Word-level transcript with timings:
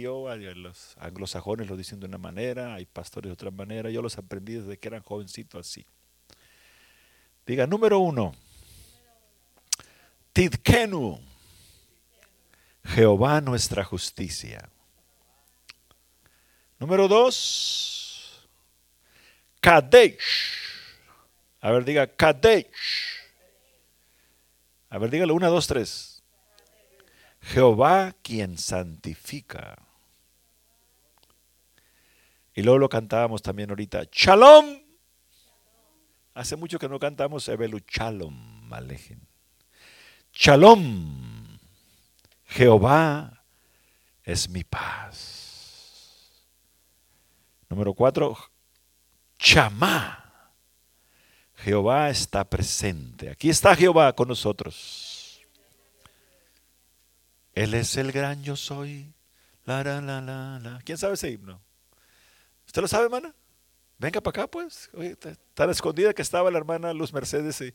yo, 0.00 0.34
los 0.36 0.96
anglosajones 0.98 1.68
lo 1.68 1.76
dicen 1.76 2.00
de 2.00 2.06
una 2.06 2.18
manera, 2.18 2.74
hay 2.74 2.86
pastores 2.86 3.28
de 3.28 3.32
otra 3.32 3.50
manera, 3.50 3.90
yo 3.90 4.02
los 4.02 4.18
aprendí 4.18 4.54
desde 4.54 4.78
que 4.78 4.88
eran 4.88 5.02
jovencitos 5.02 5.66
así. 5.66 5.86
Diga, 7.46 7.66
número 7.66 7.98
uno, 7.98 8.34
Tidkenu, 10.32 11.20
Jehová 12.84 13.40
nuestra 13.40 13.84
justicia. 13.84 14.68
Número 16.78 17.08
dos, 17.08 18.48
Kadesh. 19.60 20.52
A 21.60 21.70
ver, 21.70 21.84
diga 21.84 22.06
Kadesh. 22.06 22.66
A 24.90 24.98
ver, 24.98 25.10
dígalo, 25.10 25.34
una, 25.34 25.48
dos, 25.48 25.66
tres. 25.66 26.22
Jehová 27.40 28.14
quien 28.22 28.58
santifica. 28.58 29.83
Y 32.54 32.62
luego 32.62 32.78
lo 32.78 32.88
cantábamos 32.88 33.42
también 33.42 33.70
ahorita. 33.70 34.04
Shalom. 34.12 34.80
Hace 36.34 36.56
mucho 36.56 36.78
que 36.78 36.88
no 36.88 36.98
cantamos 36.98 37.48
Ebelu 37.48 37.80
Shalom, 37.86 38.68
Malejen. 38.68 39.26
Shalom. 40.32 41.58
Jehová 42.46 43.44
es 44.22 44.48
mi 44.48 44.62
paz. 44.62 46.30
Número 47.68 47.92
cuatro. 47.94 48.36
Chamá. 49.38 50.52
Jehová 51.56 52.10
está 52.10 52.44
presente. 52.44 53.30
Aquí 53.30 53.50
está 53.50 53.74
Jehová 53.74 54.12
con 54.14 54.28
nosotros. 54.28 55.40
Él 57.54 57.74
es 57.74 57.96
el 57.96 58.12
gran 58.12 58.42
yo 58.42 58.54
soy. 58.54 59.12
La, 59.64 59.82
la, 59.82 60.00
la, 60.00 60.20
la, 60.20 60.80
¿Quién 60.84 60.98
sabe 60.98 61.14
ese 61.14 61.30
himno? 61.30 61.60
¿Usted 62.74 62.82
lo 62.82 62.88
sabe, 62.88 63.04
hermana? 63.04 63.32
Venga 63.98 64.20
para 64.20 64.42
acá, 64.42 64.50
pues. 64.50 64.90
tan 65.54 65.70
escondida 65.70 66.12
que 66.12 66.22
estaba 66.22 66.50
la 66.50 66.58
hermana 66.58 66.92
Luz 66.92 67.12
Mercedes. 67.12 67.60
Y 67.60 67.72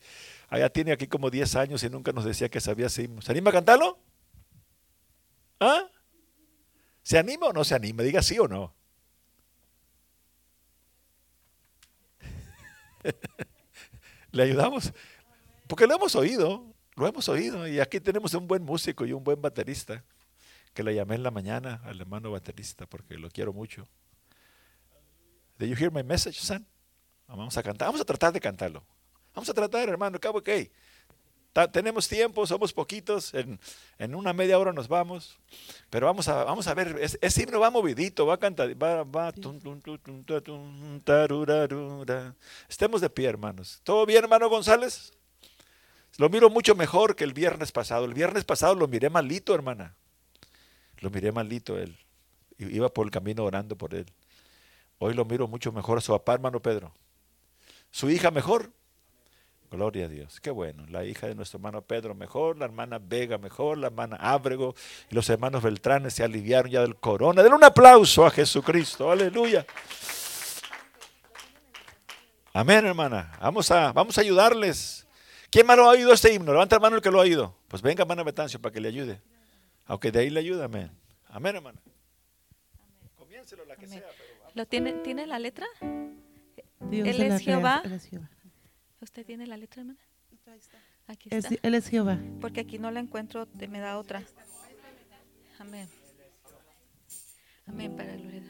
allá 0.50 0.70
tiene 0.70 0.92
aquí 0.92 1.08
como 1.08 1.30
10 1.30 1.56
años 1.56 1.82
y 1.84 1.90
nunca 1.90 2.12
nos 2.12 2.26
decía 2.26 2.50
que 2.50 2.60
sabía 2.60 2.88
himno. 2.98 3.22
¿Se 3.22 3.32
anima 3.32 3.50
a 3.52 3.54
cantarlo? 3.54 3.98
¿Ah? 5.58 5.90
¿Se 7.02 7.18
anima 7.18 7.46
o 7.48 7.54
no 7.54 7.64
se 7.64 7.76
anima? 7.76 8.04
Diga 8.04 8.22
sí 8.22 8.38
o 8.40 8.50
no. 8.50 8.76
Le 14.34 14.44
ayudamos. 14.44 14.92
Porque 15.66 15.88
lo 15.88 15.96
hemos 15.96 16.14
oído, 16.16 16.76
lo 16.98 17.08
hemos 17.08 17.30
oído. 17.30 17.66
Y 17.70 17.80
aquí 17.80 18.02
tenemos 18.02 18.34
un 18.34 18.50
buen 18.50 18.64
músico 18.64 19.06
y 19.06 19.14
un 19.14 19.24
buen 19.24 19.42
baterista. 19.42 20.04
Que 20.74 20.84
le 20.84 20.94
llamé 20.94 21.16
en 21.16 21.24
la 21.24 21.32
mañana 21.32 21.80
al 21.86 22.02
hermano 22.02 22.32
baterista 22.32 22.86
porque 22.86 23.18
lo 23.18 23.30
quiero 23.30 23.54
mucho. 23.54 23.88
Did 25.60 25.70
you 25.70 25.76
hear 25.76 25.92
my 25.92 26.04
message, 26.04 26.40
son? 26.40 26.66
Vamos 27.28 27.56
a 27.58 27.62
cantar, 27.62 27.90
vamos 27.90 28.02
a 28.02 28.06
tratar 28.06 28.34
de 28.34 28.40
cantarlo. 28.40 28.84
Vamos 29.36 29.50
a 29.50 29.54
tratar, 29.54 29.88
hermano, 29.88 30.20
cabo 30.20 30.42
que 30.42 30.72
tenemos 31.68 32.08
tiempo, 32.08 32.46
somos 32.46 32.72
poquitos, 32.74 33.34
en, 33.34 34.16
una 34.16 34.34
media 34.34 34.58
hora 34.58 34.72
nos 34.72 34.88
vamos, 34.88 35.38
pero 35.90 36.06
vamos 36.06 36.28
a, 36.28 36.44
vamos 36.44 36.68
a 36.68 36.74
ver, 36.74 36.98
ese 37.22 37.44
himno 37.44 37.60
va 37.60 37.70
movidito, 37.70 38.26
va 38.26 38.36
a 38.36 38.38
cantar, 38.38 38.72
va, 38.82 39.04
va, 39.04 39.34
estemos 42.70 43.02
de 43.02 43.10
pie, 43.10 43.28
hermanos. 43.28 43.82
¿Todo 43.84 44.06
bien, 44.06 44.24
hermano 44.24 44.50
González? 44.50 45.12
Lo 46.18 46.30
miro 46.30 46.50
mucho 46.50 46.76
mejor 46.76 47.16
que 47.16 47.24
el 47.24 47.34
viernes 47.34 47.72
pasado. 47.72 48.06
El 48.06 48.14
viernes 48.14 48.44
pasado 48.44 48.76
lo 48.76 48.88
miré 48.88 49.10
malito, 49.10 49.54
hermana. 49.54 49.96
Lo 51.00 51.10
miré 51.10 51.32
malito 51.32 51.78
él. 51.78 51.98
Iba 52.58 52.90
por 52.90 53.06
el 53.06 53.12
camino 53.12 53.46
orando 53.46 53.78
por 53.78 53.96
él. 53.96 54.06
Hoy 55.00 55.14
lo 55.14 55.26
miro 55.26 55.48
mucho 55.48 55.72
mejor 55.72 55.98
a 55.98 56.02
su 56.02 56.12
papá, 56.12 56.34
hermano 56.34 56.62
Pedro. 56.62 56.94
Su 57.90 58.10
hija 58.10 58.32
mejor. 58.32 58.72
Gloria 59.72 60.06
a 60.06 60.10
Dios. 60.10 60.42
Qué 60.42 60.52
bueno. 60.52 60.86
La 60.90 61.06
hija 61.06 61.28
de 61.28 61.36
nuestro 61.36 61.58
hermano 61.58 61.82
Pedro 61.82 62.16
mejor, 62.16 62.58
la 62.58 62.66
hermana 62.66 63.00
Vega 63.00 63.38
mejor, 63.38 63.78
la 63.78 63.88
hermana 63.88 64.18
Ábrego 64.18 64.76
y 65.10 65.16
los 65.16 65.30
hermanos 65.30 65.64
Beltranes 65.64 66.16
se 66.16 66.24
aliviaron 66.24 66.72
ya 66.72 66.82
del 66.82 66.96
corona. 66.96 67.44
Den 67.44 67.54
un 67.54 67.64
aplauso 67.64 68.26
a 68.26 68.32
Jesucristo. 68.32 69.10
Aleluya. 69.10 69.66
Amén, 72.52 72.86
hermana. 72.86 73.32
Vamos 73.40 73.72
a, 73.72 73.94
vamos 73.94 74.18
a 74.18 74.22
ayudarles. 74.22 75.08
¿Quién 75.50 75.66
más 75.66 75.78
lo 75.78 75.86
ha 75.86 75.92
oído 75.92 76.12
este 76.12 76.34
himno? 76.34 76.52
Levanta 76.52 76.76
la 76.76 76.82
mano 76.82 76.98
el 76.98 77.02
que 77.02 77.12
lo 77.12 77.20
ha 77.20 77.22
oído. 77.22 77.56
Pues 77.70 77.82
venga, 77.82 78.02
hermana 78.02 78.24
Betancio, 78.24 78.60
para 78.60 78.74
que 78.74 78.82
le 78.82 78.90
ayude. 78.90 79.22
Aunque 79.86 80.12
de 80.12 80.20
ahí 80.20 80.30
le 80.30 80.40
ayuda, 80.40 80.66
amén. 80.66 80.92
Amén, 81.28 81.56
hermana. 81.56 81.80
Comiénselo 83.18 83.64
la 83.66 83.76
que 83.76 83.88
sea. 83.88 84.04
¿Lo 84.60 84.66
tiene, 84.66 84.92
¿Tiene 84.92 85.26
la 85.26 85.40
letra? 85.40 85.66
él, 86.92 87.22
es 87.22 87.40
Jehová. 87.40 87.82
¿Usted 89.00 89.26
tiene 89.26 89.48
la 89.48 89.56
letra, 89.56 89.84
hermana? 89.84 90.02
Aquí 91.08 91.30
está. 91.32 91.56
él 91.64 91.76
es 91.76 91.88
Jehová. 91.88 92.20
Porque 92.42 92.60
aquí 92.60 92.78
no 92.78 92.92
la 92.92 93.00
encuentro, 93.00 93.48
me 93.70 93.80
da 93.80 93.98
otra. 93.98 94.22
Amén. 95.60 95.88
Amén 97.68 97.96
para 97.96 98.14
gloria 98.18 98.44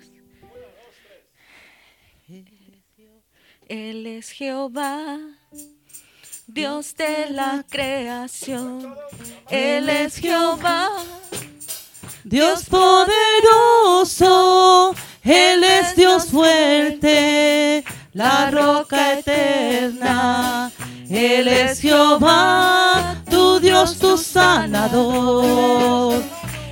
Él 3.67 4.07
es 4.07 4.31
Jehová, 4.31 5.19
Dios 6.47 6.95
de 6.95 7.29
la 7.29 7.63
creación. 7.69 8.95
Él 9.51 9.89
es 9.89 10.15
Jehová, 10.15 10.89
Dios 12.23 12.65
poderoso 12.67 13.35
él 15.23 15.63
es 15.63 15.95
Dios 15.95 16.27
fuerte, 16.27 17.83
la 18.13 18.51
roca 18.51 19.13
eterna. 19.13 20.71
Él 21.09 21.47
es 21.47 21.81
Jehová, 21.81 23.15
tu 23.29 23.59
Dios, 23.59 23.97
tu 23.97 24.17
sanador. 24.17 26.21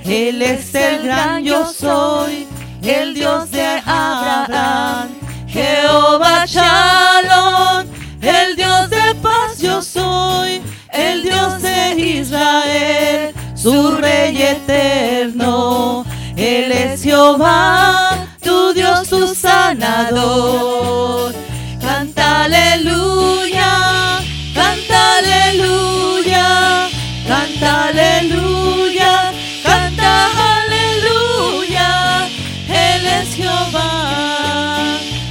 Él 0.04 0.42
es 0.42 0.74
el 0.74 1.02
gran 1.02 1.44
yo 1.44 1.66
soy, 1.66 2.46
el 2.82 3.14
Dios 3.14 3.50
de 3.50 3.82
Abraham. 3.84 5.08
Jehová 5.48 6.44
Shalom, 6.46 7.86
el 8.20 8.56
Dios 8.56 8.90
de 8.90 9.14
paz 9.22 9.58
yo 9.58 9.82
soy, 9.82 10.62
el 10.92 11.22
Dios 11.22 11.62
de 11.62 11.98
Israel, 11.98 13.34
su 13.54 13.92
rey 13.92 14.40
eterno. 14.40 16.04
Él 16.36 16.70
es 16.70 17.02
Jehová, 17.02 17.87
sanador. 19.68 21.34
Canta 21.80 22.44
aleluya, 22.44 23.70
canta 24.54 24.98
aleluya, 25.18 26.46
canta 27.26 27.70
aleluya, 27.88 29.12
canta 29.62 30.12
aleluya. 30.54 31.90
Él 32.68 33.02
es 33.20 33.28
Jehová, 33.34 33.92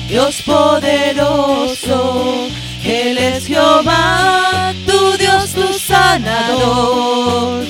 Dios 0.08 0.36
poderoso. 0.46 2.00
Él 2.84 3.18
es 3.18 3.48
Jehová, 3.48 4.72
tu 4.86 5.18
Dios, 5.18 5.52
tu 5.54 5.68
sanador. 5.74 7.64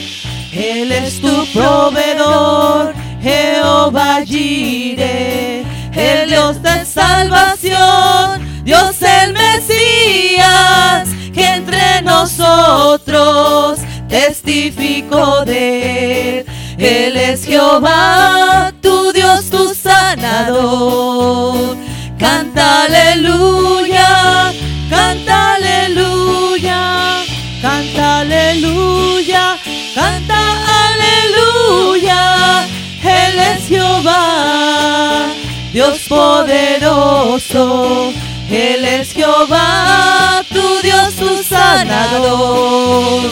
Él 0.53 0.91
es 0.91 1.21
tu 1.21 1.45
proveedor, 1.53 2.93
Jehová 3.21 4.23
Jireh 4.25 5.76
el 5.97 6.29
Dios 6.29 6.61
de 6.61 6.85
salvación, 6.85 8.63
Dios 8.63 9.01
el 9.01 9.33
Mesías, 9.33 11.09
que 11.33 11.55
entre 11.55 12.01
nosotros 12.03 13.79
testificó 14.07 15.43
de 15.43 16.39
él. 16.39 16.45
Él 16.77 17.17
es 17.17 17.45
Jehová, 17.45 18.71
tu 18.81 19.11
Dios, 19.11 19.49
tu 19.49 19.73
sanador. 19.73 21.75
Canta 22.19 22.83
aleluya, 22.83 24.53
canta 24.89 25.55
aleluya, 25.55 27.23
canta 27.61 28.19
aleluya, 28.19 29.57
canta 29.95 30.91
aleluya. 30.91 32.67
Él 33.03 33.39
es 33.39 33.67
Jehová 33.67 35.36
Dios 35.73 35.99
poderoso, 36.07 38.13
Él 38.49 38.85
es 38.85 39.11
Jehová, 39.11 40.41
tu 40.49 40.81
Dios, 40.81 41.13
tu 41.15 41.43
sanador. 41.43 43.29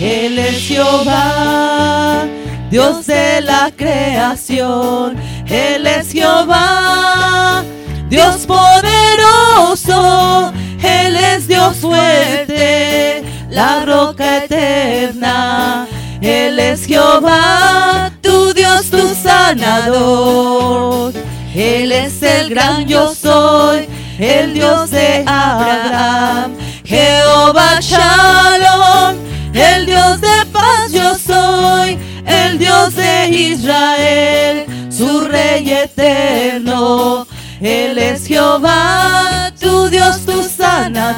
Él 0.00 0.38
es 0.38 0.66
Jehová, 0.66 2.26
Dios 2.70 3.06
de 3.06 3.40
la 3.42 3.70
creación. 3.76 5.18
Él 5.46 5.86
es 5.86 6.10
Jehová, 6.12 7.62
Dios 8.08 8.46
poderoso. 8.46 10.52
Él 10.82 11.16
es 11.16 11.46
Dios 11.48 11.76
fuerte, 11.76 13.22
la 13.50 13.84
roca 13.84 14.44
eterna. 14.44 15.86
Él 16.22 16.58
es 16.58 16.86
Jehová, 16.86 18.10
tu 18.22 18.54
Dios 18.54 18.88
tu 18.90 19.14
sanador. 19.14 21.12
Él 21.54 21.90
es 21.90 22.22
el 22.22 22.50
gran 22.50 22.86
yo 22.86 23.14
soy, 23.14 23.88
el 24.18 24.54
Dios 24.54 24.90
de 24.90 25.24
Abraham. 25.26 26.52
Jehová 26.84 27.80
Shalom, 27.80 29.16
el 29.54 29.86
Dios 29.86 30.20
de 30.20 30.46
paz 30.52 30.92
yo 30.92 31.14
soy, 31.16 31.98
el 32.26 32.58
Dios 32.58 32.94
de 32.94 33.28
Israel, 33.28 34.66
su 34.90 35.20
Rey 35.20 35.70
eterno. 35.70 37.26
Él 37.60 37.98
es 37.98 38.26
Jehová, 38.26 39.52
tu 39.60 39.88
Dios, 39.88 40.20
tu 40.24 40.42
sanador. 40.42 41.10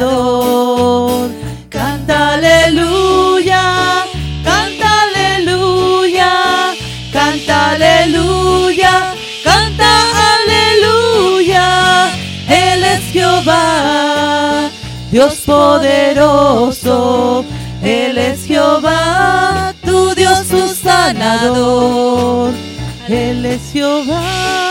Canta 1.68 2.34
aleluya, 2.34 4.04
canta 4.42 4.88
aleluya, 5.04 6.74
canta 7.12 7.70
aleluya, 7.70 8.41
Dios 15.10 15.34
poderoso. 15.44 17.44
Él 17.82 18.18
es 18.18 18.46
Jehová, 18.46 19.74
tu 19.84 20.14
Dios, 20.14 20.46
tu 20.48 20.68
sanador. 20.68 22.52
Él 23.08 23.44
es 23.44 23.72
Jehová 23.72 24.62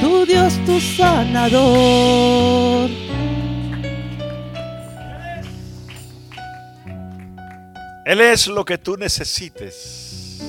tu 0.00 0.26
Dios, 0.26 0.54
tu 0.64 0.80
sanador. 0.80 2.90
Él 8.04 8.20
es 8.20 8.46
lo 8.46 8.64
que 8.64 8.78
tú 8.78 8.96
necesites. 8.96 10.40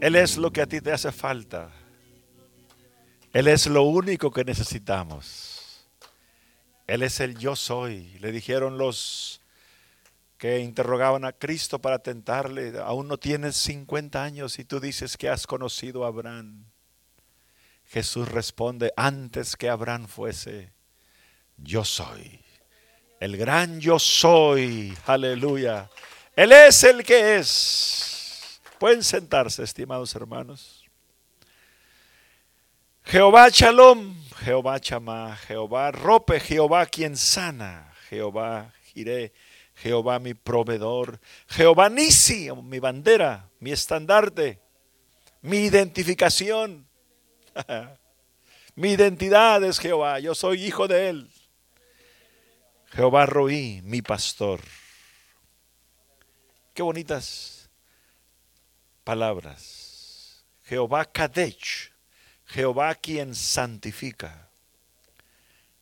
Él 0.00 0.16
es 0.16 0.36
lo 0.36 0.52
que 0.52 0.60
a 0.60 0.66
ti 0.66 0.80
te 0.80 0.92
hace 0.92 1.12
falta. 1.12 1.70
Él 3.32 3.48
es 3.48 3.66
lo 3.66 3.84
único 3.84 4.30
que 4.30 4.44
necesitamos. 4.44 5.63
Él 6.86 7.02
es 7.02 7.20
el 7.20 7.38
yo 7.38 7.56
soy. 7.56 8.18
Le 8.20 8.32
dijeron 8.32 8.78
los 8.78 9.40
que 10.38 10.60
interrogaban 10.60 11.24
a 11.24 11.32
Cristo 11.32 11.78
para 11.78 12.00
tentarle, 12.00 12.74
aún 12.84 13.08
no 13.08 13.18
tienes 13.18 13.56
50 13.56 14.22
años 14.22 14.58
y 14.58 14.64
tú 14.64 14.80
dices 14.80 15.16
que 15.16 15.28
has 15.28 15.46
conocido 15.46 16.04
a 16.04 16.08
Abraham. 16.08 16.66
Jesús 17.86 18.28
responde, 18.28 18.92
antes 18.96 19.56
que 19.56 19.68
Abraham 19.68 20.06
fuese, 20.06 20.72
yo 21.56 21.84
soy. 21.84 22.40
El 23.20 23.36
gran 23.36 23.80
yo 23.80 23.98
soy. 23.98 24.96
Aleluya. 25.06 25.88
Él 26.36 26.52
es 26.52 26.82
el 26.84 27.04
que 27.04 27.36
es. 27.36 28.60
Pueden 28.78 29.02
sentarse, 29.02 29.62
estimados 29.62 30.14
hermanos. 30.14 30.83
Jehová 33.04 33.48
Shalom, 33.50 34.14
Jehová 34.44 34.80
Chama, 34.80 35.36
Jehová 35.46 35.90
Rope, 35.92 36.40
Jehová 36.40 36.86
quien 36.86 37.16
sana, 37.16 37.92
Jehová 38.10 38.72
Jiré, 38.92 39.32
Jehová 39.74 40.18
mi 40.18 40.34
proveedor, 40.34 41.20
Jehová 41.48 41.88
Nisi, 41.88 42.50
mi 42.62 42.78
bandera, 42.78 43.50
mi 43.60 43.72
estandarte, 43.72 44.60
mi 45.42 45.58
identificación, 45.58 46.86
Mi 48.76 48.90
identidad 48.90 49.62
es 49.62 49.78
Jehová, 49.78 50.18
yo 50.18 50.34
soy 50.34 50.64
hijo 50.64 50.88
de 50.88 51.08
Él. 51.08 51.30
Jehová 52.90 53.24
Roí, 53.24 53.80
mi 53.84 54.02
pastor. 54.02 54.60
Qué 56.72 56.82
bonitas 56.82 57.70
palabras. 59.04 60.44
Jehová 60.64 61.04
Kadech, 61.04 61.93
Jehová 62.54 62.94
quien 62.94 63.34
santifica. 63.34 64.48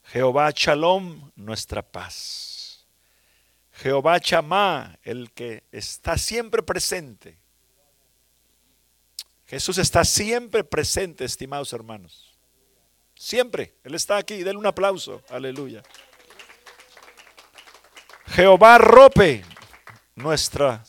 Jehová 0.05 0.51
Shalom, 0.55 1.31
nuestra 1.37 1.83
paz. 1.83 2.87
Jehová 3.75 4.19
Chamá, 4.19 4.99
el 5.03 5.31
que 5.33 5.65
está 5.71 6.17
siempre 6.17 6.63
presente. 6.63 7.37
Jesús 9.45 9.77
está 9.77 10.03
siempre 10.03 10.65
presente, 10.65 11.27
estimados 11.27 11.75
hermanos. 11.75 12.33
Siempre. 13.15 13.75
Él 13.85 13.95
está 13.95 14.17
aquí. 14.17 14.43
Denle 14.43 14.59
un 14.59 14.65
aplauso. 14.67 15.23
Aleluya. 15.29 15.83
Jehová 18.29 18.79
Rope, 18.79 19.45
nuestra, 20.15 20.83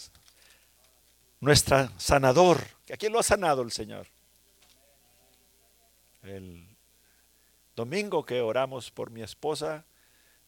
nuestra 1.41 1.91
sanador. 1.97 2.65
¿A 2.89 2.95
quién 2.95 3.11
lo 3.11 3.19
ha 3.19 3.23
sanado 3.23 3.63
el 3.63 3.71
Señor? 3.73 4.12
El 6.23 6.67
domingo 7.75 8.25
que 8.25 8.41
oramos 8.41 8.91
por 8.91 9.11
mi 9.11 9.21
esposa, 9.21 9.85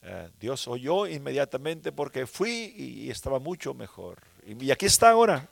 eh, 0.02 0.30
Dios 0.40 0.68
oyó 0.68 1.08
inmediatamente 1.08 1.92
porque 1.92 2.28
fui 2.28 2.74
y 2.76 3.10
estaba 3.10 3.40
mucho 3.40 3.74
mejor. 3.74 4.20
Y 4.46 4.72
aquí 4.72 4.86
está 4.86 5.10
ahora. 5.10 5.50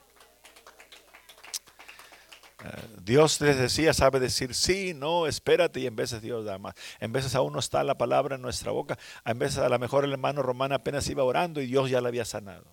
Dios 3.02 3.40
les 3.40 3.58
decía, 3.58 3.92
sabe 3.92 4.20
decir 4.20 4.54
sí, 4.54 4.94
no, 4.94 5.26
espérate, 5.26 5.80
y 5.80 5.86
en 5.86 5.96
veces 5.96 6.22
Dios 6.22 6.44
da 6.44 6.58
más. 6.58 6.74
En 6.98 7.12
veces 7.12 7.34
aún 7.34 7.52
no 7.52 7.58
está 7.58 7.84
la 7.84 7.98
palabra 7.98 8.36
en 8.36 8.42
nuestra 8.42 8.72
boca. 8.72 8.98
En 9.24 9.38
veces 9.38 9.58
a 9.58 9.68
lo 9.68 9.78
mejor 9.78 10.04
el 10.04 10.12
hermano 10.12 10.42
romano 10.42 10.74
apenas 10.74 11.08
iba 11.08 11.22
orando 11.22 11.60
y 11.60 11.66
Dios 11.66 11.90
ya 11.90 12.00
la 12.00 12.08
había 12.08 12.24
sanado. 12.24 12.64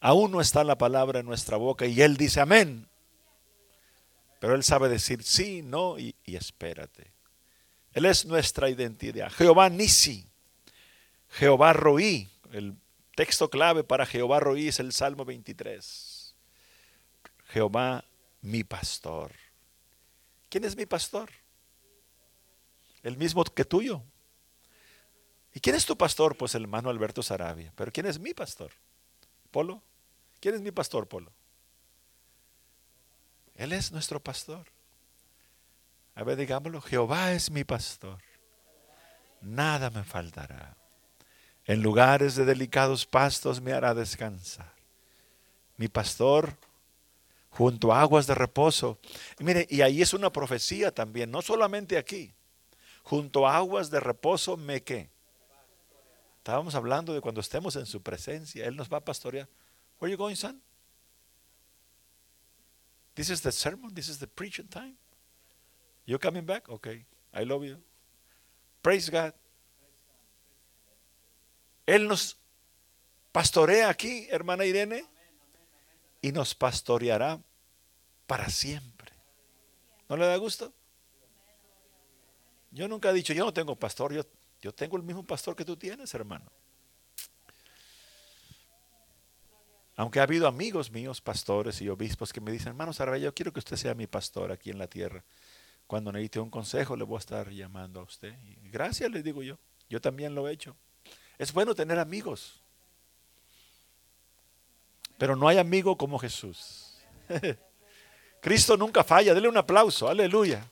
Aún 0.00 0.30
no 0.30 0.40
está 0.40 0.64
la 0.64 0.78
palabra 0.78 1.20
en 1.20 1.26
nuestra 1.26 1.56
boca 1.56 1.84
y 1.86 2.00
Él 2.00 2.16
dice 2.16 2.40
amén. 2.40 2.88
Pero 4.38 4.54
Él 4.54 4.62
sabe 4.62 4.88
decir 4.88 5.22
sí, 5.22 5.62
no 5.62 5.98
y, 5.98 6.14
espérate. 6.24 7.12
Él 7.92 8.04
es 8.04 8.24
nuestra 8.24 8.70
identidad. 8.70 9.30
Jehová 9.30 9.68
Nisi, 9.68 10.26
Jehová 11.30 11.72
Roí. 11.72 12.28
El 12.52 12.76
texto 13.16 13.50
clave 13.50 13.84
para 13.84 14.06
Jehová 14.06 14.40
Roí 14.40 14.68
es 14.68 14.78
el 14.78 14.92
Salmo 14.92 15.24
23. 15.24 16.34
Jehová 17.48 18.04
mi 18.42 18.62
pastor. 18.62 19.32
¿Quién 20.48 20.64
es 20.64 20.76
mi 20.76 20.86
pastor? 20.86 21.30
El 23.02 23.16
mismo 23.16 23.44
que 23.44 23.64
tuyo. 23.64 24.02
¿Y 25.52 25.60
quién 25.60 25.74
es 25.74 25.86
tu 25.86 25.96
pastor? 25.96 26.36
Pues 26.36 26.54
el 26.54 26.62
hermano 26.62 26.90
Alberto 26.90 27.22
Sarabia. 27.22 27.72
Pero 27.74 27.90
¿quién 27.90 28.06
es 28.06 28.18
mi 28.18 28.34
pastor? 28.34 28.70
Polo. 29.50 29.82
¿Quién 30.40 30.54
es 30.54 30.60
mi 30.60 30.70
pastor, 30.70 31.08
Polo? 31.08 31.32
Él 33.58 33.72
es 33.72 33.90
nuestro 33.90 34.20
pastor. 34.20 34.64
A 36.14 36.22
ver, 36.22 36.36
digámoslo, 36.36 36.80
Jehová 36.80 37.32
es 37.32 37.50
mi 37.50 37.64
pastor. 37.64 38.18
Nada 39.40 39.90
me 39.90 40.04
faltará. 40.04 40.76
En 41.64 41.82
lugares 41.82 42.36
de 42.36 42.44
delicados 42.44 43.04
pastos 43.04 43.60
me 43.60 43.72
hará 43.72 43.94
descansar. 43.94 44.72
Mi 45.76 45.88
pastor 45.88 46.56
junto 47.50 47.92
a 47.92 48.00
aguas 48.00 48.28
de 48.28 48.36
reposo. 48.36 49.00
Mire, 49.40 49.66
y 49.68 49.80
ahí 49.80 50.02
es 50.02 50.14
una 50.14 50.30
profecía 50.30 50.94
también, 50.94 51.30
no 51.30 51.42
solamente 51.42 51.98
aquí. 51.98 52.32
Junto 53.02 53.46
a 53.46 53.56
aguas 53.56 53.90
de 53.90 53.98
reposo 53.98 54.56
me 54.56 54.84
que. 54.84 55.10
Estábamos 56.38 56.76
hablando 56.76 57.12
de 57.12 57.20
cuando 57.20 57.40
estemos 57.40 57.74
en 57.74 57.86
su 57.86 58.02
presencia, 58.02 58.66
Él 58.66 58.76
nos 58.76 58.88
va 58.88 58.98
a 58.98 59.04
pastorear. 59.04 59.48
Where 59.98 60.12
are 60.12 60.12
you 60.12 60.16
going, 60.16 60.36
son? 60.36 60.62
This 63.18 63.30
is 63.30 63.40
the 63.40 63.50
sermon, 63.50 63.92
this 63.92 64.08
is 64.08 64.18
the 64.20 64.28
preaching 64.28 64.68
time. 64.68 64.94
You 66.06 66.20
coming 66.20 66.46
back? 66.46 66.68
Okay, 66.68 67.04
I 67.34 67.42
love 67.42 67.64
you. 67.64 67.76
Praise 68.80 69.10
God. 69.10 69.34
Él 71.84 72.06
nos 72.06 72.36
pastorea 73.32 73.88
aquí, 73.88 74.28
hermana 74.30 74.64
Irene, 74.64 75.04
y 76.22 76.30
nos 76.30 76.54
pastoreará 76.54 77.42
para 78.28 78.48
siempre. 78.50 79.10
¿No 80.08 80.16
le 80.16 80.24
da 80.24 80.36
gusto? 80.36 80.72
Yo 82.70 82.86
nunca 82.86 83.10
he 83.10 83.14
dicho, 83.14 83.32
yo 83.32 83.44
no 83.44 83.52
tengo 83.52 83.74
pastor, 83.74 84.12
yo, 84.12 84.22
yo 84.62 84.72
tengo 84.72 84.96
el 84.96 85.02
mismo 85.02 85.24
pastor 85.24 85.56
que 85.56 85.64
tú 85.64 85.76
tienes, 85.76 86.14
hermano. 86.14 86.48
Aunque 89.98 90.20
ha 90.20 90.22
habido 90.22 90.46
amigos 90.46 90.92
míos, 90.92 91.20
pastores 91.20 91.82
y 91.82 91.88
obispos, 91.88 92.32
que 92.32 92.40
me 92.40 92.52
dicen, 92.52 92.68
hermano 92.68 92.92
Sarabia, 92.92 93.24
yo 93.24 93.34
quiero 93.34 93.52
que 93.52 93.58
usted 93.58 93.74
sea 93.74 93.94
mi 93.94 94.06
pastor 94.06 94.52
aquí 94.52 94.70
en 94.70 94.78
la 94.78 94.86
tierra. 94.86 95.24
Cuando 95.88 96.12
necesite 96.12 96.38
un 96.38 96.50
consejo, 96.50 96.94
le 96.94 97.02
voy 97.02 97.16
a 97.16 97.18
estar 97.18 97.50
llamando 97.50 97.98
a 97.98 98.04
usted. 98.04 98.32
gracias, 98.70 99.10
le 99.10 99.24
digo 99.24 99.42
yo. 99.42 99.58
Yo 99.90 100.00
también 100.00 100.36
lo 100.36 100.46
he 100.46 100.52
hecho. 100.52 100.76
Es 101.36 101.52
bueno 101.52 101.74
tener 101.74 101.98
amigos. 101.98 102.60
Pero 105.18 105.34
no 105.34 105.48
hay 105.48 105.58
amigo 105.58 105.98
como 105.98 106.16
Jesús. 106.16 106.96
Cristo 108.40 108.76
nunca 108.76 109.02
falla. 109.02 109.34
Dele 109.34 109.48
un 109.48 109.56
aplauso. 109.56 110.06
Aleluya. 110.06 110.64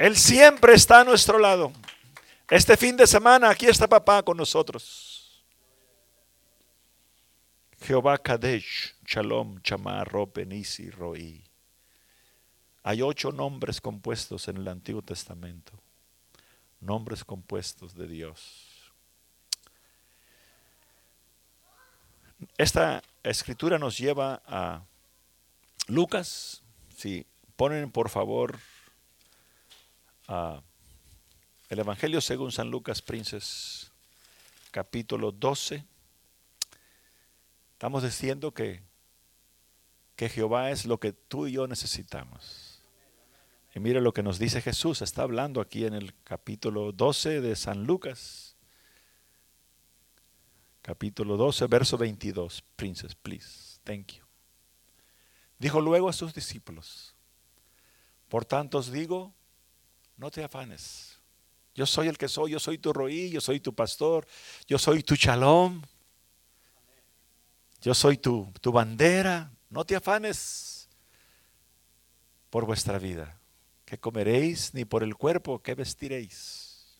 Él 0.00 0.16
siempre 0.16 0.74
está 0.74 1.02
a 1.02 1.04
nuestro 1.04 1.38
lado. 1.38 1.70
Este 2.50 2.76
fin 2.76 2.96
de 2.96 3.06
semana 3.06 3.50
aquí 3.50 3.66
está 3.66 3.86
papá 3.86 4.20
con 4.24 4.36
nosotros. 4.36 5.17
Jehová 7.80 8.18
Kadesh, 8.18 8.94
Shalom, 9.06 9.60
Chamar, 9.62 10.10
Benisi, 10.34 10.90
Roí. 10.90 11.44
Hay 12.82 13.02
ocho 13.02 13.32
nombres 13.32 13.80
compuestos 13.80 14.48
en 14.48 14.58
el 14.58 14.68
Antiguo 14.68 15.02
Testamento. 15.02 15.72
Nombres 16.80 17.24
compuestos 17.24 17.94
de 17.94 18.06
Dios. 18.08 18.92
Esta 22.56 23.02
escritura 23.22 23.78
nos 23.78 23.98
lleva 23.98 24.42
a 24.46 24.84
Lucas. 25.88 26.62
Si 26.96 27.26
ponen 27.56 27.90
por 27.90 28.08
favor 28.10 28.58
el 31.68 31.78
Evangelio 31.78 32.20
según 32.20 32.52
San 32.52 32.70
Lucas, 32.70 33.02
Princes, 33.02 33.90
capítulo 34.70 35.32
12. 35.32 35.84
Estamos 37.78 38.02
diciendo 38.02 38.52
que, 38.52 38.82
que 40.16 40.28
Jehová 40.28 40.72
es 40.72 40.84
lo 40.84 40.98
que 40.98 41.12
tú 41.12 41.46
y 41.46 41.52
yo 41.52 41.68
necesitamos. 41.68 42.82
Y 43.72 43.78
mire 43.78 44.00
lo 44.00 44.12
que 44.12 44.24
nos 44.24 44.40
dice 44.40 44.60
Jesús, 44.60 45.00
está 45.00 45.22
hablando 45.22 45.60
aquí 45.60 45.84
en 45.84 45.94
el 45.94 46.12
capítulo 46.24 46.90
12 46.90 47.40
de 47.40 47.54
San 47.54 47.84
Lucas. 47.84 48.56
Capítulo 50.82 51.36
12, 51.36 51.68
verso 51.68 51.96
22. 51.96 52.64
Princess, 52.74 53.14
please. 53.14 53.78
Thank 53.84 54.14
you. 54.14 54.24
Dijo 55.60 55.80
luego 55.80 56.08
a 56.08 56.12
sus 56.12 56.34
discípulos, 56.34 57.14
por 58.28 58.44
tanto 58.44 58.78
os 58.78 58.90
digo, 58.90 59.32
no 60.16 60.32
te 60.32 60.42
afanes. 60.42 61.20
Yo 61.76 61.86
soy 61.86 62.08
el 62.08 62.18
que 62.18 62.26
soy, 62.26 62.50
yo 62.50 62.58
soy 62.58 62.78
tu 62.78 62.92
roí, 62.92 63.30
yo 63.30 63.40
soy 63.40 63.60
tu 63.60 63.72
pastor, 63.72 64.26
yo 64.66 64.80
soy 64.80 65.04
tu 65.04 65.14
chalón, 65.14 65.86
yo 67.80 67.94
soy 67.94 68.16
tu, 68.16 68.52
tu 68.60 68.72
bandera. 68.72 69.50
No 69.70 69.84
te 69.84 69.96
afanes 69.96 70.88
por 72.50 72.64
vuestra 72.64 72.98
vida, 72.98 73.38
que 73.84 73.98
comeréis, 73.98 74.74
ni 74.74 74.84
por 74.84 75.02
el 75.02 75.14
cuerpo 75.16 75.62
que 75.62 75.74
vestiréis. 75.74 76.98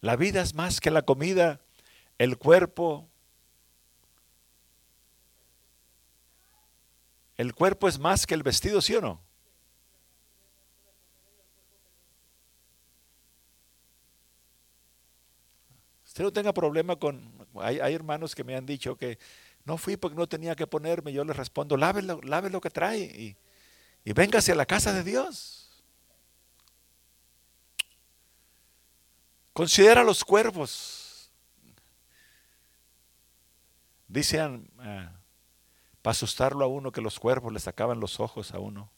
La 0.00 0.16
vida 0.16 0.40
es 0.40 0.54
más 0.54 0.80
que 0.80 0.90
la 0.90 1.02
comida, 1.02 1.60
el 2.18 2.38
cuerpo. 2.38 3.08
El 7.36 7.54
cuerpo 7.54 7.88
es 7.88 7.98
más 7.98 8.26
que 8.26 8.34
el 8.34 8.42
vestido, 8.42 8.80
¿sí 8.80 8.94
o 8.94 9.00
no? 9.00 9.20
Usted 16.04 16.24
no 16.24 16.32
tenga 16.32 16.52
problema 16.52 16.96
con... 16.96 17.39
Hay, 17.60 17.94
hermanos 17.94 18.34
que 18.34 18.44
me 18.44 18.56
han 18.56 18.66
dicho 18.66 18.96
que 18.96 19.18
no 19.64 19.76
fui 19.76 19.96
porque 19.96 20.16
no 20.16 20.28
tenía 20.28 20.56
que 20.56 20.66
ponerme. 20.66 21.12
Yo 21.12 21.24
les 21.24 21.36
respondo, 21.36 21.76
lave 21.76 22.02
lo, 22.02 22.20
lave 22.22 22.50
lo 22.50 22.60
que 22.60 22.70
trae 22.70 22.98
y, 22.98 23.36
y 24.04 24.12
véngase 24.12 24.52
a 24.52 24.54
la 24.54 24.66
casa 24.66 24.92
de 24.92 25.04
Dios. 25.04 25.60
Considera 29.52 30.02
los 30.02 30.24
cuervos. 30.24 31.30
Dicen 34.08 34.68
ah, 34.78 35.12
para 36.02 36.12
asustarlo 36.12 36.64
a 36.64 36.68
uno 36.68 36.90
que 36.90 37.00
los 37.00 37.20
cuervos 37.20 37.52
le 37.52 37.60
sacaban 37.60 38.00
los 38.00 38.20
ojos 38.20 38.52
a 38.52 38.58
uno. 38.58 38.90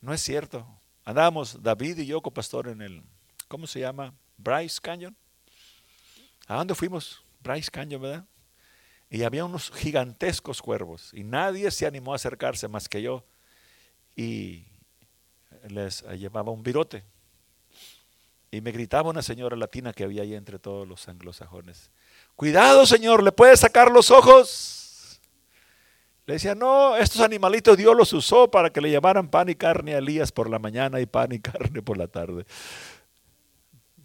No 0.00 0.14
es 0.14 0.22
cierto. 0.22 0.66
Andábamos 1.04 1.62
David 1.62 1.98
y 1.98 2.06
yo, 2.06 2.20
pastor 2.22 2.68
en 2.68 2.80
el, 2.80 3.02
¿cómo 3.48 3.66
se 3.66 3.80
llama? 3.80 4.14
Bryce 4.36 4.80
Canyon. 4.80 5.16
¿A 6.46 6.56
dónde 6.56 6.74
fuimos? 6.74 7.25
Bryce 7.46 7.70
Canyon, 7.70 8.02
¿verdad? 8.02 8.24
Y 9.08 9.22
había 9.22 9.44
unos 9.44 9.70
gigantescos 9.70 10.60
cuervos 10.60 11.10
y 11.12 11.22
nadie 11.22 11.70
se 11.70 11.86
animó 11.86 12.12
a 12.12 12.16
acercarse 12.16 12.66
más 12.66 12.88
que 12.88 13.02
yo. 13.02 13.24
Y 14.16 14.64
les 15.68 16.02
llevaba 16.18 16.50
un 16.50 16.62
virote. 16.62 17.04
Y 18.50 18.60
me 18.60 18.72
gritaba 18.72 19.10
una 19.10 19.22
señora 19.22 19.56
latina 19.56 19.92
que 19.92 20.04
había 20.04 20.22
ahí 20.22 20.34
entre 20.34 20.58
todos 20.58 20.88
los 20.88 21.08
anglosajones. 21.08 21.90
Cuidado, 22.34 22.86
señor, 22.86 23.22
le 23.22 23.32
puede 23.32 23.56
sacar 23.56 23.90
los 23.90 24.10
ojos. 24.10 25.20
Le 26.26 26.34
decía, 26.34 26.54
no, 26.54 26.96
estos 26.96 27.20
animalitos 27.20 27.76
Dios 27.76 27.96
los 27.96 28.12
usó 28.12 28.50
para 28.50 28.70
que 28.70 28.80
le 28.80 28.90
llevaran 28.90 29.28
pan 29.28 29.48
y 29.48 29.54
carne 29.54 29.94
a 29.94 29.98
Elías 29.98 30.32
por 30.32 30.50
la 30.50 30.58
mañana 30.58 31.00
y 31.00 31.06
pan 31.06 31.32
y 31.32 31.38
carne 31.40 31.82
por 31.82 31.96
la 31.96 32.08
tarde. 32.08 32.44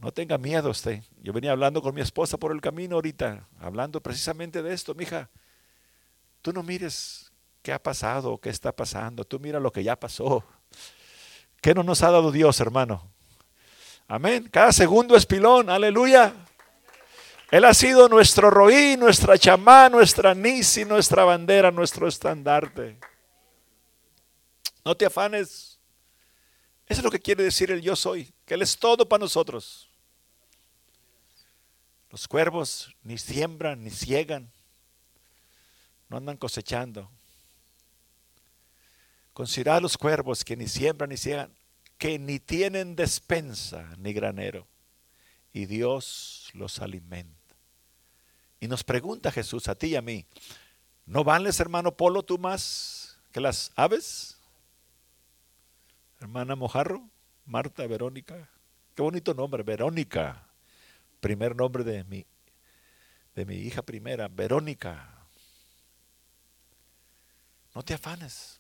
No 0.01 0.11
tenga 0.11 0.39
miedo 0.39 0.71
usted. 0.71 1.03
Yo 1.21 1.31
venía 1.31 1.51
hablando 1.51 1.79
con 1.79 1.93
mi 1.93 2.01
esposa 2.01 2.37
por 2.37 2.51
el 2.51 2.59
camino 2.59 2.95
ahorita, 2.95 3.47
hablando 3.59 4.01
precisamente 4.01 4.63
de 4.63 4.73
esto, 4.73 4.95
mija. 4.95 5.29
Tú 6.41 6.51
no 6.51 6.63
mires 6.63 7.31
qué 7.61 7.71
ha 7.71 7.81
pasado 7.81 8.39
qué 8.39 8.49
está 8.49 8.71
pasando, 8.71 9.23
tú 9.23 9.39
mira 9.39 9.59
lo 9.59 9.71
que 9.71 9.83
ya 9.83 9.95
pasó. 9.95 10.43
¿Qué 11.61 11.75
no 11.75 11.83
nos 11.83 12.01
ha 12.01 12.09
dado 12.09 12.31
Dios, 12.31 12.59
hermano? 12.59 13.11
Amén. 14.07 14.49
Cada 14.51 14.71
segundo 14.71 15.15
es 15.15 15.27
pilón, 15.27 15.69
aleluya. 15.69 16.33
Él 17.51 17.63
ha 17.63 17.73
sido 17.75 18.09
nuestro 18.09 18.49
roí, 18.49 18.97
nuestra 18.97 19.37
chamá, 19.37 19.87
nuestra 19.87 20.33
nisi, 20.33 20.83
nuestra 20.83 21.25
bandera, 21.25 21.69
nuestro 21.69 22.07
estandarte. 22.07 22.97
No 24.83 24.97
te 24.97 25.05
afanes. 25.05 25.79
Eso 26.87 27.01
es 27.01 27.03
lo 27.03 27.11
que 27.11 27.19
quiere 27.19 27.43
decir 27.43 27.69
el 27.69 27.83
yo 27.83 27.95
soy, 27.95 28.33
que 28.45 28.55
Él 28.55 28.63
es 28.63 28.79
todo 28.79 29.07
para 29.07 29.21
nosotros. 29.21 29.90
Los 32.11 32.27
cuervos 32.27 32.93
ni 33.03 33.17
siembran 33.17 33.85
ni 33.85 33.89
ciegan, 33.89 34.51
no 36.09 36.17
andan 36.17 36.35
cosechando. 36.35 37.09
Considerad 39.31 39.81
los 39.81 39.97
cuervos 39.97 40.43
que 40.43 40.57
ni 40.57 40.67
siembran 40.67 41.09
ni 41.09 41.15
ciegan, 41.15 41.55
que 41.97 42.19
ni 42.19 42.37
tienen 42.37 42.97
despensa 42.97 43.95
ni 43.97 44.11
granero, 44.11 44.67
y 45.53 45.67
Dios 45.67 46.49
los 46.53 46.79
alimenta. 46.79 47.55
Y 48.59 48.67
nos 48.67 48.83
pregunta 48.83 49.31
Jesús 49.31 49.69
a 49.69 49.75
ti 49.75 49.87
y 49.87 49.95
a 49.95 50.01
mí, 50.01 50.25
¿no 51.05 51.23
vales, 51.23 51.61
hermano 51.61 51.95
Polo, 51.95 52.23
tú 52.23 52.37
más 52.37 53.21
que 53.31 53.39
las 53.39 53.71
aves? 53.77 54.37
Hermana 56.19 56.57
Mojarro, 56.57 57.09
Marta, 57.45 57.87
Verónica, 57.87 58.49
qué 58.95 59.01
bonito 59.01 59.33
nombre, 59.33 59.63
Verónica 59.63 60.50
primer 61.21 61.55
nombre 61.55 61.85
de 61.85 62.03
mi, 62.03 62.25
de 63.35 63.45
mi 63.45 63.55
hija 63.55 63.81
primera, 63.81 64.27
Verónica. 64.27 65.07
No 67.73 67.83
te 67.83 67.93
afanes. 67.93 68.59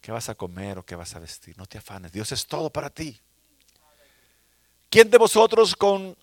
¿Qué 0.00 0.12
vas 0.12 0.28
a 0.28 0.34
comer 0.34 0.78
o 0.78 0.84
qué 0.84 0.96
vas 0.96 1.14
a 1.14 1.18
vestir? 1.18 1.56
No 1.56 1.66
te 1.66 1.78
afanes. 1.78 2.12
Dios 2.12 2.32
es 2.32 2.46
todo 2.46 2.70
para 2.70 2.90
ti. 2.90 3.18
¿Quién 4.90 5.10
de 5.10 5.18
vosotros 5.18 5.76
con 5.76 6.16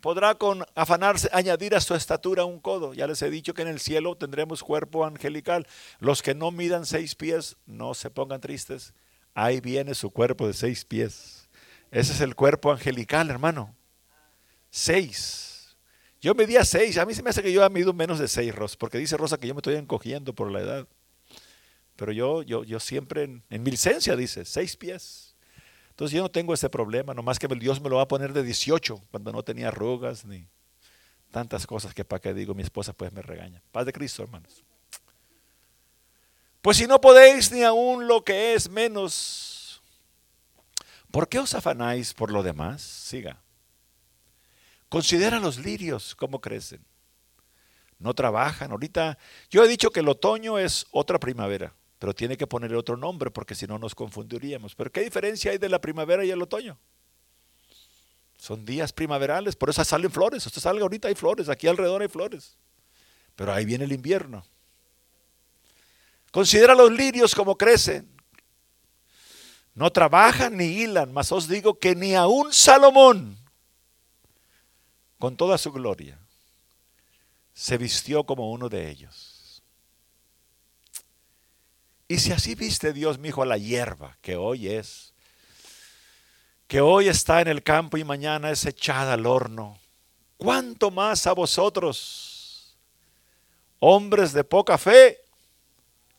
podrá 0.00 0.34
con 0.34 0.64
afanarse 0.74 1.30
añadir 1.32 1.74
a 1.74 1.80
su 1.80 1.94
estatura 1.94 2.44
un 2.44 2.60
codo? 2.60 2.94
Ya 2.94 3.06
les 3.06 3.20
he 3.22 3.30
dicho 3.30 3.54
que 3.54 3.62
en 3.62 3.68
el 3.68 3.80
cielo 3.80 4.16
tendremos 4.16 4.62
cuerpo 4.62 5.04
angelical. 5.04 5.66
Los 5.98 6.22
que 6.22 6.34
no 6.34 6.50
midan 6.50 6.86
seis 6.86 7.14
pies, 7.14 7.56
no 7.66 7.94
se 7.94 8.10
pongan 8.10 8.40
tristes. 8.40 8.94
Ahí 9.34 9.60
viene 9.60 9.94
su 9.94 10.10
cuerpo 10.10 10.46
de 10.46 10.52
seis 10.52 10.84
pies. 10.84 11.43
Ese 11.94 12.12
es 12.12 12.20
el 12.20 12.34
cuerpo 12.34 12.72
angelical, 12.72 13.30
hermano. 13.30 13.72
Seis. 14.68 15.76
Yo 16.20 16.34
medía 16.34 16.64
seis. 16.64 16.98
A 16.98 17.06
mí 17.06 17.14
se 17.14 17.22
me 17.22 17.30
hace 17.30 17.40
que 17.40 17.52
yo 17.52 17.64
he 17.64 17.70
medido 17.70 17.92
menos 17.92 18.18
de 18.18 18.26
seis, 18.26 18.52
Rosa, 18.52 18.74
porque 18.80 18.98
dice 18.98 19.16
Rosa 19.16 19.38
que 19.38 19.46
yo 19.46 19.54
me 19.54 19.60
estoy 19.60 19.76
encogiendo 19.76 20.34
por 20.34 20.50
la 20.50 20.58
edad. 20.58 20.88
Pero 21.94 22.10
yo, 22.10 22.42
yo, 22.42 22.64
yo 22.64 22.80
siempre 22.80 23.22
en, 23.22 23.44
en 23.48 23.62
mi 23.62 23.70
licencia 23.70 24.16
dice 24.16 24.44
seis 24.44 24.76
pies. 24.76 25.36
Entonces 25.90 26.16
yo 26.16 26.22
no 26.22 26.32
tengo 26.32 26.52
ese 26.52 26.68
problema, 26.68 27.14
nomás 27.14 27.38
que 27.38 27.46
Dios 27.46 27.80
me 27.80 27.88
lo 27.88 27.96
va 27.96 28.02
a 28.02 28.08
poner 28.08 28.32
de 28.32 28.42
18 28.42 29.00
cuando 29.12 29.30
no 29.30 29.44
tenía 29.44 29.68
arrugas 29.68 30.24
ni 30.24 30.48
tantas 31.30 31.64
cosas 31.64 31.94
que 31.94 32.04
para 32.04 32.20
qué 32.20 32.34
digo 32.34 32.54
mi 32.54 32.64
esposa 32.64 32.92
pues 32.92 33.12
me 33.12 33.22
regaña. 33.22 33.62
Paz 33.70 33.86
de 33.86 33.92
Cristo, 33.92 34.24
hermanos. 34.24 34.64
Pues 36.60 36.76
si 36.76 36.88
no 36.88 37.00
podéis 37.00 37.52
ni 37.52 37.62
aún 37.62 38.08
lo 38.08 38.24
que 38.24 38.54
es 38.54 38.68
menos 38.68 39.53
¿Por 41.14 41.28
qué 41.28 41.38
os 41.38 41.54
afanáis 41.54 42.12
por 42.12 42.32
lo 42.32 42.42
demás? 42.42 42.82
Siga. 42.82 43.40
Considera 44.88 45.38
los 45.38 45.58
lirios, 45.58 46.12
cómo 46.16 46.40
crecen. 46.40 46.84
No 48.00 48.14
trabajan. 48.14 48.72
Ahorita, 48.72 49.16
yo 49.48 49.62
he 49.62 49.68
dicho 49.68 49.90
que 49.90 50.00
el 50.00 50.08
otoño 50.08 50.58
es 50.58 50.88
otra 50.90 51.20
primavera, 51.20 51.72
pero 52.00 52.16
tiene 52.16 52.36
que 52.36 52.48
poner 52.48 52.74
otro 52.74 52.96
nombre 52.96 53.30
porque 53.30 53.54
si 53.54 53.64
no 53.64 53.78
nos 53.78 53.94
confundiríamos. 53.94 54.74
Pero 54.74 54.90
¿qué 54.90 55.02
diferencia 55.02 55.52
hay 55.52 55.58
de 55.58 55.68
la 55.68 55.80
primavera 55.80 56.24
y 56.24 56.32
el 56.32 56.42
otoño? 56.42 56.76
Son 58.36 58.64
días 58.64 58.92
primaverales, 58.92 59.54
por 59.54 59.70
eso 59.70 59.84
salen 59.84 60.10
flores. 60.10 60.44
Usted 60.44 60.60
salga 60.60 60.82
ahorita, 60.82 61.06
hay 61.06 61.14
flores, 61.14 61.48
aquí 61.48 61.68
alrededor 61.68 62.02
hay 62.02 62.08
flores. 62.08 62.56
Pero 63.36 63.52
ahí 63.52 63.64
viene 63.64 63.84
el 63.84 63.92
invierno. 63.92 64.44
Considera 66.32 66.74
los 66.74 66.90
lirios 66.90 67.36
como 67.36 67.56
crecen. 67.56 68.13
No 69.74 69.90
trabajan 69.90 70.56
ni 70.56 70.66
hilan, 70.66 71.12
mas 71.12 71.32
os 71.32 71.48
digo 71.48 71.78
que 71.78 71.96
ni 71.96 72.14
aun 72.14 72.52
Salomón, 72.52 73.36
con 75.18 75.36
toda 75.36 75.58
su 75.58 75.72
gloria, 75.72 76.18
se 77.52 77.76
vistió 77.76 78.24
como 78.24 78.52
uno 78.52 78.68
de 78.68 78.88
ellos. 78.88 79.62
Y 82.06 82.18
si 82.18 82.30
así 82.32 82.54
viste 82.54 82.92
Dios, 82.92 83.18
mi 83.18 83.28
hijo, 83.28 83.42
a 83.42 83.46
la 83.46 83.58
hierba 83.58 84.16
que 84.20 84.36
hoy 84.36 84.68
es, 84.68 85.12
que 86.68 86.80
hoy 86.80 87.08
está 87.08 87.40
en 87.40 87.48
el 87.48 87.62
campo 87.62 87.96
y 87.96 88.04
mañana 88.04 88.50
es 88.50 88.66
echada 88.66 89.14
al 89.14 89.26
horno, 89.26 89.78
¿cuánto 90.36 90.90
más 90.90 91.26
a 91.26 91.32
vosotros, 91.32 92.76
hombres 93.80 94.32
de 94.32 94.44
poca 94.44 94.78
fe? 94.78 95.20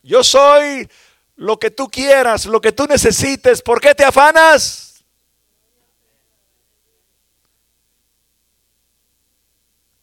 Yo 0.03 0.24
soy 0.24 0.89
lo 1.36 1.60
que 1.60 1.72
tú 1.72 1.88
quieras, 1.88 2.46
lo 2.46 2.62
que 2.62 2.72
tú 2.72 2.86
necesites. 2.88 3.62
¿Por 3.62 3.82
qué 3.82 3.94
te 3.94 4.04
afanas? 4.04 4.86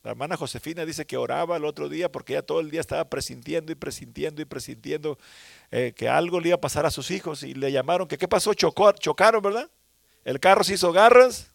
La 0.03 0.11
hermana 0.11 0.37
Josefina 0.37 0.85
dice 0.85 1.07
que 1.07 1.17
oraba 1.17 1.57
el 1.57 1.65
otro 1.65 1.89
día 1.89 2.11
porque 2.11 2.33
ella 2.33 2.43
todo 2.43 2.59
el 2.59 2.71
día 2.71 2.81
estaba 2.81 3.09
presintiendo 3.09 3.71
y 3.71 3.77
presintiendo 3.77 4.43
y 4.43 4.45
presintiendo 4.45 5.17
eh, 5.71 5.93
que 5.97 6.09
algo 6.09 6.41
le 6.41 6.49
iba 6.49 6.57
a 6.57 6.61
pasar 6.61 6.85
a 6.85 6.91
sus 6.91 7.12
hijos 7.12 7.45
y 7.45 7.55
le 7.55 7.71
llamaron 7.71 8.09
que 8.09 8.19
qué 8.19 8.27
pasó, 8.27 8.53
Chocó, 8.53 8.91
chocaron, 8.93 9.41
¿verdad? 9.41 9.71
El 10.25 10.41
carro 10.41 10.65
se 10.65 10.75
hizo 10.75 10.93
garras. 10.93 11.49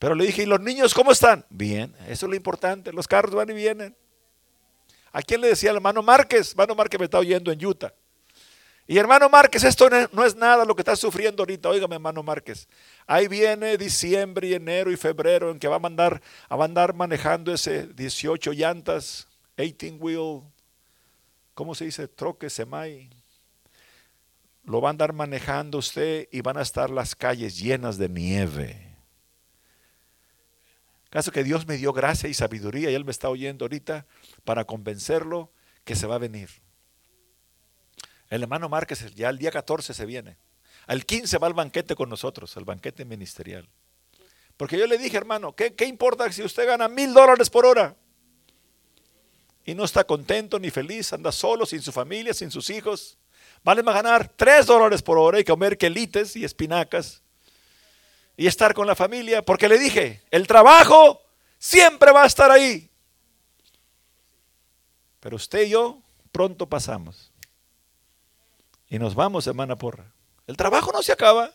Pero 0.00 0.14
le 0.16 0.26
dije, 0.26 0.42
¿y 0.42 0.46
los 0.46 0.60
niños 0.60 0.94
cómo 0.94 1.12
están? 1.12 1.44
Bien, 1.48 1.94
eso 2.08 2.26
es 2.26 2.30
lo 2.30 2.34
importante, 2.34 2.92
los 2.92 3.06
carros 3.06 3.34
van 3.34 3.50
y 3.50 3.52
vienen. 3.52 3.96
¿A 5.12 5.22
quién 5.22 5.40
le 5.40 5.48
decía 5.48 5.70
el 5.70 5.76
hermano 5.76 6.02
Márquez? 6.02 6.50
Hermano 6.50 6.74
Márquez 6.74 6.98
me 6.98 7.04
está 7.04 7.18
oyendo 7.18 7.50
en 7.52 7.64
Utah. 7.64 7.92
Y 8.90 8.96
hermano 8.96 9.28
Márquez, 9.28 9.64
esto 9.64 9.90
no 10.12 10.24
es 10.24 10.34
nada 10.34 10.64
lo 10.64 10.74
que 10.74 10.80
está 10.80 10.96
sufriendo 10.96 11.42
ahorita. 11.42 11.68
Óigame, 11.68 11.96
hermano 11.96 12.22
Márquez. 12.22 12.66
Ahí 13.06 13.28
viene 13.28 13.76
diciembre 13.76 14.48
y 14.48 14.54
enero 14.54 14.90
y 14.90 14.96
febrero 14.96 15.50
en 15.50 15.58
que 15.58 15.68
va 15.68 15.76
a 15.76 15.78
mandar 15.78 16.22
a 16.48 16.54
andar 16.64 16.94
manejando 16.94 17.52
ese 17.52 17.86
18 17.88 18.50
llantas, 18.54 19.28
18 19.58 19.96
wheel, 19.96 20.40
¿cómo 21.52 21.74
se 21.74 21.84
dice? 21.84 22.08
Troque, 22.08 22.48
semai. 22.48 23.10
Lo 24.64 24.80
va 24.80 24.88
a 24.88 24.92
andar 24.92 25.12
manejando 25.12 25.76
usted 25.76 26.26
y 26.32 26.40
van 26.40 26.56
a 26.56 26.62
estar 26.62 26.88
las 26.88 27.14
calles 27.14 27.58
llenas 27.58 27.98
de 27.98 28.08
nieve. 28.08 28.96
Caso 31.10 31.30
que 31.30 31.44
Dios 31.44 31.66
me 31.66 31.76
dio 31.76 31.92
gracia 31.92 32.26
y 32.30 32.32
sabiduría 32.32 32.90
y 32.90 32.94
Él 32.94 33.04
me 33.04 33.10
está 33.10 33.28
oyendo 33.28 33.66
ahorita 33.66 34.06
para 34.44 34.64
convencerlo 34.64 35.52
que 35.84 35.94
se 35.94 36.06
va 36.06 36.14
a 36.14 36.18
venir. 36.18 36.48
El 38.30 38.42
hermano 38.42 38.68
Márquez 38.68 39.14
ya 39.14 39.30
el 39.30 39.38
día 39.38 39.50
14 39.50 39.94
se 39.94 40.06
viene. 40.06 40.36
Al 40.86 41.04
15 41.04 41.38
va 41.38 41.46
al 41.46 41.54
banquete 41.54 41.94
con 41.94 42.08
nosotros, 42.08 42.56
al 42.56 42.64
banquete 42.64 43.04
ministerial. 43.04 43.68
Porque 44.56 44.78
yo 44.78 44.86
le 44.86 44.98
dije, 44.98 45.16
hermano, 45.16 45.54
¿qué, 45.54 45.74
qué 45.74 45.86
importa 45.86 46.30
si 46.32 46.42
usted 46.42 46.66
gana 46.66 46.88
mil 46.88 47.14
dólares 47.14 47.48
por 47.48 47.64
hora? 47.64 47.94
Y 49.64 49.74
no 49.74 49.84
está 49.84 50.04
contento 50.04 50.58
ni 50.58 50.70
feliz, 50.70 51.12
anda 51.12 51.30
solo, 51.30 51.66
sin 51.66 51.82
su 51.82 51.92
familia, 51.92 52.32
sin 52.34 52.50
sus 52.50 52.70
hijos. 52.70 53.18
Vale 53.62 53.82
más 53.82 53.94
ganar 53.94 54.28
tres 54.34 54.66
dólares 54.66 55.02
por 55.02 55.18
hora 55.18 55.38
y 55.38 55.44
comer 55.44 55.76
quelites 55.76 56.36
y 56.36 56.44
espinacas 56.44 57.22
y 58.36 58.46
estar 58.46 58.72
con 58.72 58.86
la 58.86 58.94
familia. 58.94 59.42
Porque 59.42 59.68
le 59.68 59.78
dije, 59.78 60.22
el 60.30 60.46
trabajo 60.46 61.20
siempre 61.58 62.12
va 62.12 62.22
a 62.22 62.26
estar 62.26 62.50
ahí. 62.50 62.90
Pero 65.20 65.36
usted 65.36 65.66
y 65.66 65.70
yo 65.70 66.00
pronto 66.32 66.66
pasamos. 66.66 67.27
Y 68.88 68.98
nos 68.98 69.14
vamos, 69.14 69.46
hermana 69.46 69.76
Porra. 69.76 70.12
El 70.46 70.56
trabajo 70.56 70.90
no 70.92 71.02
se 71.02 71.12
acaba. 71.12 71.52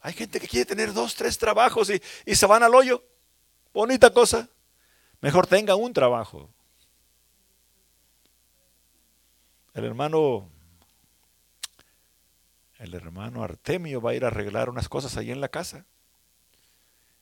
Hay 0.00 0.12
gente 0.12 0.40
que 0.40 0.48
quiere 0.48 0.64
tener 0.64 0.92
dos, 0.92 1.14
tres 1.14 1.36
trabajos 1.36 1.90
y, 1.90 2.00
y 2.24 2.34
se 2.34 2.46
van 2.46 2.62
al 2.62 2.74
hoyo. 2.74 3.02
Bonita 3.72 4.12
cosa. 4.12 4.48
Mejor 5.20 5.46
tenga 5.46 5.74
un 5.74 5.92
trabajo. 5.92 6.48
El 9.74 9.84
hermano, 9.84 10.48
el 12.78 12.94
hermano 12.94 13.42
Artemio 13.42 14.00
va 14.00 14.12
a 14.12 14.14
ir 14.14 14.24
a 14.24 14.28
arreglar 14.28 14.70
unas 14.70 14.88
cosas 14.88 15.16
ahí 15.16 15.30
en 15.30 15.40
la 15.40 15.48
casa. 15.48 15.84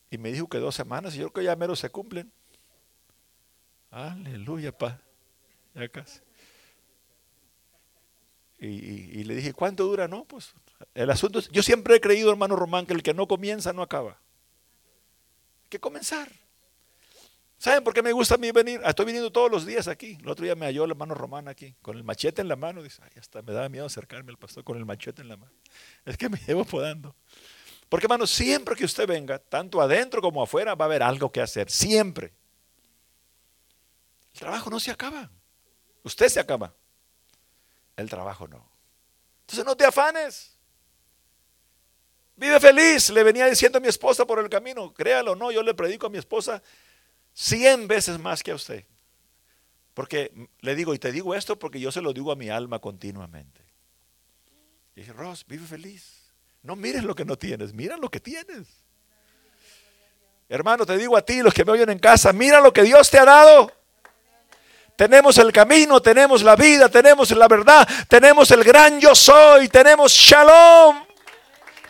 Y 0.09 0.17
me 0.17 0.31
dijo 0.31 0.47
que 0.47 0.57
dos 0.57 0.73
semanas, 0.73 1.15
y 1.15 1.19
yo 1.19 1.31
creo 1.31 1.43
que 1.43 1.47
ya 1.47 1.55
mero 1.55 1.75
se 1.75 1.89
cumplen. 1.89 2.31
Aleluya, 3.91 4.75
pa. 4.75 4.99
Ya 5.75 5.87
casi. 5.89 6.19
Y, 8.61 9.23
le 9.23 9.35
dije, 9.35 9.53
¿cuánto 9.53 9.85
dura? 9.85 10.07
No, 10.09 10.25
pues 10.25 10.53
el 10.93 11.09
asunto 11.09 11.39
es, 11.39 11.47
yo 11.49 11.63
siempre 11.63 11.95
he 11.95 12.01
creído, 12.01 12.29
hermano 12.29 12.57
Román, 12.57 12.85
que 12.85 12.93
el 12.93 13.01
que 13.01 13.13
no 13.13 13.25
comienza 13.25 13.71
no 13.71 13.81
acaba. 13.81 14.19
Hay 15.63 15.69
que 15.69 15.79
comenzar. 15.79 16.29
¿Saben 17.57 17.83
por 17.83 17.93
qué 17.93 18.01
me 18.01 18.11
gusta 18.11 18.35
a 18.35 18.37
mí 18.37 18.51
venir? 18.51 18.81
Estoy 18.85 19.05
viniendo 19.05 19.31
todos 19.31 19.49
los 19.49 19.65
días 19.65 19.87
aquí. 19.87 20.17
El 20.21 20.29
otro 20.29 20.43
día 20.43 20.55
me 20.55 20.65
halló 20.65 20.83
el 20.83 20.91
hermano 20.91 21.13
Román 21.13 21.47
aquí, 21.47 21.75
con 21.81 21.95
el 21.97 22.03
machete 22.03 22.41
en 22.41 22.49
la 22.49 22.55
mano. 22.57 22.83
Dice, 22.83 23.01
ay, 23.03 23.11
hasta 23.17 23.41
me 23.41 23.53
daba 23.53 23.69
miedo 23.69 23.85
acercarme 23.85 24.31
al 24.31 24.37
pastor 24.37 24.63
con 24.63 24.77
el 24.77 24.85
machete 24.85 25.21
en 25.21 25.29
la 25.29 25.37
mano. 25.37 25.53
Es 26.05 26.17
que 26.17 26.27
me 26.27 26.37
llevo 26.37 26.65
podando. 26.65 27.15
Porque, 27.87 28.05
hermano, 28.05 28.27
siempre 28.27 28.75
que 28.75 28.85
usted 28.85 29.07
venga, 29.07 29.39
tanto 29.39 29.81
adentro 29.81 30.21
como 30.21 30.43
afuera, 30.43 30.75
va 30.75 30.85
a 30.85 30.87
haber 30.87 31.03
algo 31.03 31.31
que 31.31 31.41
hacer. 31.41 31.69
Siempre. 31.69 32.33
El 34.33 34.39
trabajo 34.39 34.69
no 34.69 34.79
se 34.79 34.91
acaba. 34.91 35.29
Usted 36.03 36.27
se 36.27 36.39
acaba. 36.39 36.73
El 37.99 38.09
trabajo 38.09 38.47
no. 38.47 38.65
Entonces 39.41 39.65
no 39.65 39.75
te 39.75 39.83
afanes. 39.83 40.55
Vive 42.37 42.57
feliz, 42.61 43.09
le 43.09 43.23
venía 43.23 43.45
diciendo 43.45 43.77
a 43.77 43.81
mi 43.81 43.89
esposa 43.89 44.25
por 44.25 44.39
el 44.39 44.47
camino. 44.47 44.93
Créalo 44.93 45.33
o 45.33 45.35
no, 45.35 45.51
yo 45.51 45.61
le 45.61 45.73
predico 45.73 46.07
a 46.07 46.09
mi 46.09 46.17
esposa 46.17 46.63
cien 47.33 47.89
veces 47.89 48.17
más 48.17 48.41
que 48.41 48.51
a 48.51 48.55
usted. 48.55 48.85
Porque 49.93 50.31
le 50.61 50.75
digo, 50.75 50.93
y 50.93 50.99
te 50.99 51.11
digo 51.11 51.35
esto 51.35 51.59
porque 51.59 51.81
yo 51.81 51.91
se 51.91 51.99
lo 51.99 52.13
digo 52.13 52.31
a 52.31 52.37
mi 52.37 52.49
alma 52.49 52.79
continuamente. 52.79 53.61
Y 54.95 55.01
dije, 55.01 55.11
Ross, 55.11 55.45
vive 55.45 55.67
feliz. 55.67 56.31
No 56.63 56.77
mires 56.77 57.03
lo 57.03 57.15
que 57.15 57.25
no 57.25 57.37
tienes, 57.37 57.73
mira 57.73 57.97
lo 57.97 58.09
que 58.09 58.21
tienes. 58.21 58.65
Hermano, 60.47 60.85
te 60.85 60.97
digo 60.97 61.17
a 61.17 61.21
ti, 61.21 61.41
los 61.41 61.53
que 61.53 61.65
me 61.65 61.73
oyen 61.73 61.89
en 61.89 61.99
casa, 61.99 62.31
mira 62.31 62.61
lo 62.61 62.71
que 62.71 62.83
Dios 62.83 63.09
te 63.09 63.19
ha 63.19 63.25
dado. 63.25 63.73
Tenemos 64.99 65.37
el 65.37 65.53
camino, 65.53 66.01
tenemos 66.01 66.43
la 66.43 66.57
vida, 66.57 66.89
tenemos 66.89 67.31
la 67.31 67.47
verdad, 67.47 67.87
tenemos 68.09 68.51
el 68.51 68.65
gran 68.65 68.99
yo 68.99 69.15
soy, 69.15 69.69
tenemos 69.69 70.11
Shalom. 70.11 71.05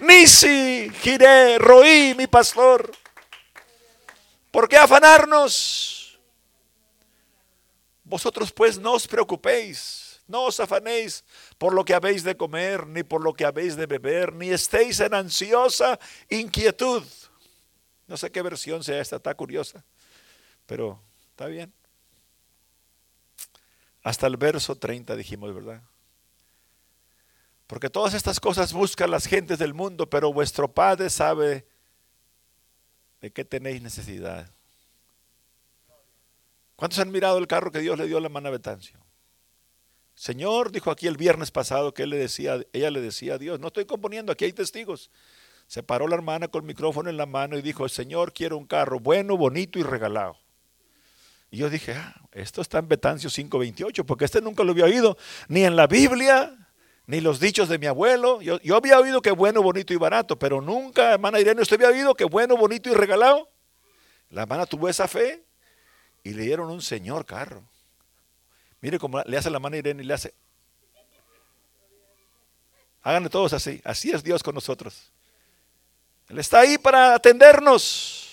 Nisi, 0.01 0.91
Jiré, 1.01 1.57
Roí, 1.57 2.13
mi 2.15 2.27
pastor. 2.27 2.91
¿Por 4.51 4.69
qué 4.69 4.77
afanarnos? 4.77 6.19
Vosotros 8.03 8.51
pues 8.51 8.77
no 8.77 8.93
os 8.93 9.07
preocupéis, 9.07 10.21
no 10.27 10.43
os 10.43 10.59
afanéis 10.59 11.23
por 11.57 11.73
lo 11.73 11.83
que 11.83 11.95
habéis 11.95 12.23
de 12.23 12.37
comer, 12.37 12.85
ni 12.85 13.01
por 13.01 13.23
lo 13.23 13.33
que 13.33 13.43
habéis 13.43 13.75
de 13.75 13.87
beber, 13.87 14.33
ni 14.33 14.51
estéis 14.51 14.99
en 14.99 15.15
ansiosa 15.15 15.97
inquietud. 16.29 17.03
No 18.05 18.17
sé 18.17 18.31
qué 18.31 18.43
versión 18.43 18.83
sea 18.83 19.01
esta, 19.01 19.15
está 19.15 19.33
curiosa, 19.33 19.83
pero 20.67 21.01
está 21.31 21.47
bien. 21.47 21.73
Hasta 24.09 24.25
el 24.25 24.37
verso 24.37 24.75
30 24.75 25.15
dijimos, 25.15 25.53
¿verdad? 25.53 25.83
Porque 27.67 27.91
todas 27.91 28.15
estas 28.15 28.39
cosas 28.39 28.73
buscan 28.73 29.11
las 29.11 29.27
gentes 29.27 29.59
del 29.59 29.75
mundo, 29.75 30.09
pero 30.09 30.33
vuestro 30.33 30.73
Padre 30.73 31.11
sabe 31.11 31.67
de 33.21 33.31
qué 33.31 33.45
tenéis 33.45 33.83
necesidad. 33.83 34.49
¿Cuántos 36.75 36.97
han 36.97 37.11
mirado 37.11 37.37
el 37.37 37.45
carro 37.45 37.71
que 37.71 37.81
Dios 37.81 37.99
le 37.99 38.07
dio 38.07 38.17
a 38.17 38.21
la 38.21 38.25
hermana 38.25 38.49
Betancio? 38.49 38.99
Señor, 40.15 40.71
dijo 40.71 40.89
aquí 40.89 41.05
el 41.05 41.15
viernes 41.15 41.51
pasado 41.51 41.93
que 41.93 42.01
él 42.01 42.09
le 42.09 42.17
decía, 42.17 42.65
ella 42.73 42.89
le 42.89 43.01
decía 43.01 43.35
a 43.35 43.37
Dios, 43.37 43.59
no 43.59 43.67
estoy 43.67 43.85
componiendo, 43.85 44.31
aquí 44.31 44.45
hay 44.45 44.53
testigos. 44.53 45.11
Se 45.67 45.83
paró 45.83 46.07
la 46.07 46.15
hermana 46.15 46.47
con 46.47 46.63
el 46.63 46.67
micrófono 46.67 47.11
en 47.11 47.17
la 47.17 47.27
mano 47.27 47.59
y 47.59 47.61
dijo, 47.61 47.87
Señor, 47.87 48.33
quiero 48.33 48.57
un 48.57 48.65
carro 48.65 48.99
bueno, 48.99 49.37
bonito 49.37 49.77
y 49.77 49.83
regalado. 49.83 50.39
Y 51.51 51.57
yo 51.57 51.69
dije, 51.69 51.93
ah, 51.93 52.15
esto 52.31 52.61
está 52.61 52.79
en 52.79 52.87
Betancio 52.87 53.29
5.28, 53.29 54.05
porque 54.05 54.25
este 54.25 54.41
nunca 54.41 54.63
lo 54.63 54.71
había 54.71 54.85
oído, 54.85 55.17
ni 55.47 55.63
en 55.63 55.75
la 55.75 55.87
Biblia, 55.87 56.55
ni 57.07 57.21
los 57.21 57.39
dichos 57.39 57.69
de 57.69 57.79
mi 57.79 57.87
abuelo. 57.87 58.39
Yo, 58.41 58.75
había 58.75 58.99
oído 58.99 59.21
que 59.21 59.31
bueno, 59.31 59.63
bonito 59.63 59.93
y 59.93 59.97
barato, 59.97 60.37
pero 60.37 60.61
nunca, 60.61 61.13
hermana 61.13 61.39
Irene, 61.39 61.61
¿usted 61.61 61.77
había 61.77 61.89
oído 61.89 62.13
que 62.13 62.25
bueno, 62.25 62.55
bonito 62.55 62.89
y 62.89 62.93
regalado? 62.93 63.49
La 64.29 64.43
hermana 64.43 64.67
tuvo 64.67 64.87
esa 64.87 65.07
fe 65.07 65.43
y 66.23 66.33
le 66.33 66.43
dieron 66.43 66.69
un 66.69 66.83
señor 66.83 67.25
carro. 67.25 67.63
Mire 68.81 68.99
cómo 68.99 69.21
le 69.21 69.37
hace 69.37 69.49
la 69.49 69.59
mano 69.59 69.75
a 69.75 69.79
Irene 69.79 70.03
y 70.03 70.05
le 70.05 70.13
hace. 70.13 70.35
Háganle 73.01 73.29
todos 73.29 73.53
así. 73.53 73.81
Así 73.83 74.11
es 74.11 74.23
Dios 74.23 74.43
con 74.43 74.53
nosotros. 74.53 75.11
Él 76.27 76.37
está 76.37 76.59
ahí 76.59 76.77
para 76.77 77.15
atendernos. 77.15 78.28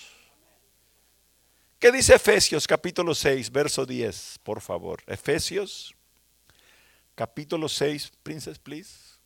¿Qué 1.86 1.92
dice 1.92 2.16
Efesios 2.16 2.66
capítulo 2.66 3.14
6, 3.14 3.52
verso 3.52 3.86
10, 3.86 4.40
por 4.42 4.60
favor? 4.60 5.04
Efesios 5.06 5.94
capítulo 7.14 7.68
6, 7.68 8.12
princess, 8.24 8.58
please. 8.58 9.20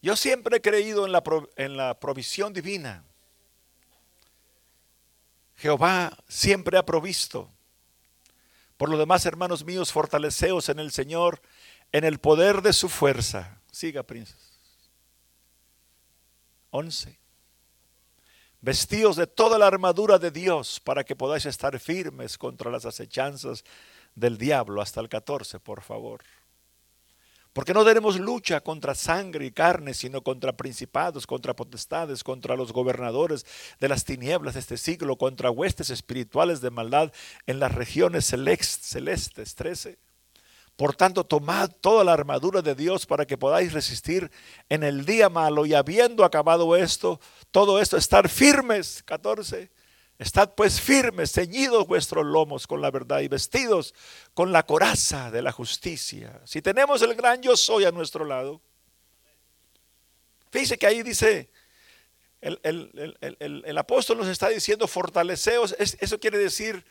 Yo 0.00 0.16
siempre 0.16 0.56
he 0.56 0.62
creído 0.62 1.04
en 1.04 1.12
la, 1.12 1.22
en 1.56 1.76
la 1.76 2.00
provisión 2.00 2.54
divina. 2.54 3.04
Jehová 5.56 6.16
siempre 6.28 6.78
ha 6.78 6.86
provisto. 6.86 7.52
Por 8.78 8.88
lo 8.88 8.96
demás, 8.96 9.26
hermanos 9.26 9.66
míos, 9.66 9.92
fortaleceos 9.92 10.70
en 10.70 10.78
el 10.78 10.92
Señor, 10.92 11.42
en 11.92 12.04
el 12.04 12.20
poder 12.20 12.62
de 12.62 12.72
su 12.72 12.88
fuerza. 12.88 13.60
Siga, 13.70 14.02
princesa. 14.02 14.38
11. 16.70 17.25
Vestíos 18.66 19.14
de 19.14 19.28
toda 19.28 19.60
la 19.60 19.68
armadura 19.68 20.18
de 20.18 20.32
Dios 20.32 20.80
para 20.80 21.04
que 21.04 21.14
podáis 21.14 21.46
estar 21.46 21.78
firmes 21.78 22.36
contra 22.36 22.68
las 22.68 22.84
acechanzas 22.84 23.62
del 24.16 24.38
diablo. 24.38 24.82
Hasta 24.82 25.00
el 25.00 25.08
14, 25.08 25.60
por 25.60 25.82
favor. 25.82 26.24
Porque 27.52 27.72
no 27.72 27.84
tenemos 27.84 28.18
lucha 28.18 28.60
contra 28.60 28.96
sangre 28.96 29.46
y 29.46 29.52
carne, 29.52 29.94
sino 29.94 30.20
contra 30.20 30.56
principados, 30.56 31.28
contra 31.28 31.54
potestades, 31.54 32.24
contra 32.24 32.56
los 32.56 32.72
gobernadores 32.72 33.46
de 33.78 33.88
las 33.88 34.04
tinieblas 34.04 34.54
de 34.54 34.60
este 34.60 34.78
siglo, 34.78 35.16
contra 35.16 35.52
huestes 35.52 35.90
espirituales 35.90 36.60
de 36.60 36.70
maldad 36.70 37.12
en 37.46 37.60
las 37.60 37.72
regiones 37.72 38.24
celestes. 38.24 39.54
13. 39.54 39.96
Por 40.76 40.94
tanto, 40.94 41.24
tomad 41.24 41.70
toda 41.80 42.04
la 42.04 42.12
armadura 42.12 42.60
de 42.60 42.74
Dios 42.74 43.06
para 43.06 43.26
que 43.26 43.38
podáis 43.38 43.72
resistir 43.72 44.30
en 44.68 44.82
el 44.82 45.06
día 45.06 45.28
malo 45.28 45.64
y 45.64 45.74
habiendo 45.74 46.24
acabado 46.24 46.76
esto, 46.76 47.18
todo 47.50 47.80
esto, 47.80 47.96
estar 47.96 48.28
firmes. 48.28 49.02
14 49.02 49.70
Estad 50.18 50.54
pues 50.54 50.80
firmes, 50.80 51.32
ceñidos 51.32 51.86
vuestros 51.86 52.24
lomos 52.24 52.66
con 52.66 52.80
la 52.80 52.90
verdad 52.90 53.20
y 53.20 53.28
vestidos 53.28 53.94
con 54.32 54.50
la 54.50 54.64
coraza 54.64 55.30
de 55.30 55.42
la 55.42 55.52
justicia. 55.52 56.40
Si 56.46 56.62
tenemos 56.62 57.02
el 57.02 57.14
gran 57.14 57.42
yo 57.42 57.54
soy 57.54 57.84
a 57.84 57.90
nuestro 57.90 58.24
lado, 58.24 58.62
fíjese 60.50 60.78
que 60.78 60.86
ahí 60.86 61.02
dice, 61.02 61.50
el, 62.40 63.76
apóstol 63.76 64.16
nos 64.16 64.28
está 64.28 64.48
diciendo 64.48 64.88
fortaleceos, 64.88 65.76
eso 65.78 66.18
quiere 66.18 66.38
decir 66.38 66.82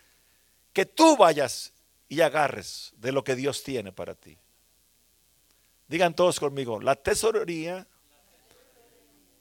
que 0.72 0.86
tú 0.86 1.18
vayas 1.18 1.74
y 2.08 2.22
agarres 2.22 2.94
de 2.98 3.12
lo 3.12 3.24
que 3.24 3.36
Dios 3.36 3.64
tiene 3.64 3.92
para 3.92 4.16
ti. 4.16 4.38
Digan 5.88 6.16
todos 6.16 6.40
conmigo, 6.40 6.80
la 6.80 6.96
tesorería 6.96 7.88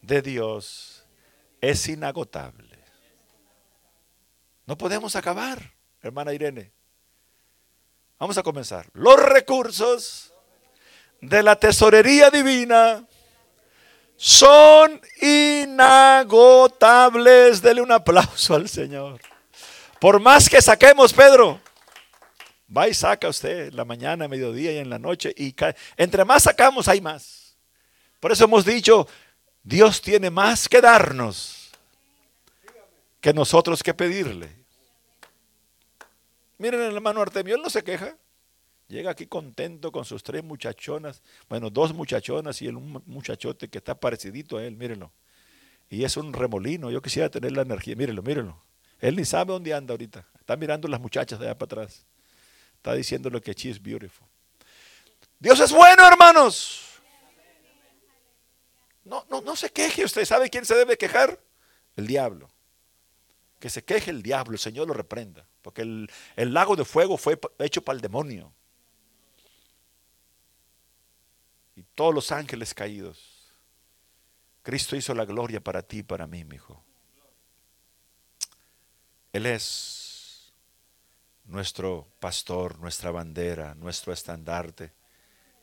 de 0.03 0.22
Dios 0.22 1.05
es 1.61 1.88
inagotable. 1.88 2.79
No 4.66 4.77
podemos 4.77 5.16
acabar, 5.16 5.72
hermana 6.03 6.33
Irene. 6.33 6.72
Vamos 8.18 8.37
a 8.38 8.42
comenzar. 8.42 8.88
Los 8.92 9.22
recursos 9.22 10.33
de 11.20 11.42
la 11.42 11.57
tesorería 11.57 12.31
divina 12.31 13.07
son 14.16 15.00
inagotables. 15.20 17.61
Dele 17.61 17.83
un 17.83 17.92
aplauso 17.92 18.55
al 18.55 18.68
Señor. 18.68 19.20
Por 20.00 20.20
más 20.20 20.48
que 20.48 20.62
saquemos, 20.62 21.12
Pedro, 21.12 21.61
va 22.77 22.89
y 22.89 22.95
saca 22.95 23.29
usted 23.29 23.73
la 23.73 23.85
mañana, 23.85 24.29
mediodía 24.29 24.73
y 24.73 24.79
en 24.79 24.91
la 24.91 24.99
noche. 24.99 25.35
Y 25.37 25.55
entre 25.97 26.25
más 26.25 26.45
sacamos, 26.45 26.89
hay 26.89 27.01
más. 27.01 27.57
Por 28.21 28.33
eso 28.33 28.45
hemos 28.45 28.65
dicho, 28.65 29.07
Dios 29.63 30.01
tiene 30.01 30.31
más 30.31 30.69
que 30.69 30.81
darnos 30.81 31.71
que 33.21 33.33
nosotros 33.33 33.83
que 33.83 33.95
pedirle. 33.95 34.51
Miren 36.59 36.83
el 36.83 36.95
hermano 36.95 37.23
Artemio, 37.23 37.57
él 37.57 37.63
no 37.63 37.71
se 37.71 37.83
queja. 37.83 38.17
Llega 38.89 39.11
aquí 39.11 39.27
contento 39.27 39.91
con 39.91 40.05
sus 40.05 40.23
tres 40.23 40.45
muchachonas, 40.45 41.23
bueno, 41.49 41.71
dos 41.71 41.95
muchachonas 41.95 42.61
y 42.61 42.67
el 42.67 42.75
muchachote 42.75 43.69
que 43.69 43.79
está 43.79 43.95
parecidito 43.95 44.59
a 44.59 44.65
él, 44.65 44.77
mírenlo. 44.77 45.11
Y 45.89 46.05
es 46.05 46.17
un 46.17 46.33
remolino, 46.33 46.91
yo 46.91 47.01
quisiera 47.01 47.31
tener 47.31 47.53
la 47.53 47.63
energía, 47.63 47.97
mírenlo, 47.97 48.23
mírenlo. 48.23 48.63
Él 49.01 49.17
ni 49.17 49.25
sabe 49.25 49.53
dónde 49.53 49.73
anda 49.73 49.93
ahorita. 49.93 50.27
Está 50.39 50.57
mirando 50.57 50.87
las 50.89 51.01
muchachas 51.01 51.39
de 51.39 51.47
allá 51.47 51.59
para 51.59 51.83
atrás. 51.83 52.07
Está 52.85 52.92
diciéndole 52.92 53.40
que 53.40 53.55
she 53.55 53.70
is 53.70 53.83
beautiful. 53.83 54.29
Dios 55.38 55.59
es 55.59 55.73
bueno, 55.73 56.07
hermanos. 56.07 57.01
No, 59.05 59.25
no, 59.31 59.40
no 59.40 59.57
se 59.57 59.70
queje 59.70 60.05
usted. 60.05 60.27
¿Sabe 60.27 60.51
quién 60.51 60.66
se 60.66 60.75
debe 60.75 60.99
quejar? 60.99 61.40
El 61.97 62.07
diablo 62.07 62.55
que 63.64 63.70
se 63.70 63.83
queje 63.83 64.11
el 64.11 64.23
diablo, 64.23 64.53
el 64.53 64.59
Señor 64.59 64.88
lo 64.88 64.92
reprenda, 64.92 65.49
porque 65.62 65.81
el, 65.81 66.11
lago 66.37 66.77
de 66.77 66.85
fuego 66.85 67.16
fue 67.16 67.40
hecho 67.61 67.81
para 67.81 67.97
el 67.97 68.03
demonio. 68.03 68.53
Y 71.75 71.83
todos 71.94 72.14
los 72.14 72.31
ángeles 72.31 72.75
caídos. 72.75 73.51
Cristo 74.62 74.97
hizo 74.97 75.14
la 75.14 75.25
gloria 75.25 75.64
para 75.64 75.81
ti 75.81 76.01
y 76.01 76.03
para 76.03 76.27
mí, 76.27 76.44
mi 76.44 76.57
hijo. 76.57 76.85
Él 79.33 79.47
es 79.47 80.04
nuestro 81.45 82.09
pastor, 82.21 82.79
nuestra 82.79 83.11
bandera, 83.11 83.75
nuestro 83.75 84.13
estandarte. 84.13 84.93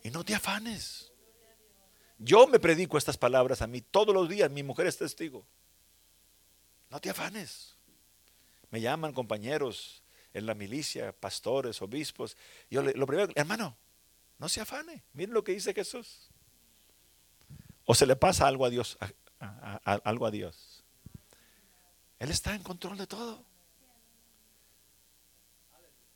Y 0.03 0.09
no 0.09 0.23
te 0.23 0.35
afanes. 0.35 1.11
Yo 2.17 2.47
me 2.47 2.59
predico 2.59 2.97
estas 2.97 3.17
palabras 3.17 3.61
a 3.61 3.67
mí 3.67 3.81
todos 3.81 4.13
los 4.13 4.29
días, 4.29 4.49
mi 4.51 4.63
mujer 4.63 4.87
es 4.87 4.97
testigo. 4.97 5.45
No 6.89 6.99
te 6.99 7.09
afanes. 7.09 7.75
Me 8.69 8.81
llaman 8.81 9.13
compañeros 9.13 10.03
en 10.33 10.45
la 10.45 10.53
milicia, 10.53 11.11
pastores, 11.13 11.81
obispos. 11.81 12.37
Yo 12.69 12.81
lo 12.83 13.07
primero, 13.07 13.31
hermano, 13.35 13.75
no 14.37 14.49
se 14.49 14.61
afane. 14.61 15.03
Miren 15.13 15.33
lo 15.33 15.43
que 15.43 15.53
dice 15.53 15.73
Jesús. 15.73 16.29
O 17.85 17.95
se 17.95 18.05
le 18.05 18.15
pasa 18.15 18.47
algo 18.47 18.65
a 18.65 18.69
Dios, 18.69 18.97
algo 19.83 20.25
a 20.25 20.31
Dios. 20.31 20.83
Él 22.19 22.29
está 22.29 22.53
en 22.53 22.61
control 22.61 22.97
de 22.97 23.07
todo. 23.07 23.43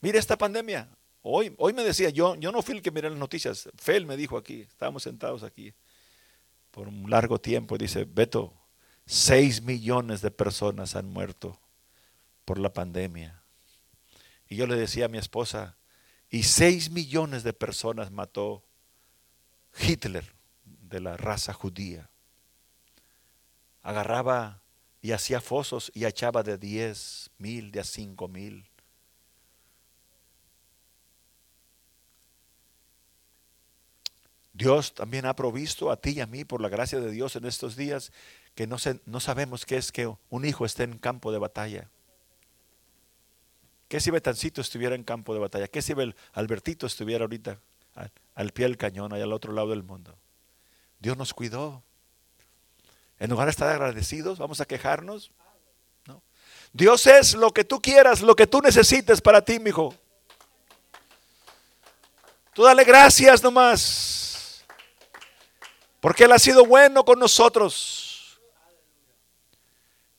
Mire 0.06 0.20
esta 0.20 0.38
pandemia. 0.38 0.88
Hoy, 1.24 1.56
hoy 1.58 1.74
me 1.74 1.84
decía, 1.84 2.12
yo, 2.12 2.36
yo 2.36 2.52
no 2.52 2.62
fui 2.62 2.76
el 2.76 2.84
que 2.84 2.92
miré 2.92 3.10
las 3.10 3.18
noticias. 3.18 3.68
Fel 3.76 4.06
me 4.06 4.16
dijo 4.16 4.38
aquí, 4.38 4.62
estábamos 4.62 5.02
sentados 5.02 5.42
aquí 5.42 5.74
por 6.70 6.88
un 6.88 7.10
largo 7.10 7.42
tiempo. 7.42 7.76
Dice, 7.76 8.06
Beto, 8.06 8.54
6 9.08 9.64
millones 9.64 10.22
de 10.22 10.30
personas 10.30 10.96
han 10.96 11.10
muerto 11.10 11.60
por 12.46 12.60
la 12.60 12.72
pandemia. 12.72 13.42
Y 14.48 14.58
yo 14.58 14.68
le 14.68 14.76
decía 14.76 15.06
a 15.06 15.08
mi 15.08 15.18
esposa, 15.18 15.76
y 16.30 16.44
6 16.44 16.92
millones 16.92 17.42
de 17.42 17.54
personas 17.54 18.12
mató 18.12 18.64
Hitler 19.76 20.36
de 20.66 21.00
la 21.00 21.18
raza 21.18 21.52
judía. 21.52 22.12
Agarraba 23.82 24.62
y 25.02 25.14
hacía 25.14 25.42
fosos 25.42 25.92
y 25.96 26.06
echaba 26.06 26.44
de 26.44 26.60
10 26.60 27.32
mil, 27.40 27.72
de 27.72 27.80
a 27.80 27.84
5 27.84 28.28
mil. 28.28 28.70
Dios 34.56 34.94
también 34.94 35.26
ha 35.26 35.36
provisto 35.36 35.92
a 35.92 35.98
ti 35.98 36.12
y 36.12 36.22
a 36.22 36.28
mí, 36.28 36.46
por 36.46 36.62
la 36.62 36.70
gracia 36.70 37.02
de 37.02 37.12
Dios 37.12 37.36
en 37.36 37.44
estos 37.44 37.76
días, 37.76 38.14
que 38.56 38.68
no, 38.68 38.78
no 39.06 39.20
sabemos 39.20 39.66
qué 39.66 39.76
es 39.76 39.92
que 39.92 40.10
un 40.30 40.46
hijo 40.46 40.66
esté 40.66 40.84
en 40.84 40.98
campo 40.98 41.34
de 41.34 41.40
batalla. 41.40 41.90
¿Qué 43.90 44.00
si 44.00 44.12
Betancito 44.12 44.62
estuviera 44.62 44.96
en 44.96 45.04
campo 45.04 45.34
de 45.34 45.42
batalla? 45.42 45.68
¿Qué 45.68 45.82
si 45.82 45.94
Albertito 46.32 46.88
estuviera 46.88 47.26
ahorita 47.26 47.60
al, 48.34 48.52
pie 48.52 48.66
del 48.66 48.78
cañón, 48.78 49.12
allá 49.12 49.26
al 49.26 49.34
otro 49.34 49.52
lado 49.52 49.72
del 49.72 49.84
mundo? 49.84 50.18
Dios 51.00 51.18
nos 51.18 51.34
cuidó. 51.34 51.84
En 53.20 53.32
lugar 53.32 53.48
de 53.48 53.52
estar 53.52 53.68
agradecidos, 53.68 54.40
vamos 54.40 54.62
a 54.62 54.66
quejarnos. 54.66 55.32
¿No? 56.06 56.24
Dios 56.72 57.08
es 57.08 57.36
lo 57.36 57.52
que 57.52 57.66
tú 57.66 57.82
quieras, 57.82 58.22
lo 58.22 58.38
que 58.38 58.48
tú 58.48 58.62
necesites 58.62 59.20
para 59.20 59.42
ti, 59.42 59.60
mi 59.60 59.72
hijo. 59.72 59.94
Tú 62.54 62.64
dale 62.64 62.86
gracias 62.86 63.44
nomás. 63.44 64.25
Porque 66.06 66.26
Él 66.26 66.32
ha 66.34 66.38
sido 66.38 66.64
bueno 66.64 67.04
con 67.04 67.18
nosotros. 67.18 68.40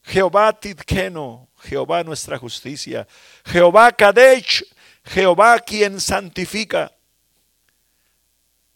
Jehová 0.02 0.52
Tidkeno, 0.52 1.48
Jehová 1.60 2.02
nuestra 2.02 2.36
justicia, 2.38 3.06
Jehová 3.44 3.92
Kadesh, 3.92 4.66
Jehová 5.04 5.60
quien 5.60 6.00
santifica. 6.00 6.90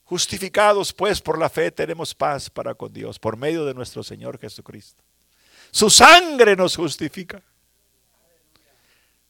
Justificados 0.04 0.92
pues 0.92 1.20
por 1.20 1.36
la 1.36 1.48
fe 1.48 1.72
tenemos 1.72 2.14
paz 2.14 2.48
para 2.48 2.74
con 2.74 2.92
Dios 2.92 3.18
por 3.18 3.36
medio 3.36 3.64
de 3.64 3.74
nuestro 3.74 4.04
Señor 4.04 4.38
Jesucristo. 4.38 5.02
Su 5.72 5.90
sangre 5.90 6.54
nos 6.54 6.76
justifica. 6.76 7.42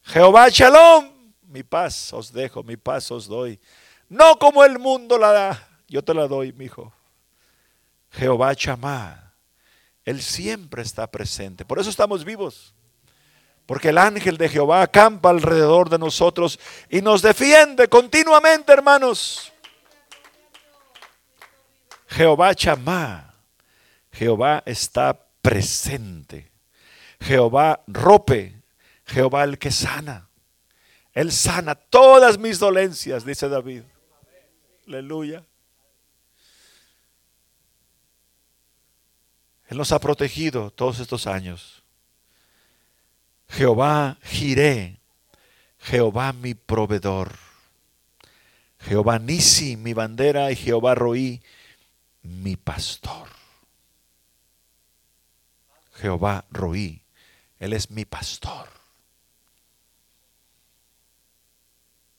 Jehová 0.02 0.50
Shalom, 0.50 1.32
mi 1.44 1.62
paz 1.62 2.12
os 2.12 2.30
dejo, 2.30 2.62
mi 2.62 2.76
paz 2.76 3.10
os 3.10 3.26
doy. 3.26 3.58
No 4.06 4.38
como 4.38 4.64
el 4.64 4.78
mundo 4.78 5.16
la 5.16 5.32
da, 5.32 5.68
yo 5.88 6.04
te 6.04 6.12
la 6.12 6.28
doy, 6.28 6.52
mi 6.52 6.66
hijo. 6.66 6.92
Jehová 8.10 8.54
Chamá, 8.54 9.34
Él 10.04 10.22
siempre 10.22 10.82
está 10.82 11.06
presente. 11.10 11.64
Por 11.64 11.78
eso 11.78 11.90
estamos 11.90 12.24
vivos. 12.24 12.74
Porque 13.66 13.90
el 13.90 13.98
ángel 13.98 14.36
de 14.36 14.48
Jehová 14.48 14.82
acampa 14.82 15.30
alrededor 15.30 15.88
de 15.88 15.98
nosotros 15.98 16.58
y 16.88 17.02
nos 17.02 17.22
defiende 17.22 17.88
continuamente, 17.88 18.72
hermanos. 18.72 19.52
Jehová 22.08 22.52
chamá. 22.54 23.32
Jehová 24.12 24.64
está 24.66 25.16
presente. 25.40 26.50
Jehová 27.20 27.84
rope. 27.86 28.60
Jehová 29.06 29.44
el 29.44 29.56
que 29.58 29.70
sana. 29.70 30.28
Él 31.12 31.30
sana 31.30 31.76
todas 31.76 32.38
mis 32.38 32.58
dolencias, 32.58 33.24
dice 33.24 33.48
David. 33.48 33.82
Aleluya. 34.86 35.44
Él 39.70 39.78
nos 39.78 39.92
ha 39.92 40.00
protegido 40.00 40.72
todos 40.72 40.98
estos 40.98 41.28
años. 41.28 41.85
Jehová 43.48 44.18
giré, 44.20 44.98
Jehová 45.78 46.33
mi 46.33 46.54
proveedor. 46.54 47.37
Jehová 48.80 49.20
Nisi, 49.20 49.76
mi 49.76 49.92
bandera, 49.92 50.50
y 50.50 50.56
Jehová 50.56 50.96
Roí, 50.96 51.40
mi 52.22 52.56
pastor. 52.56 53.28
Jehová 55.94 56.46
Roí, 56.50 57.04
Él 57.61 57.72
es 57.72 57.90
mi 57.90 58.04
pastor. 58.04 58.68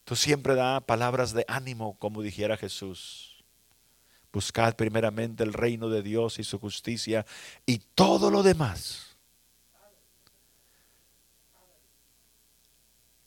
Tú 0.05 0.15
siempre 0.15 0.55
da 0.55 0.79
palabras 0.79 1.33
de 1.33 1.43
ánimo, 1.49 1.97
como 1.99 2.21
dijera 2.21 2.55
Jesús. 2.55 3.30
Buscad 4.31 4.75
primeramente 4.75 5.43
el 5.43 5.53
reino 5.53 5.89
de 5.89 6.01
Dios 6.01 6.39
y 6.39 6.43
su 6.43 6.57
justicia 6.59 7.25
y 7.65 7.79
todo 7.79 8.31
lo 8.31 8.43
demás. 8.43 9.17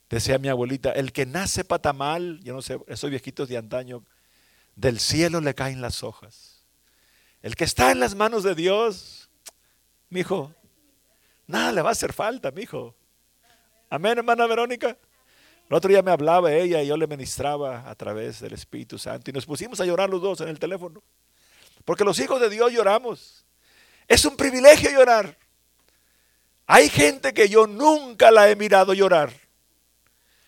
Decía 0.09 0.39
mi 0.39 0.49
abuelita, 0.49 0.93
el 0.93 1.13
que 1.13 1.27
nace 1.27 1.65
patamal, 1.65 2.41
yo 2.43 2.55
no 2.55 2.63
sé, 2.63 2.79
esos 2.87 3.11
viejitos 3.11 3.49
de 3.49 3.57
antaño, 3.57 4.05
del 4.77 5.01
cielo 5.01 5.41
le 5.41 5.55
caen 5.55 5.81
las 5.81 6.03
hojas. 6.03 6.65
El 7.43 7.57
que 7.57 7.65
está 7.65 7.91
en 7.91 8.01
las 8.01 8.15
manos 8.15 8.43
de 8.43 8.55
Dios, 8.55 9.29
mi 10.09 10.21
hijo, 10.21 10.55
nada 11.47 11.73
le 11.73 11.83
va 11.83 11.91
a 11.91 11.93
hacer 11.93 12.13
falta, 12.13 12.51
mi 12.51 12.63
hijo. 12.63 12.95
Amén, 13.91 14.19
hermana 14.19 14.47
Verónica. 14.47 14.97
El 15.69 15.77
otro 15.77 15.89
día 15.89 16.03
me 16.03 16.11
hablaba 16.11 16.53
ella 16.53 16.83
y 16.83 16.87
yo 16.87 16.97
le 16.97 17.07
ministraba 17.07 17.89
a 17.89 17.95
través 17.95 18.41
del 18.41 18.53
Espíritu 18.53 18.99
Santo 18.99 19.31
y 19.31 19.33
nos 19.33 19.47
pusimos 19.47 19.81
a 19.81 19.87
llorar 19.87 20.11
los 20.11 20.21
dos 20.21 20.41
en 20.43 20.49
el 20.49 20.59
teléfono. 20.59 21.03
Porque 21.85 22.05
los 22.05 22.19
hijos 22.19 22.41
de 22.41 22.51
Dios 22.51 22.73
lloramos. 22.73 23.45
Es 24.07 24.25
un 24.25 24.37
privilegio 24.37 24.91
llorar. 24.91 25.39
Hay 26.67 26.89
gente 26.89 27.33
que 27.33 27.49
yo 27.49 27.67
nunca 27.67 28.31
la 28.31 28.51
he 28.51 28.57
mirado 28.57 28.93
llorar. 28.95 29.33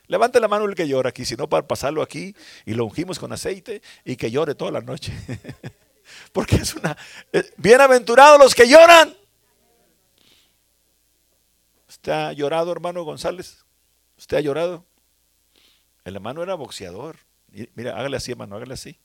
Levante 0.07 0.39
la 0.39 0.49
mano 0.49 0.67
el 0.67 0.75
que 0.75 0.87
llora 0.87 1.11
aquí, 1.11 1.25
si 1.25 1.35
no 1.35 1.49
para 1.49 1.67
pasarlo 1.67 2.01
aquí 2.01 2.35
y 2.65 2.75
lo 2.75 2.85
ungimos 2.85 3.19
con 3.19 3.33
aceite 3.33 3.83
y 4.05 4.17
que 4.17 4.31
llore 4.31 4.55
toda 4.55 4.71
la 4.71 4.81
noche. 4.81 5.13
Porque 6.33 6.57
es 6.57 6.75
una... 6.75 6.97
Eh, 7.33 7.51
bienaventurados 7.57 8.39
los 8.39 8.55
que 8.55 8.69
lloran. 8.69 9.17
¿Usted 11.89 12.13
ha 12.13 12.33
llorado, 12.33 12.71
hermano 12.71 13.03
González? 13.03 13.65
¿Usted 14.17 14.37
ha 14.37 14.41
llorado? 14.41 14.85
El 16.07 16.15
hermano 16.15 16.41
era 16.45 16.55
boxeador. 16.55 17.17
Mira, 17.75 17.99
hágale 17.99 18.17
así, 18.17 18.31
hermano, 18.31 18.55
hágale 18.55 18.75
así. 18.75 18.97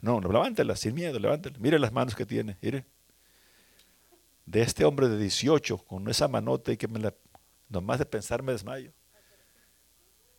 no, 0.00 0.22
no, 0.22 0.32
levántela, 0.32 0.74
sin 0.74 0.94
miedo, 0.94 1.18
levántela. 1.18 1.54
Mire 1.58 1.78
las 1.78 1.92
manos 1.92 2.14
que 2.14 2.24
tiene, 2.24 2.56
mire. 2.62 2.86
De 4.46 4.62
este 4.62 4.86
hombre 4.86 5.08
de 5.08 5.18
18, 5.18 5.76
con 5.76 6.08
esa 6.08 6.28
manota 6.28 6.72
y 6.72 6.78
que 6.78 6.88
me 6.88 6.98
la, 6.98 7.14
nomás 7.68 7.98
de 7.98 8.06
pensar 8.06 8.42
me 8.42 8.52
desmayo. 8.52 8.90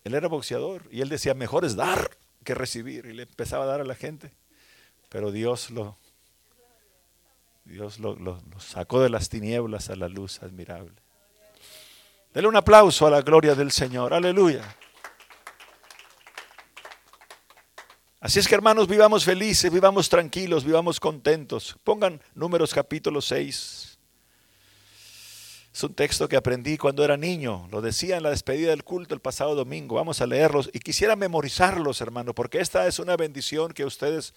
Él 0.03 0.15
era 0.15 0.27
boxeador 0.27 0.87
y 0.89 1.01
él 1.01 1.09
decía, 1.09 1.35
mejor 1.35 1.65
es 1.65 1.75
dar 1.75 2.17
que 2.43 2.55
recibir. 2.55 3.05
Y 3.05 3.13
le 3.13 3.23
empezaba 3.23 3.65
a 3.65 3.67
dar 3.67 3.79
a 3.79 3.85
la 3.85 3.95
gente. 3.95 4.33
Pero 5.09 5.31
Dios 5.31 5.69
lo, 5.69 5.99
Dios 7.63 7.99
lo, 7.99 8.41
sacó 8.57 9.01
de 9.01 9.09
las 9.09 9.29
tinieblas 9.29 9.91
a 9.91 9.95
la 9.95 10.09
luz 10.09 10.41
admirable. 10.41 10.95
Dele 12.33 12.47
un 12.47 12.55
aplauso 12.55 13.05
a 13.05 13.11
la 13.11 13.21
gloria 13.21 13.53
del 13.53 13.71
Señor. 13.71 14.15
Aleluya. 14.15 14.63
Así 18.23 18.39
es 18.39 18.47
que 18.47 18.55
hermanos, 18.55 18.87
vivamos 18.87 19.25
felices, 19.25 19.69
vivamos 19.69 20.07
tranquilos, 20.07 20.63
vivamos 20.63 20.97
contentos. 20.97 21.75
Pongan 21.83 22.21
números 22.33 22.73
capítulo 22.73 23.19
6. 23.19 23.99
Es 25.73 25.83
un 25.83 25.93
texto 25.93 26.29
que 26.29 26.37
aprendí 26.37 26.77
cuando 26.77 27.03
era 27.03 27.17
niño. 27.17 27.67
Lo 27.69 27.81
decía 27.81 28.15
en 28.15 28.23
la 28.23 28.29
despedida 28.29 28.69
del 28.69 28.85
culto 28.85 29.13
el 29.13 29.19
pasado 29.19 29.55
domingo. 29.55 29.97
Vamos 29.97 30.21
a 30.21 30.25
leerlos 30.25 30.69
y 30.71 30.79
quisiera 30.79 31.17
memorizarlos, 31.17 31.99
hermano, 31.99 32.33
porque 32.33 32.61
esta 32.61 32.87
es 32.87 32.97
una 32.97 33.17
bendición 33.17 33.73
que 33.73 33.83
ustedes 33.83 34.33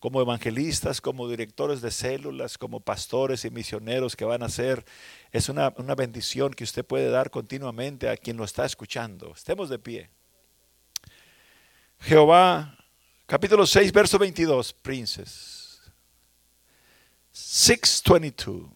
como 0.00 0.20
evangelistas, 0.20 1.00
como 1.00 1.26
directores 1.26 1.80
de 1.80 1.92
células, 1.92 2.58
como 2.58 2.80
pastores 2.80 3.46
y 3.46 3.50
misioneros 3.50 4.16
que 4.16 4.26
van 4.26 4.42
a 4.42 4.46
hacer, 4.46 4.84
es 5.32 5.48
una, 5.48 5.72
una 5.78 5.94
bendición 5.94 6.52
que 6.52 6.64
usted 6.64 6.84
puede 6.84 7.08
dar 7.08 7.30
continuamente 7.30 8.10
a 8.10 8.18
quien 8.18 8.36
lo 8.36 8.44
está 8.44 8.66
escuchando. 8.66 9.32
Estemos 9.34 9.70
de 9.70 9.78
pie. 9.78 10.10
Jehová, 12.00 12.76
capítulo 13.30 13.64
6, 13.64 13.92
verso 13.92 14.18
22, 14.18 14.72
princes. 14.72 15.80
622. 17.30 18.68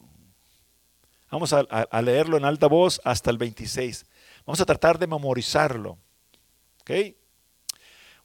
Vamos 1.29 1.53
a, 1.53 2.03
leerlo 2.03 2.37
en 2.37 2.45
alta 2.45 2.69
voz 2.69 3.01
hasta 3.03 3.33
el 3.33 3.39
26. 3.39 4.07
Vamos 4.47 4.61
a 4.61 4.65
tratar 4.65 4.97
de 4.97 5.09
memorizarlo. 5.09 5.99
¿Ok? 6.83 6.91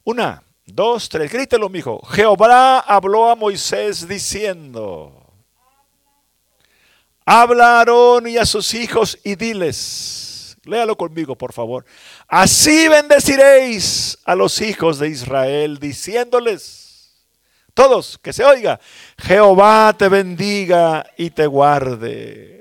Una, 0.04 0.44
dos, 0.66 1.08
tres. 1.08 1.32
Grítelo, 1.32 1.68
mijo. 1.68 2.00
Jehová 2.06 2.78
habló 2.78 3.28
a 3.28 3.34
Moisés 3.34 4.06
diciendo: 4.06 5.32
Habla 7.24 7.64
a 7.64 7.78
Aarón 7.80 8.28
y 8.28 8.36
a 8.36 8.46
sus 8.46 8.72
hijos 8.74 9.18
y 9.24 9.34
diles. 9.34 10.29
Léalo 10.70 10.96
conmigo, 10.96 11.36
por 11.36 11.52
favor. 11.52 11.84
Así 12.28 12.88
bendeciréis 12.88 14.18
a 14.24 14.34
los 14.34 14.60
hijos 14.60 14.98
de 14.98 15.08
Israel, 15.08 15.78
diciéndoles, 15.78 16.80
todos, 17.74 18.18
que 18.18 18.32
se 18.32 18.44
oiga, 18.44 18.80
Jehová 19.18 19.94
te 19.96 20.08
bendiga 20.08 21.06
y 21.16 21.30
te 21.30 21.46
guarde. 21.46 22.60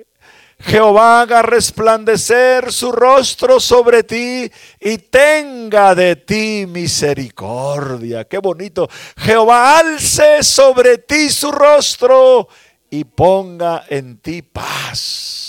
Jehová 0.62 1.22
haga 1.22 1.42
resplandecer 1.42 2.72
su 2.74 2.92
rostro 2.92 3.62
sobre 3.62 4.04
ti 4.04 4.52
y 4.80 4.98
tenga 4.98 5.96
de 5.96 6.18
ti 6.18 6.66
misericordia. 6.68 8.26
Qué 8.26 8.40
bonito. 8.40 8.90
Jehová 9.18 9.80
alce 9.80 10.44
sobre 10.44 10.98
ti 10.98 11.30
su 11.30 11.52
rostro 11.52 12.50
y 12.90 13.06
ponga 13.06 13.86
en 13.88 14.18
ti 14.18 14.42
paz. 14.42 15.49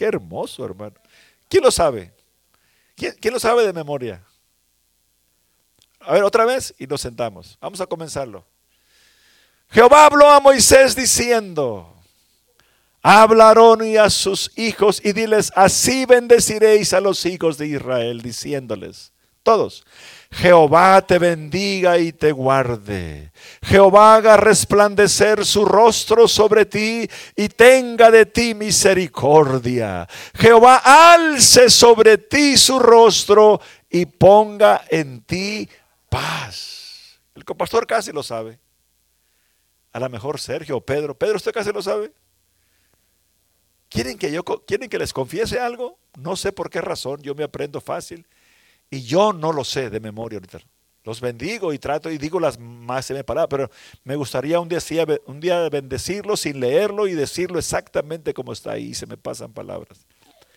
Qué 0.00 0.06
hermoso, 0.06 0.64
hermano. 0.64 0.94
¿Quién 1.46 1.62
lo 1.62 1.70
sabe? 1.70 2.10
¿Quién, 2.96 3.34
lo 3.34 3.38
sabe 3.38 3.66
de 3.66 3.72
memoria? 3.74 4.24
A 6.00 6.14
ver, 6.14 6.22
otra 6.22 6.46
vez 6.46 6.74
y 6.78 6.86
nos 6.86 7.02
sentamos. 7.02 7.58
Vamos 7.60 7.82
a 7.82 7.86
comenzarlo. 7.86 8.46
Jehová 9.68 10.06
habló 10.06 10.26
a 10.30 10.40
Moisés 10.40 10.96
diciendo, 10.96 11.94
Hablaron 13.02 13.86
y 13.86 13.98
a 13.98 14.08
sus 14.08 14.50
hijos 14.56 15.02
y 15.04 15.12
diles, 15.12 15.52
así 15.54 16.06
bendeciréis 16.06 16.94
a 16.94 17.00
los 17.02 17.26
hijos 17.26 17.58
de 17.58 17.66
Israel, 17.66 18.22
diciéndoles, 18.22 19.12
todos, 19.42 19.84
Jehová 20.32 21.04
te 21.04 21.18
bendiga 21.18 21.98
y 21.98 22.12
te 22.12 22.30
guarde. 22.30 23.32
Jehová 23.62 24.14
haga 24.14 24.36
resplandecer 24.36 25.44
su 25.44 25.64
rostro 25.64 26.28
sobre 26.28 26.64
ti 26.64 27.08
y 27.34 27.48
tenga 27.48 28.10
de 28.10 28.26
ti 28.26 28.54
misericordia. 28.54 30.08
Jehová 30.34 30.76
alce 31.12 31.68
sobre 31.68 32.16
ti 32.16 32.56
su 32.56 32.78
rostro 32.78 33.60
y 33.90 34.06
ponga 34.06 34.84
en 34.88 35.22
ti 35.22 35.68
paz. 36.08 37.20
El 37.34 37.44
pastor 37.44 37.86
casi 37.86 38.12
lo 38.12 38.22
sabe. 38.22 38.60
A 39.92 39.98
lo 39.98 40.08
mejor 40.08 40.38
Sergio 40.38 40.76
o 40.76 40.80
Pedro. 40.80 41.18
Pedro, 41.18 41.36
¿usted 41.36 41.52
casi 41.52 41.72
lo 41.72 41.82
sabe? 41.82 42.12
¿Quieren 43.88 44.16
que, 44.16 44.30
yo, 44.30 44.44
¿Quieren 44.44 44.88
que 44.88 44.98
les 44.98 45.12
confiese 45.12 45.58
algo? 45.58 45.98
No 46.16 46.36
sé 46.36 46.52
por 46.52 46.70
qué 46.70 46.80
razón, 46.80 47.20
yo 47.22 47.34
me 47.34 47.42
aprendo 47.42 47.80
fácil 47.80 48.24
y 48.90 49.02
yo 49.02 49.32
no 49.32 49.52
lo 49.52 49.64
sé 49.64 49.88
de 49.88 50.00
memoria 50.00 50.38
ahorita. 50.38 50.58
Los 51.04 51.20
bendigo 51.20 51.72
y 51.72 51.78
trato 51.78 52.10
y 52.10 52.18
digo 52.18 52.38
las 52.38 52.58
más 52.58 53.06
se 53.06 53.14
me 53.14 53.24
para, 53.24 53.48
pero 53.48 53.70
me 54.04 54.16
gustaría 54.16 54.60
un 54.60 54.68
día, 54.68 54.80
un 55.26 55.40
día 55.40 55.68
bendecirlo 55.70 56.36
sin 56.36 56.60
leerlo 56.60 57.06
y 57.06 57.14
decirlo 57.14 57.58
exactamente 57.58 58.34
como 58.34 58.52
está 58.52 58.72
ahí, 58.72 58.92
se 58.92 59.06
me 59.06 59.16
pasan 59.16 59.52
palabras. 59.52 60.06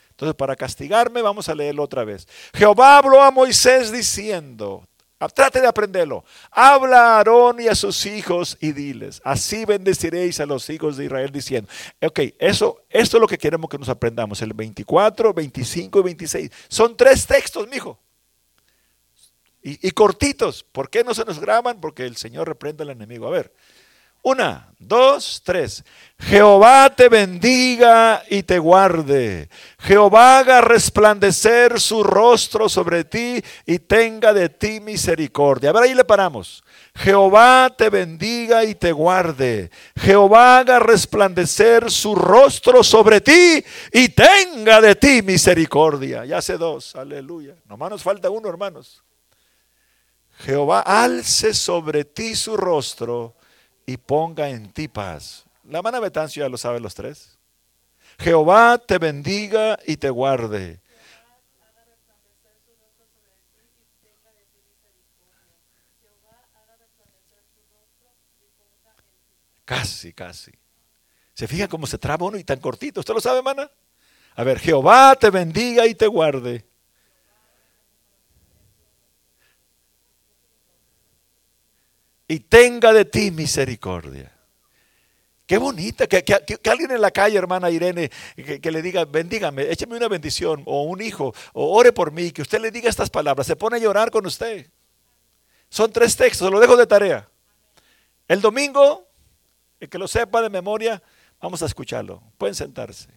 Entonces, 0.09 0.35
para 0.35 0.55
castigarme, 0.55 1.21
vamos 1.21 1.47
a 1.49 1.55
leerlo 1.55 1.81
otra 1.81 2.03
vez. 2.03 2.27
Jehová 2.53 2.97
habló 2.97 3.21
a 3.21 3.31
Moisés 3.31 3.91
diciendo, 3.91 4.83
Ah, 5.23 5.29
trate 5.29 5.61
de 5.61 5.67
aprenderlo. 5.67 6.25
Habla 6.51 6.97
a 6.97 7.17
Aarón 7.17 7.61
y 7.61 7.69
a 7.69 7.75
sus 7.75 8.05
hijos 8.05 8.57
y 8.59 8.73
diles, 8.73 9.21
así 9.23 9.63
bendeciréis 9.63 10.41
a 10.41 10.45
los 10.45 10.69
hijos 10.69 10.97
de 10.97 11.05
Israel 11.05 11.31
diciendo. 11.31 11.69
Ok, 12.01 12.19
eso, 12.39 12.83
esto 12.89 13.15
es 13.17 13.21
lo 13.21 13.27
que 13.27 13.37
queremos 13.37 13.69
que 13.69 13.77
nos 13.77 13.87
aprendamos. 13.87 14.41
El 14.41 14.53
24, 14.53 15.33
25 15.33 15.99
y 15.99 16.03
26. 16.03 16.51
Son 16.67 16.97
tres 16.97 17.25
textos, 17.25 17.69
mijo. 17.69 17.97
Y, 19.65 19.91
cortitos. 19.91 20.61
¿Por 20.63 20.89
qué 20.89 21.05
no 21.05 21.13
se 21.13 21.23
nos 21.23 21.39
graban? 21.39 21.79
Porque 21.79 22.05
el 22.05 22.17
Señor 22.17 22.49
reprende 22.49 22.83
al 22.83 22.89
enemigo. 22.89 23.27
A 23.27 23.31
ver, 23.31 23.53
Una, 24.21 24.73
dos, 24.77 25.41
tres. 25.43 25.83
Jehová 26.19 26.93
te 26.95 27.07
bendiga 27.07 28.23
y 28.29 28.43
te 28.43 28.59
guarde. 28.59 29.49
Jehová 29.79 30.39
haga 30.39 30.61
resplandecer 30.61 31.79
su 31.79 32.03
rostro 32.03 32.67
sobre 32.67 33.05
ti 33.05 33.41
y 33.65 33.79
tenga 33.79 34.33
de 34.33 34.49
ti 34.49 34.81
misericordia. 34.81 35.69
A 35.69 35.73
ver, 35.73 35.83
ahí 35.83 35.93
le 35.93 36.03
paramos. 36.03 36.63
Jehová 36.95 37.73
te 37.77 37.89
bendiga 37.89 38.65
y 38.65 38.75
te 38.75 38.91
guarde. 38.91 39.71
Jehová 39.97 40.59
haga 40.59 40.79
resplandecer 40.79 41.89
su 41.89 42.15
rostro 42.15 42.83
sobre 42.83 43.21
ti 43.21 43.63
y 43.91 44.09
tenga 44.09 44.81
de 44.81 44.95
ti 44.95 45.21
misericordia. 45.21 46.25
Ya 46.25 46.37
hace 46.37 46.57
dos, 46.57 46.95
aleluya. 46.95 47.55
Nomás 47.65 47.89
nos 47.91 48.03
falta 48.03 48.29
uno, 48.29 48.49
hermanos. 48.49 49.03
Jehová 50.39 50.81
alce 50.81 51.53
sobre 51.53 52.05
ti 52.05 52.35
su 52.35 52.57
rostro 52.57 53.35
y 53.85 53.97
ponga 53.97 54.49
en 54.49 54.71
ti 54.71 54.87
paz. 54.87 55.45
La 55.63 55.79
hermana 55.79 55.99
Betancio 55.99 56.43
ya 56.43 56.49
lo 56.49 56.57
sabe 56.57 56.79
los 56.79 56.93
tres. 56.93 57.37
Jehová 58.19 58.77
te 58.77 58.97
bendiga 58.97 59.79
y 59.85 59.97
te 59.97 60.09
guarde. 60.09 60.81
Casi, 69.65 70.13
casi. 70.13 70.51
¿Se 71.33 71.47
fijan 71.47 71.67
cómo 71.67 71.87
se 71.87 71.97
traba 71.97 72.27
uno 72.27 72.37
y 72.37 72.43
tan 72.43 72.59
cortito? 72.59 72.99
¿Usted 72.99 73.13
lo 73.13 73.21
sabe, 73.21 73.37
hermana? 73.37 73.71
A 74.35 74.43
ver, 74.43 74.59
Jehová 74.59 75.15
te 75.15 75.29
bendiga 75.29 75.87
y 75.87 75.95
te 75.95 76.07
guarde. 76.07 76.65
Y 82.27 82.39
tenga 82.39 82.93
de 82.93 83.05
ti 83.05 83.31
misericordia. 83.31 84.31
Qué 85.45 85.57
bonita, 85.57 86.07
que, 86.07 86.23
alguien 86.69 86.91
en 86.91 87.01
la 87.01 87.11
calle, 87.11 87.37
hermana 87.37 87.69
Irene, 87.69 88.09
que, 88.35 88.71
le 88.71 88.81
diga, 88.81 89.03
bendígame, 89.03 89.69
écheme 89.69 89.97
una 89.97 90.07
bendición, 90.07 90.63
o 90.65 90.83
un 90.83 91.01
hijo, 91.01 91.33
o 91.51 91.77
ore 91.77 91.91
por 91.91 92.11
mí, 92.11 92.31
que 92.31 92.41
usted 92.41 92.61
le 92.61 92.71
diga 92.71 92.89
estas 92.89 93.09
palabras, 93.09 93.45
se 93.45 93.57
pone 93.57 93.75
a 93.75 93.79
llorar 93.79 94.09
con 94.09 94.25
usted. 94.25 94.69
Son 95.69 95.91
tres 95.91 96.15
textos, 96.15 96.49
lo 96.49 96.59
dejo 96.59 96.77
de 96.77 96.87
tarea. 96.87 97.29
El 98.27 98.39
domingo, 98.39 99.05
el 99.79 99.89
que 99.89 99.97
lo 99.97 100.07
sepa 100.07 100.41
de 100.41 100.49
memoria, 100.49 101.03
vamos 101.41 101.61
a 101.61 101.65
escucharlo. 101.65 102.23
Pueden 102.37 102.55
sentarse. 102.55 103.09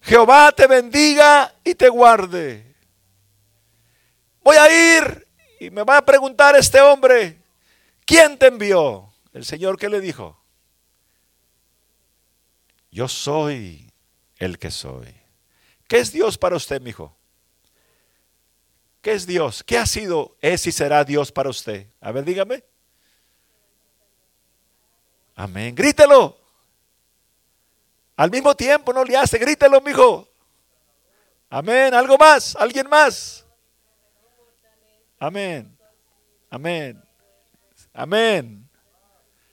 Jehová 0.00 0.50
te 0.50 0.66
bendiga 0.66 1.54
y 1.62 1.74
te 1.74 1.88
guarde. 1.88 2.74
Voy 4.42 4.56
a 4.56 4.98
ir 4.98 5.28
y 5.60 5.70
me 5.70 5.84
va 5.84 5.98
a 5.98 6.04
preguntar 6.04 6.56
este 6.56 6.80
hombre, 6.80 7.39
¿quién 8.10 8.36
te 8.36 8.48
envió? 8.48 9.12
El 9.32 9.44
Señor 9.44 9.78
que 9.78 9.88
le 9.88 10.00
dijo, 10.00 10.36
yo 12.90 13.06
soy 13.06 13.92
el 14.36 14.58
que 14.58 14.72
soy. 14.72 15.14
¿Qué 15.86 15.98
es 15.98 16.12
Dios 16.12 16.36
para 16.36 16.56
usted, 16.56 16.80
mi 16.80 16.90
hijo? 16.90 17.16
¿Qué 19.00 19.12
es 19.12 19.26
Dios? 19.26 19.62
¿Qué 19.62 19.78
ha 19.78 19.86
sido, 19.86 20.36
es 20.40 20.66
y 20.66 20.72
será 20.72 21.04
Dios 21.04 21.30
para 21.30 21.50
usted? 21.50 21.86
A 22.00 22.10
ver, 22.10 22.24
dígame. 22.24 22.64
Amén. 25.36 25.74
Grítelo. 25.74 26.36
Al 28.16 28.30
mismo 28.30 28.54
tiempo, 28.56 28.92
no 28.92 29.04
le 29.04 29.16
hace. 29.16 29.38
Grítelo, 29.38 29.80
mi 29.80 29.92
hijo. 29.92 30.28
Amén. 31.48 31.94
¿Algo 31.94 32.18
más? 32.18 32.56
¿Alguien 32.56 32.88
más? 32.88 33.46
Amén. 35.18 35.78
Amén. 36.50 37.09
Amén. 37.92 38.68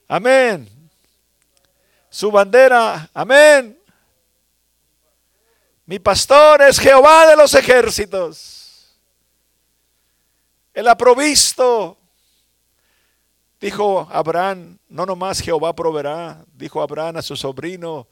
Amén 0.06 0.78
su 2.10 2.30
bandera. 2.30 3.08
Amén. 3.12 3.78
Mi 5.86 5.98
pastor 5.98 6.62
es 6.62 6.78
Jehová 6.78 7.26
de 7.26 7.36
los 7.36 7.54
ejércitos. 7.54 8.98
Él 10.74 10.88
ha 10.88 10.96
provisto. 10.96 11.96
Dijo 13.60 14.08
Abraham, 14.12 14.78
no 14.88 15.06
nomás 15.06 15.40
Jehová 15.40 15.74
proveerá. 15.74 16.44
Dijo 16.52 16.82
Abraham 16.82 17.16
a 17.16 17.22
su 17.22 17.36
sobrino, 17.36 18.06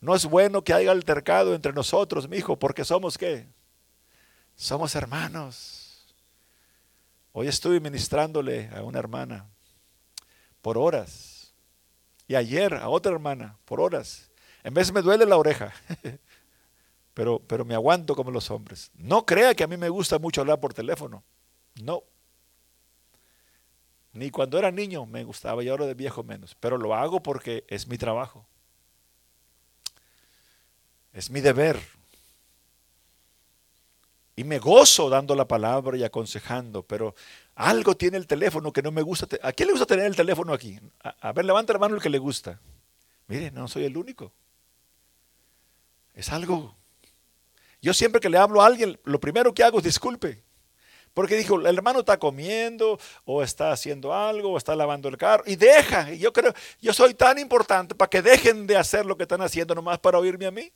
no 0.00 0.14
es 0.14 0.24
bueno 0.26 0.62
que 0.62 0.72
haya 0.72 0.92
altercado 0.92 1.54
entre 1.54 1.72
nosotros, 1.72 2.28
mi 2.28 2.36
hijo, 2.36 2.56
porque 2.56 2.84
somos 2.84 3.18
qué? 3.18 3.46
Somos 4.54 4.94
hermanos. 4.94 6.04
Hoy 7.32 7.48
estuve 7.48 7.80
ministrándole 7.80 8.70
a 8.74 8.82
una 8.82 8.98
hermana 8.98 9.48
por 10.62 10.78
horas 10.78 11.52
y 12.26 12.34
ayer 12.34 12.74
a 12.74 12.88
otra 12.88 13.12
hermana 13.12 13.58
por 13.64 13.80
horas. 13.80 14.30
En 14.64 14.72
vez 14.72 14.92
me 14.92 15.02
duele 15.02 15.26
la 15.26 15.36
oreja, 15.36 15.72
pero, 17.14 17.40
pero 17.40 17.64
me 17.64 17.74
aguanto 17.74 18.14
como 18.14 18.30
los 18.30 18.50
hombres. 18.50 18.90
No 18.94 19.26
crea 19.26 19.54
que 19.54 19.64
a 19.64 19.66
mí 19.66 19.76
me 19.76 19.88
gusta 19.88 20.18
mucho 20.18 20.40
hablar 20.40 20.60
por 20.60 20.72
teléfono. 20.72 21.22
No. 21.82 22.04
Ni 24.12 24.30
cuando 24.30 24.58
era 24.58 24.70
niño 24.70 25.04
me 25.04 25.24
gustaba 25.24 25.64
y 25.64 25.68
ahora 25.68 25.86
de 25.86 25.94
viejo 25.94 26.22
menos. 26.22 26.54
Pero 26.54 26.78
lo 26.78 26.94
hago 26.94 27.22
porque 27.22 27.64
es 27.68 27.88
mi 27.88 27.98
trabajo. 27.98 28.46
Es 31.12 31.28
mi 31.28 31.40
deber. 31.40 31.78
Y 34.36 34.44
me 34.44 34.58
gozo 34.58 35.10
dando 35.10 35.34
la 35.34 35.46
palabra 35.46 35.96
y 35.96 36.04
aconsejando, 36.04 36.82
pero 36.82 37.14
algo 37.54 37.96
tiene 37.96 38.16
el 38.16 38.26
teléfono 38.26 38.72
que 38.72 38.82
no 38.82 38.90
me 38.90 39.02
gusta. 39.02 39.26
¿A 39.42 39.52
quién 39.52 39.68
le 39.68 39.72
gusta 39.72 39.86
tener 39.86 40.06
el 40.06 40.16
teléfono 40.16 40.52
aquí? 40.52 40.78
A, 41.02 41.32
ver, 41.32 41.44
levanta 41.44 41.72
la 41.72 41.78
mano 41.78 41.94
el 41.94 42.02
que 42.02 42.08
le 42.08 42.18
gusta. 42.18 42.58
Mire, 43.26 43.50
no 43.50 43.68
soy 43.68 43.84
el 43.84 43.96
único. 43.96 44.32
Es 46.14 46.30
algo. 46.30 46.76
Yo 47.80 47.92
siempre 47.92 48.20
que 48.20 48.30
le 48.30 48.38
hablo 48.38 48.62
a 48.62 48.66
alguien, 48.66 48.98
lo 49.04 49.20
primero 49.20 49.52
que 49.52 49.64
hago 49.64 49.78
es 49.78 49.84
disculpe. 49.84 50.42
Porque 51.14 51.36
dijo, 51.36 51.60
el 51.60 51.66
hermano 51.66 52.00
está 52.00 52.18
comiendo, 52.18 52.98
o 53.26 53.42
está 53.42 53.70
haciendo 53.70 54.14
algo, 54.14 54.52
o 54.52 54.56
está 54.56 54.74
lavando 54.74 55.10
el 55.10 55.18
carro, 55.18 55.44
y 55.46 55.56
deja. 55.56 56.10
Y 56.10 56.18
yo 56.18 56.32
creo, 56.32 56.54
yo 56.80 56.94
soy 56.94 57.12
tan 57.12 57.38
importante 57.38 57.94
para 57.94 58.08
que 58.08 58.22
dejen 58.22 58.66
de 58.66 58.78
hacer 58.78 59.04
lo 59.04 59.16
que 59.16 59.24
están 59.24 59.42
haciendo 59.42 59.74
nomás 59.74 59.98
para 59.98 60.18
oírme 60.18 60.46
a 60.46 60.50
mí. 60.50 60.72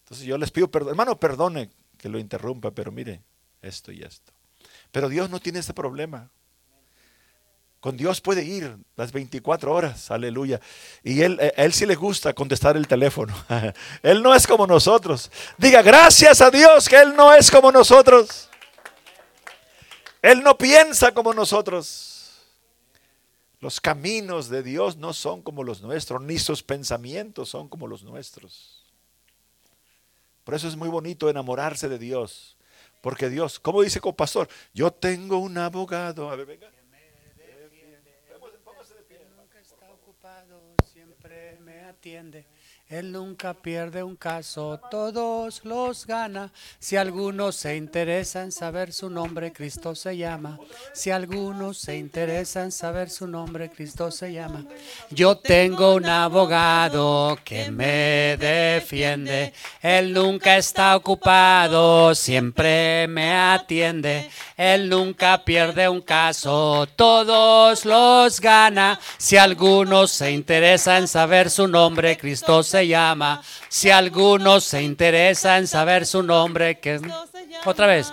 Entonces 0.00 0.26
yo 0.26 0.36
les 0.36 0.50
pido 0.50 0.68
perdón. 0.68 0.90
Hermano, 0.90 1.20
perdone 1.20 1.70
que 1.96 2.08
lo 2.08 2.18
interrumpa, 2.18 2.72
pero 2.72 2.90
mire, 2.90 3.22
esto 3.62 3.92
y 3.92 4.02
esto. 4.02 4.32
Pero 4.92 5.08
Dios 5.08 5.30
no 5.30 5.40
tiene 5.40 5.58
ese 5.60 5.74
problema. 5.74 6.30
Con 7.80 7.96
Dios 7.96 8.20
puede 8.20 8.42
ir 8.44 8.76
las 8.96 9.12
24 9.12 9.72
horas, 9.72 10.10
aleluya. 10.10 10.60
Y 11.04 11.22
él, 11.22 11.38
eh, 11.40 11.52
él 11.56 11.72
sí 11.72 11.86
le 11.86 11.94
gusta 11.94 12.32
contestar 12.32 12.76
el 12.76 12.88
teléfono. 12.88 13.32
él 14.02 14.22
no 14.22 14.34
es 14.34 14.46
como 14.46 14.66
nosotros. 14.66 15.30
Diga, 15.56 15.80
gracias 15.82 16.40
a 16.40 16.50
Dios 16.50 16.88
que 16.88 16.96
Él 16.96 17.14
no 17.14 17.32
es 17.32 17.50
como 17.50 17.70
nosotros. 17.70 18.48
Él 20.20 20.42
no 20.42 20.58
piensa 20.58 21.12
como 21.12 21.32
nosotros. 21.32 22.08
Los 23.60 23.80
caminos 23.80 24.48
de 24.48 24.64
Dios 24.64 24.96
no 24.96 25.12
son 25.12 25.42
como 25.42 25.62
los 25.62 25.80
nuestros, 25.80 26.20
ni 26.22 26.38
sus 26.38 26.62
pensamientos 26.62 27.48
son 27.48 27.68
como 27.68 27.86
los 27.86 28.02
nuestros. 28.02 28.84
Por 30.42 30.54
eso 30.54 30.66
es 30.66 30.76
muy 30.76 30.88
bonito 30.88 31.28
enamorarse 31.28 31.88
de 31.88 31.98
Dios. 31.98 32.57
Porque 33.00 33.28
Dios, 33.28 33.60
como 33.60 33.82
dice 33.82 34.00
con 34.00 34.14
pastor, 34.14 34.48
yo 34.74 34.90
tengo 34.90 35.38
un 35.38 35.56
abogado. 35.58 36.30
A 36.30 36.36
ver, 36.36 36.46
venga. 36.46 36.70
Nunca 39.36 39.60
está 39.60 39.90
ocupado, 39.90 40.74
siempre 40.84 41.58
me 41.60 41.84
atiende. 41.84 42.46
Él 42.90 43.12
nunca 43.12 43.52
pierde 43.52 44.02
un 44.02 44.16
caso, 44.16 44.80
todos 44.90 45.62
los 45.62 46.06
gana. 46.06 46.50
Si 46.78 46.96
alguno 46.96 47.52
se 47.52 47.76
interesa 47.76 48.42
en 48.42 48.50
saber 48.50 48.94
su 48.94 49.10
nombre, 49.10 49.52
Cristo 49.52 49.94
se 49.94 50.16
llama. 50.16 50.58
Si 50.94 51.10
alguno 51.10 51.74
se 51.74 51.98
interesa 51.98 52.62
en 52.62 52.72
saber 52.72 53.10
su 53.10 53.26
nombre, 53.26 53.68
Cristo 53.68 54.10
se 54.10 54.32
llama. 54.32 54.64
Yo 55.10 55.36
tengo 55.36 55.96
un 55.96 56.06
abogado 56.06 57.38
que 57.44 57.70
me 57.70 58.38
defiende. 58.38 59.52
Él 59.82 60.14
nunca 60.14 60.56
está 60.56 60.96
ocupado, 60.96 62.14
siempre 62.14 63.06
me 63.06 63.34
atiende. 63.34 64.30
Él 64.56 64.88
nunca 64.88 65.44
pierde 65.44 65.90
un 65.90 66.00
caso, 66.00 66.88
todos 66.96 67.84
los 67.84 68.40
gana. 68.40 68.98
Si 69.18 69.36
alguno 69.36 70.06
se 70.06 70.32
interesa 70.32 70.96
en 70.96 71.06
saber 71.06 71.50
su 71.50 71.68
nombre, 71.68 72.16
Cristo 72.16 72.62
se 72.62 72.77
llama. 72.86 73.42
Si 73.68 73.90
alguno 73.90 74.60
se 74.60 74.82
interesa 74.82 75.58
en 75.58 75.66
saber 75.66 76.06
su 76.06 76.22
nombre, 76.22 76.78
que 76.78 77.00
otra 77.64 77.86
vez. 77.86 78.12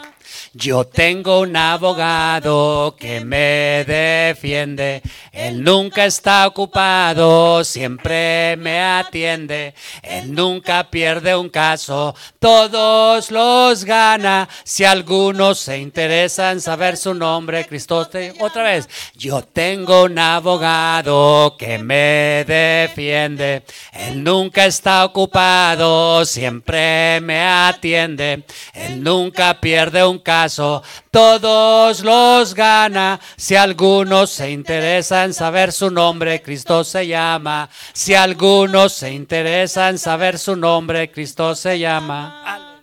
Yo 0.54 0.86
tengo 0.86 1.42
un 1.42 1.56
abogado 1.56 2.96
que 2.98 3.22
me 3.22 3.84
defiende. 3.86 5.02
Él 5.32 5.64
nunca 5.64 6.06
está 6.06 6.48
ocupado, 6.48 7.64
siempre 7.64 8.56
me 8.58 8.82
atiende. 8.82 9.74
Él 10.02 10.34
nunca 10.34 10.90
pierde 10.90 11.36
un 11.36 11.50
caso, 11.50 12.16
todos 12.40 13.32
los 13.32 13.84
gana. 13.84 14.48
Si 14.64 14.84
algunos 14.84 15.60
se 15.60 15.78
interesan 15.78 16.54
en 16.54 16.62
saber 16.62 16.98
su 16.98 17.14
nombre, 17.14 17.66
Cristo. 17.66 18.08
Otra 18.40 18.64
vez, 18.64 18.90
yo 19.16 19.42
tengo 19.42 20.04
un 20.04 20.18
abogado 20.20 21.56
que 21.58 21.78
me 21.78 22.44
defiende. 22.46 23.64
Él 23.94 24.24
nunca 24.24 24.66
está 24.66 25.06
ocupado, 25.06 26.26
siempre 26.26 27.20
me 27.22 27.42
atiende. 27.42 28.44
Él 28.74 29.04
nunca 29.04 29.60
pierde 29.60 30.06
un 30.06 30.20
caso, 30.26 30.84
todos 31.12 32.04
los 32.04 32.54
gana. 32.54 33.22
Si 33.38 33.56
algunos 33.56 34.32
se 34.32 34.52
interesan 34.52 35.28
en 35.28 35.34
saber 35.34 35.72
su 35.72 35.90
nombre, 35.90 36.42
Cristo 36.42 36.84
se 36.84 37.08
llama. 37.08 37.70
Si 37.94 38.14
algunos 38.14 38.92
se 38.92 39.14
interesan 39.14 39.92
en 39.92 40.00
saber 40.00 40.38
su 40.38 40.58
nombre, 40.58 41.10
Cristo 41.10 41.56
se 41.56 41.80
llama. 41.80 42.82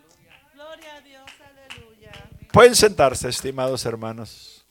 Gloria 0.54 0.96
a 0.96 1.00
Dios, 1.02 1.30
aleluya. 1.44 2.12
Pueden 2.50 2.74
sentarse, 2.74 3.28
estimados 3.28 3.84
hermanos. 3.84 4.64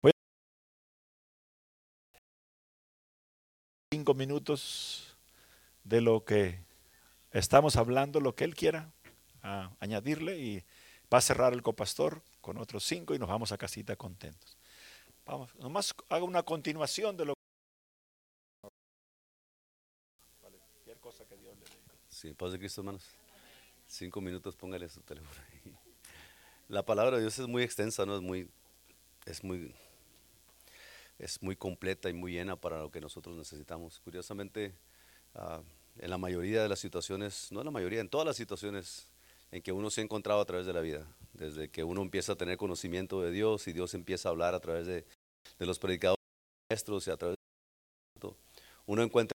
Voy 0.00 0.12
cinco 3.90 4.14
minutos 4.14 5.16
de 5.82 6.00
lo 6.00 6.24
que 6.24 6.60
estamos 7.32 7.76
hablando, 7.76 8.20
lo 8.20 8.34
que 8.34 8.44
Él 8.44 8.54
quiera 8.54 8.92
añadirle 9.80 10.38
y 10.38 10.64
va 11.14 11.18
a 11.18 11.20
cerrar 11.20 11.52
el 11.52 11.62
copastor 11.62 12.22
con 12.40 12.58
otros 12.58 12.82
cinco 12.84 13.14
y 13.14 13.20
nos 13.20 13.28
vamos 13.28 13.52
a 13.52 13.56
casita 13.56 13.94
contentos. 13.94 14.58
Vamos, 15.24 15.54
nomás 15.54 15.94
haga 16.08 16.24
una 16.24 16.42
continuación 16.42 17.16
de 17.16 17.26
lo 17.26 17.34
cualquier 20.40 20.98
cosa 20.98 21.24
que 21.24 21.36
Dios 21.36 21.56
le 21.56 21.64
dé. 21.64 21.76
Sí, 22.08 22.34
paz 22.34 22.50
de 22.50 22.58
Cristo, 22.58 22.80
hermanos. 22.80 23.04
Cinco 23.86 24.20
minutos, 24.20 24.56
póngale 24.56 24.88
su 24.88 25.02
teléfono. 25.02 25.40
La 26.68 26.84
palabra 26.84 27.16
de 27.16 27.22
Dios 27.22 27.38
es 27.38 27.46
muy 27.46 27.62
extensa, 27.62 28.04
¿no? 28.04 28.16
Es 28.16 28.22
muy, 28.22 28.50
es 29.24 29.44
muy, 29.44 29.72
es 31.20 31.40
muy 31.42 31.54
completa 31.54 32.10
y 32.10 32.12
muy 32.12 32.32
llena 32.32 32.56
para 32.56 32.80
lo 32.80 32.90
que 32.90 33.00
nosotros 33.00 33.36
necesitamos. 33.36 34.00
Curiosamente, 34.00 34.74
ah, 35.34 35.62
en 35.98 36.10
la 36.10 36.18
mayoría 36.18 36.62
de 36.62 36.68
las 36.68 36.80
situaciones, 36.80 37.52
no 37.52 37.60
en 37.60 37.66
la 37.66 37.70
mayoría, 37.70 38.00
en 38.00 38.08
todas 38.08 38.26
las 38.26 38.36
situaciones 38.36 39.13
en 39.54 39.62
que 39.62 39.70
uno 39.70 39.88
se 39.88 40.00
ha 40.00 40.04
encontrado 40.04 40.40
a 40.40 40.44
través 40.44 40.66
de 40.66 40.72
la 40.72 40.80
vida, 40.80 41.06
desde 41.32 41.68
que 41.68 41.84
uno 41.84 42.02
empieza 42.02 42.32
a 42.32 42.36
tener 42.36 42.56
conocimiento 42.56 43.22
de 43.22 43.30
Dios 43.30 43.68
y 43.68 43.72
Dios 43.72 43.94
empieza 43.94 44.28
a 44.28 44.32
hablar 44.32 44.52
a 44.52 44.58
través 44.58 44.84
de, 44.84 45.06
los 45.60 45.78
predicadores 45.78 46.18
maestros 46.68 47.06
y 47.06 47.12
a 47.12 47.16
través 47.16 47.36
de 48.20 48.34
uno 48.86 49.02
encuentra 49.04 49.32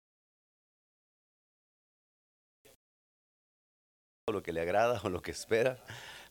lo 4.32 4.42
que 4.42 4.54
le 4.54 4.62
agrada 4.62 5.00
o 5.04 5.10
lo 5.10 5.22
que 5.22 5.30
espera, 5.30 5.78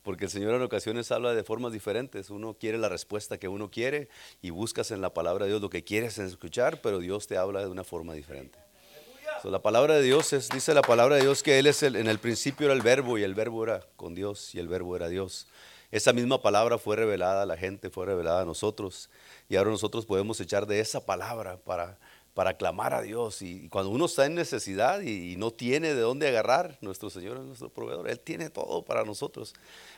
porque 0.03 0.25
el 0.25 0.33
Señor 0.33 0.57
en 0.57 0.63
ocasiones 0.63 1.13
habla 1.13 1.33
de 1.33 1.45
formas 1.45 1.73
diferentes. 1.73 2.29
Uno 2.31 2.55
quiere 2.55 2.79
la 2.79 2.89
respuesta 2.89 3.39
que 3.39 3.47
uno 3.47 3.71
quiere 3.71 4.09
y 4.43 4.51
buscas 4.51 4.91
en 4.91 5.01
la 5.01 5.15
palabra 5.15 5.45
de 5.45 5.53
Dios 5.53 5.63
lo 5.63 5.71
que 5.71 5.85
quieres 5.85 6.19
escuchar, 6.19 6.81
pero 6.83 6.99
Dios 6.99 7.29
te 7.29 7.37
habla 7.37 7.61
de 7.61 7.69
una 7.69 7.85
forma 7.85 8.15
diferente 8.15 8.66
la 9.51 9.63
palabra 9.63 9.95
de 9.95 10.03
Dios 10.03 10.33
es, 10.33 10.49
dice 10.49 10.75
la 10.75 10.83
palabra 10.83 11.17
de 11.17 11.23
Dios 11.23 11.43
que 11.43 11.59
Él 11.59 11.67
es 11.67 11.83
el, 11.83 11.97
en 11.97 12.09
el 12.09 12.19
principio 12.19 12.67
era 12.67 12.75
el 12.75 12.83
verbo 12.83 13.19
y 13.19 13.23
el 13.23 13.35
verbo 13.35 13.65
era 13.65 13.81
con 13.97 14.15
Dios 14.15 14.55
y 14.55 14.59
el 14.59 14.69
verbo 14.69 14.97
era 14.97 15.09
Dios. 15.09 15.47
Esa 15.91 16.13
misma 16.13 16.43
palabra 16.43 16.79
fue 16.79 16.97
revelada 16.97 17.43
a 17.43 17.47
la 17.47 17.57
gente, 17.57 17.91
fue 17.91 18.07
revelada 18.07 18.43
a 18.43 18.45
nosotros 18.45 19.09
y 19.49 19.57
ahora 19.57 19.71
nosotros 19.71 20.05
podemos 20.05 20.41
echar 20.41 20.67
de 20.67 20.81
esa 20.81 21.07
palabra 21.07 21.59
para 21.59 21.97
para 22.37 22.59
clamar 22.59 22.93
a 22.93 23.01
Dios. 23.01 23.41
Y, 23.41 23.67
cuando 23.71 23.91
uno 23.91 24.05
está 24.05 24.27
en 24.27 24.35
necesidad 24.35 25.01
y, 25.01 25.37
no 25.39 25.51
tiene 25.51 25.95
de 25.95 26.03
dónde 26.03 26.29
agarrar, 26.29 26.77
nuestro 26.83 27.09
Señor 27.09 27.39
es 27.39 27.45
nuestro 27.45 27.71
proveedor. 27.71 28.11
Él 28.11 28.21
tiene 28.21 28.51
todo 28.51 28.83
para 28.83 29.05
nosotros. 29.05 29.55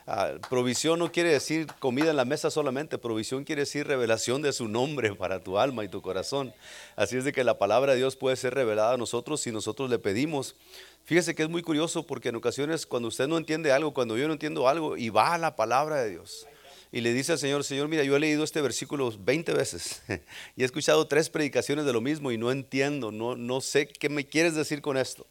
Ah, 0.07 0.35
provisión 0.49 1.01
no 1.01 1.11
quiere 1.11 1.33
decir 1.33 1.67
comida 1.81 2.11
en 2.11 2.17
la 2.17 2.25
mesa 2.25 2.49
solamente, 2.49 2.97
provisión 2.97 3.43
quiere 3.43 3.63
decir 3.63 3.89
revelación 3.89 4.41
de 4.41 4.53
su 4.53 4.69
nombre 4.69 5.17
para 5.17 5.41
tu 5.41 5.59
alma 5.59 5.85
y 5.85 5.89
tu 5.89 6.01
corazón. 6.01 6.55
Así 6.95 7.17
es 7.17 7.25
de 7.25 7.33
que 7.33 7.43
la 7.43 7.59
palabra 7.59 7.93
de 7.93 7.99
Dios 7.99 8.15
puede 8.15 8.37
ser 8.37 8.55
revelada 8.55 8.95
a 8.95 8.97
nosotros 8.99 9.41
si 9.41 9.51
nosotros 9.51 9.91
le 9.91 9.99
pedimos. 9.99 10.55
Fíjese 11.07 11.35
que 11.35 11.43
es 11.43 11.49
muy 11.49 11.63
curioso 11.63 12.07
porque 12.07 12.29
en 12.29 12.37
ocasiones 12.37 12.87
cuando 12.87 13.09
usted 13.09 13.27
no 13.27 13.37
entiende 13.37 13.73
algo, 13.73 13.93
cuando 13.93 14.17
yo 14.17 14.29
no 14.29 14.35
entiendo 14.35 14.69
algo 14.69 14.97
y 14.97 15.09
va 15.09 15.35
a 15.35 15.39
la 15.39 15.57
palabra 15.57 15.97
de 15.97 16.11
Dios 16.11 16.47
y 16.91 17.01
le 17.01 17.13
dice 17.13 17.33
al 17.33 17.39
Señor, 17.39 17.65
Señor, 17.65 17.89
mira, 17.89 18.03
yo 18.03 18.17
he 18.17 18.21
leído 18.21 18.45
este 18.45 18.61
versículo 18.61 19.13
20 19.19 19.53
veces 19.53 20.03
y 20.57 20.63
he 20.63 20.65
escuchado 20.65 21.07
tres 21.07 21.31
predicaciones 21.31 21.85
de 21.85 21.93
lo 21.93 22.01
mismo 22.01 22.33
y 22.33 22.39
no 22.39 22.51
entiendo, 22.51 23.13
no, 23.13 23.37
no 23.37 23.61
sé 23.61 23.89
qué 23.89 24.09
me 24.09 24.27
quieres 24.27 24.55
decir 24.55 24.81
con 24.81 24.97
esto. 24.97 25.27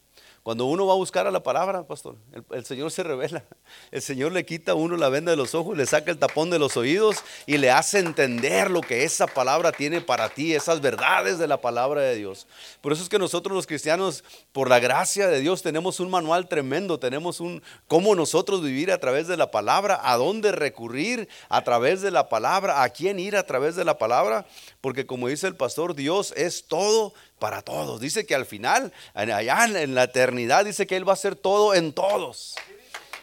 Cuando 0.48 0.64
uno 0.64 0.86
va 0.88 0.94
a 0.94 0.96
buscar 0.96 1.28
a 1.28 1.32
la 1.32 1.44
palabra, 1.44 1.84
pastor, 1.84 2.16
el, 2.52 2.64
Señor 2.64 2.90
se 2.90 3.04
revela. 3.04 3.44
El 3.92 4.02
Señor 4.02 4.32
le 4.32 4.46
quita 4.46 4.72
a 4.72 4.76
uno 4.76 4.96
la 4.96 5.10
venda 5.10 5.30
de 5.30 5.36
los 5.36 5.54
ojos, 5.54 5.76
le 5.76 5.86
saca 5.86 6.10
el 6.10 6.20
tapón 6.20 6.50
de 6.50 6.58
los 6.58 6.78
oídos 6.78 7.18
y 7.46 7.58
le 7.58 7.70
hace 7.70 8.00
entender 8.00 8.72
lo 8.72 8.80
que 8.80 9.04
esa 9.04 9.28
palabra 9.28 9.74
tiene 9.74 10.00
para 10.00 10.30
ti, 10.30 10.56
esas 10.56 10.80
verdades 10.80 11.38
de 11.38 11.48
la 11.48 11.60
palabra 11.60 12.00
de 12.00 12.16
Dios. 12.16 12.48
Por 12.80 12.94
eso 12.94 13.04
es 13.04 13.10
que 13.10 13.20
nosotros 13.20 13.54
los 13.54 13.68
cristianos, 13.68 14.24
por 14.54 14.70
la 14.70 14.80
gracia 14.80 15.28
de 15.28 15.42
Dios, 15.42 15.64
tenemos 15.64 16.00
un 16.00 16.10
manual 16.10 16.48
tremendo, 16.48 16.98
tenemos 16.98 17.42
un 17.42 17.62
cómo 17.90 18.16
nosotros 18.16 18.64
vivir 18.64 18.90
a 18.94 19.00
través 19.00 19.28
de 19.28 19.36
la 19.36 19.52
palabra, 19.52 20.00
a 20.02 20.16
dónde 20.16 20.54
recurrir 20.54 21.28
a 21.50 21.66
través 21.66 22.02
de 22.02 22.12
la 22.12 22.30
palabra, 22.30 22.84
a 22.84 22.90
quién 22.92 23.20
ir 23.20 23.36
a 23.36 23.46
través 23.46 23.76
de 23.76 23.84
la 23.84 23.98
palabra, 23.98 24.46
porque 24.80 25.06
como 25.06 25.28
dice 25.28 25.46
el 25.48 25.58
pastor, 25.58 25.94
Dios 25.94 26.34
es 26.38 26.70
todo 26.70 27.14
para 27.40 27.62
todos. 27.62 28.00
Dice 28.00 28.26
que 28.26 28.36
al 28.36 28.46
final, 28.46 28.92
allá 29.14 29.66
en 29.66 29.96
la 29.96 30.04
eternidad, 30.04 30.66
dice 30.66 30.88
que 30.88 30.96
Él 30.96 31.08
va 31.08 31.14
a 31.14 31.14
hacer 31.14 31.36
todo 31.36 31.74
en 31.74 31.94
todos. 31.94 32.56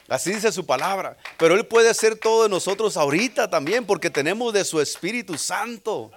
Así 0.09 0.33
dice 0.33 0.53
su 0.53 0.67
palabra. 0.67 1.17
Pero 1.39 1.55
Él 1.55 1.67
puede 1.67 1.89
hacer 1.89 2.17
todo 2.17 2.45
en 2.45 2.51
nosotros 2.51 2.97
ahorita 2.97 3.49
también 3.49 3.87
porque 3.87 4.11
tenemos 4.11 4.53
de 4.53 4.65
su 4.65 4.81
Espíritu 4.81 5.39
Santo. 5.39 6.11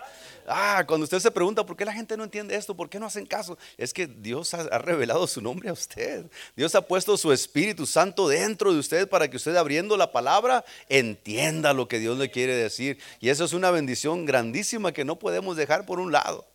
Ah, 0.50 0.86
cuando 0.88 1.04
usted 1.04 1.20
se 1.20 1.30
pregunta 1.30 1.66
por 1.66 1.76
qué 1.76 1.84
la 1.84 1.92
gente 1.92 2.16
no 2.16 2.24
entiende 2.24 2.56
esto, 2.56 2.74
por 2.74 2.90
qué 2.90 3.02
no 3.02 3.06
hacen 3.06 3.26
caso, 3.26 3.58
es 3.78 3.92
que 3.92 4.08
Dios 4.08 4.54
ha, 4.54 4.78
revelado 4.78 5.28
su 5.28 5.42
nombre 5.42 5.68
a 5.68 5.74
usted. 5.74 6.26
Dios 6.56 6.74
ha 6.74 6.82
puesto 6.82 7.18
su 7.18 7.34
Espíritu 7.34 7.86
Santo 7.86 8.30
dentro 8.30 8.72
de 8.72 8.80
usted 8.80 9.10
para 9.10 9.30
que 9.30 9.36
usted 9.36 9.58
abriendo 9.58 9.98
la 9.98 10.14
palabra 10.14 10.64
entienda 10.88 11.74
lo 11.74 11.90
que 11.90 12.00
Dios 12.00 12.18
le 12.18 12.32
quiere 12.32 12.56
decir. 12.56 12.98
Y 13.20 13.28
eso 13.28 13.44
es 13.44 13.52
una 13.52 13.72
bendición 13.72 14.26
grandísima 14.26 14.94
que 14.94 15.04
no 15.04 15.20
podemos 15.20 15.58
dejar 15.58 15.86
por 15.86 16.00
un 16.00 16.14
lado. 16.14 16.46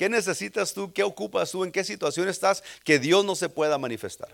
¿Qué 0.00 0.08
necesitas 0.08 0.72
tú? 0.72 0.94
¿Qué 0.94 1.02
ocupas 1.02 1.50
tú? 1.50 1.62
¿En 1.62 1.70
qué 1.70 1.84
situación 1.84 2.26
estás 2.26 2.64
que 2.84 2.98
Dios 2.98 3.22
no 3.22 3.36
se 3.36 3.50
pueda 3.50 3.76
manifestar? 3.76 4.30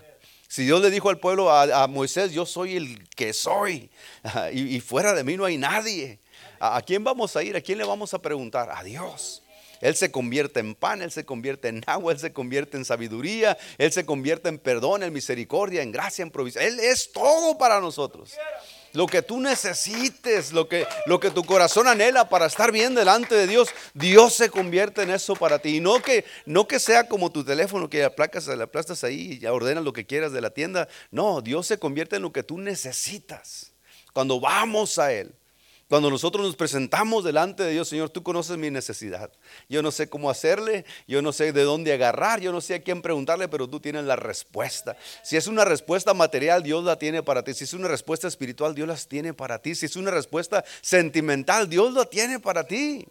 Si 0.47 0.63
Dios 0.63 0.81
le 0.81 0.89
dijo 0.89 1.09
al 1.09 1.19
pueblo, 1.19 1.51
a, 1.51 1.85
Moisés, 1.87 2.31
yo 2.31 2.45
soy 2.45 2.77
el 2.77 3.09
que 3.09 3.33
soy, 3.33 3.89
y, 4.53 4.79
fuera 4.79 5.13
de 5.13 5.25
mí 5.25 5.35
no 5.35 5.43
hay 5.43 5.57
nadie. 5.57 6.19
¿A, 6.61 6.81
quién 6.83 7.03
vamos 7.03 7.35
a 7.35 7.43
ir? 7.43 7.57
¿A 7.57 7.59
quién 7.59 7.79
le 7.79 7.83
vamos 7.83 8.13
a 8.13 8.21
preguntar? 8.21 8.69
A 8.71 8.81
Dios. 8.81 9.43
Él 9.81 9.93
se 9.97 10.09
convierte 10.09 10.61
en 10.61 10.73
pan, 10.73 11.01
Él 11.01 11.11
se 11.11 11.25
convierte 11.25 11.67
en 11.67 11.83
agua, 11.85 12.13
Él 12.13 12.19
se 12.19 12.31
convierte 12.31 12.77
en 12.77 12.85
sabiduría, 12.85 13.57
Él 13.77 13.91
se 13.91 14.05
convierte 14.05 14.47
en 14.47 14.59
perdón, 14.59 15.03
en 15.03 15.11
misericordia, 15.11 15.81
en 15.81 15.91
gracia, 15.91 16.23
en 16.23 16.31
provisión. 16.31 16.63
Él 16.63 16.79
es 16.79 17.11
todo 17.11 17.57
para 17.57 17.81
nosotros 17.81 18.31
lo 18.93 19.07
que 19.07 19.21
tú 19.21 19.39
necesites, 19.39 20.53
lo 20.53 20.67
que, 20.67 20.87
lo 21.05 21.19
que 21.19 21.31
tu 21.31 21.43
corazón 21.43 21.87
anhela 21.87 22.29
para 22.29 22.45
estar 22.45 22.71
bien 22.71 22.95
delante 22.95 23.35
de 23.35 23.47
Dios, 23.47 23.69
Dios 23.93 24.33
se 24.33 24.49
convierte 24.49 25.03
en 25.03 25.11
eso 25.11 25.35
para 25.35 25.59
ti. 25.59 25.77
Y 25.77 25.79
no 25.79 26.01
que, 26.01 26.25
no 26.45 26.67
que 26.67 26.79
sea 26.79 27.07
como 27.07 27.31
tu 27.31 27.43
teléfono 27.43 27.89
que 27.89 28.03
aplacas, 28.03 28.47
le 28.47 28.63
aplastas 28.63 29.03
ahí 29.03 29.33
y 29.33 29.39
ya 29.39 29.53
ordenas 29.53 29.83
lo 29.83 29.93
que 29.93 30.05
quieras 30.05 30.31
de 30.31 30.41
la 30.41 30.49
tienda. 30.49 30.87
No, 31.11 31.41
Dios 31.41 31.67
se 31.67 31.77
convierte 31.77 32.15
en 32.15 32.21
lo 32.23 32.31
que 32.31 32.43
tú 32.43 32.57
necesitas. 32.57 33.73
Cuando 34.13 34.39
vamos 34.39 34.97
a 34.97 35.13
Él. 35.13 35.33
Cuando 35.89 36.09
nosotros 36.09 36.45
nos 36.45 36.57
presentamos 36.57 37.23
delante 37.23 37.63
de 37.63 37.71
Dios, 37.71 37.87
Señor, 37.87 38.09
tú 38.09 38.21
conoces 38.21 38.57
mi 38.57 38.69
necesidad. 38.69 39.31
Yo 39.69 39.81
no 39.81 39.91
sé 39.91 40.09
cómo 40.09 40.29
hacerle, 40.29 40.83
yo 41.07 41.21
no 41.21 41.31
sé 41.31 41.53
de 41.53 41.63
dónde 41.63 41.93
agarrar, 41.93 42.41
yo 42.41 42.51
no 42.51 42.59
sé 42.59 42.75
a 42.75 42.83
quién 42.83 43.01
preguntarle, 43.01 43.47
pero 43.47 43.69
tú 43.69 43.79
tienes 43.79 44.03
la 44.03 44.17
respuesta. 44.17 44.97
Si 45.23 45.37
es 45.37 45.47
una 45.47 45.63
respuesta 45.63 46.13
material, 46.13 46.61
Dios 46.61 46.83
la 46.83 46.99
tiene 46.99 47.23
para 47.23 47.41
ti. 47.41 47.53
Si 47.53 47.63
es 47.63 47.73
una 47.73 47.87
respuesta 47.87 48.27
espiritual, 48.27 48.75
Dios 48.75 48.87
las 48.87 49.07
tiene 49.07 49.33
para 49.33 49.59
ti. 49.59 49.75
Si 49.75 49.85
es 49.85 49.95
una 49.95 50.11
respuesta 50.11 50.65
sentimental, 50.81 51.69
Dios 51.69 51.93
la 51.93 52.03
tiene 52.03 52.41
para 52.41 52.65
ti. 52.65 53.07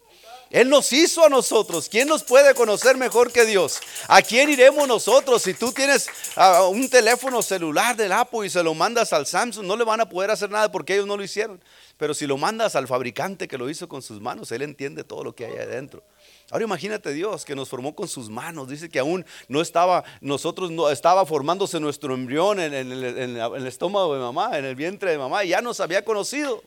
Él 0.50 0.68
nos 0.68 0.92
hizo 0.92 1.24
a 1.24 1.28
nosotros. 1.28 1.88
¿Quién 1.88 2.06
nos 2.06 2.22
puede 2.22 2.54
conocer 2.54 2.96
mejor 2.96 3.32
que 3.32 3.44
Dios? 3.44 3.80
¿A 4.06 4.22
quién 4.22 4.48
iremos 4.48 4.86
nosotros? 4.86 5.42
Si 5.42 5.54
tú 5.54 5.72
tienes 5.72 6.08
ah, 6.36 6.62
un 6.68 6.88
teléfono 6.88 7.42
celular 7.42 7.96
del 7.96 8.12
Apple 8.12 8.46
y 8.46 8.50
se 8.50 8.62
lo 8.62 8.72
mandas 8.74 9.12
al 9.12 9.26
Samsung, 9.26 9.66
no 9.66 9.76
le 9.76 9.84
van 9.84 10.00
a 10.00 10.08
poder 10.08 10.30
hacer 10.30 10.50
nada 10.50 10.70
porque 10.70 10.94
ellos 10.94 11.06
no 11.06 11.16
lo 11.16 11.24
hicieron. 11.24 11.60
Pero 11.96 12.14
si 12.14 12.26
lo 12.26 12.36
mandas 12.36 12.76
al 12.76 12.86
fabricante 12.86 13.48
que 13.48 13.58
lo 13.58 13.68
hizo 13.68 13.88
con 13.88 14.02
sus 14.02 14.20
manos, 14.20 14.52
él 14.52 14.62
entiende 14.62 15.02
todo 15.02 15.24
lo 15.24 15.34
que 15.34 15.46
hay 15.46 15.56
adentro. 15.56 16.04
Ahora 16.50 16.64
imagínate 16.64 17.12
Dios 17.12 17.44
que 17.44 17.56
nos 17.56 17.68
formó 17.68 17.96
con 17.96 18.06
sus 18.06 18.30
manos. 18.30 18.68
Dice 18.68 18.88
que 18.88 19.00
aún 19.00 19.26
no 19.48 19.60
estaba, 19.60 20.04
nosotros 20.20 20.70
no 20.70 20.90
estaba 20.90 21.26
formándose 21.26 21.80
nuestro 21.80 22.14
embrión 22.14 22.60
en, 22.60 22.72
el, 22.72 23.66
estómago 23.66 24.14
de 24.14 24.20
mamá, 24.20 24.56
en 24.56 24.64
el 24.64 24.76
vientre 24.76 25.10
de 25.10 25.18
mamá, 25.18 25.42
y 25.42 25.48
ya 25.48 25.60
nos 25.60 25.80
había 25.80 26.04
conocido. 26.04 26.62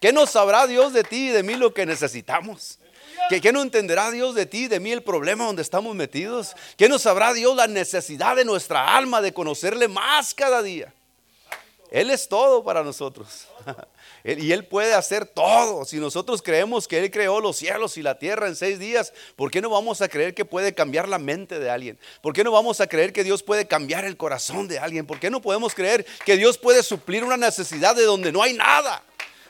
¿Qué 0.00 0.12
nos 0.12 0.30
sabrá 0.30 0.66
Dios 0.66 0.92
de 0.92 1.02
ti 1.02 1.28
y 1.28 1.30
de 1.30 1.42
mí 1.42 1.54
lo 1.54 1.72
que 1.72 1.86
necesitamos? 1.86 2.79
¿Qué, 3.28 3.40
¿Qué, 3.40 3.52
no 3.52 3.62
entenderá 3.62 4.10
Dios 4.10 4.34
de 4.34 4.46
ti, 4.46 4.68
de 4.68 4.80
mí, 4.80 4.90
el 4.92 5.02
problema 5.02 5.46
donde 5.46 5.62
estamos 5.62 5.94
metidos? 5.94 6.54
¿Qué 6.76 6.88
nos 6.88 7.02
sabrá 7.02 7.32
Dios 7.32 7.54
la 7.56 7.66
necesidad 7.66 8.36
de 8.36 8.44
nuestra 8.44 8.96
alma 8.96 9.20
de 9.20 9.32
conocerle 9.32 9.88
más 9.88 10.34
cada 10.34 10.62
día? 10.62 10.92
Él 11.90 12.10
es 12.10 12.28
todo 12.28 12.62
para 12.64 12.82
nosotros. 12.82 13.46
Y 14.22 14.52
Él 14.52 14.66
puede 14.66 14.92
hacer 14.92 15.24
todo. 15.24 15.84
Si 15.86 15.96
nosotros 15.96 16.42
creemos 16.42 16.86
que 16.86 16.98
Él 16.98 17.10
creó 17.10 17.40
los 17.40 17.56
cielos 17.56 17.96
y 17.96 18.02
la 18.02 18.18
tierra 18.18 18.48
en 18.48 18.56
seis 18.56 18.78
días, 18.78 19.14
¿por 19.34 19.50
qué 19.50 19.62
no 19.62 19.70
vamos 19.70 20.02
a 20.02 20.08
creer 20.08 20.34
que 20.34 20.44
puede 20.44 20.74
cambiar 20.74 21.08
la 21.08 21.18
mente 21.18 21.58
de 21.58 21.70
alguien? 21.70 21.98
¿Por 22.20 22.34
qué 22.34 22.44
no 22.44 22.52
vamos 22.52 22.82
a 22.82 22.86
creer 22.86 23.14
que 23.14 23.24
Dios 23.24 23.42
puede 23.42 23.66
cambiar 23.66 24.04
el 24.04 24.18
corazón 24.18 24.68
de 24.68 24.78
alguien? 24.78 25.06
¿Por 25.06 25.18
qué 25.20 25.30
no 25.30 25.40
podemos 25.40 25.74
creer 25.74 26.04
que 26.26 26.36
Dios 26.36 26.58
puede 26.58 26.82
suplir 26.82 27.24
una 27.24 27.38
necesidad 27.38 27.96
de 27.96 28.04
donde 28.04 28.30
no 28.30 28.42
hay 28.42 28.52
nada? 28.52 29.02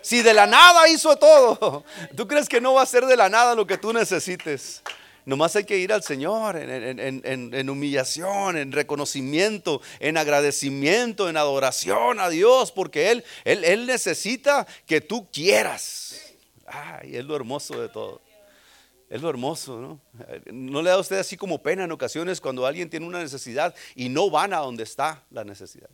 Si 0.02 0.22
de 0.22 0.34
la 0.34 0.46
nada 0.46 0.88
hizo 0.88 1.16
todo, 1.16 1.84
¿tú 2.16 2.26
crees 2.26 2.48
que 2.48 2.60
no 2.60 2.74
va 2.74 2.82
a 2.82 2.86
ser 2.86 3.06
de 3.06 3.16
la 3.16 3.28
nada 3.28 3.54
lo 3.54 3.66
que 3.66 3.78
tú 3.78 3.92
necesites? 3.92 4.82
Nomás 5.26 5.54
hay 5.54 5.64
que 5.64 5.76
ir 5.76 5.92
al 5.92 6.02
Señor 6.02 6.56
en, 6.56 7.70
humillación, 7.70 8.56
en 8.56 8.72
reconocimiento, 8.72 9.82
en 10.00 10.16
agradecimiento, 10.16 11.28
en 11.28 11.36
adoración 11.36 12.18
a 12.20 12.30
Dios, 12.30 12.72
porque 12.72 13.10
Él, 13.10 13.24
Él, 13.44 13.64
Él 13.64 13.86
necesita 13.86 14.66
que 14.86 15.00
tú 15.00 15.28
quieras. 15.30 16.34
Ay, 16.66 17.16
es 17.16 17.24
lo 17.24 17.36
hermoso 17.36 17.80
de 17.80 17.88
todo. 17.88 18.22
Es 19.10 19.20
lo 19.20 19.28
hermoso, 19.28 19.80
¿no? 19.80 20.00
¿No 20.52 20.82
le 20.82 20.90
da 20.90 20.96
a 20.96 21.00
usted 21.00 21.18
así 21.18 21.36
como 21.36 21.60
pena 21.60 21.84
en 21.84 21.90
ocasiones 21.90 22.40
cuando 22.40 22.64
alguien 22.64 22.88
tiene 22.88 23.06
una 23.06 23.18
necesidad 23.18 23.74
y 23.96 24.08
no 24.08 24.30
van 24.30 24.54
a 24.54 24.58
donde 24.58 24.84
está 24.84 25.24
la 25.30 25.42
necesidad? 25.42 25.90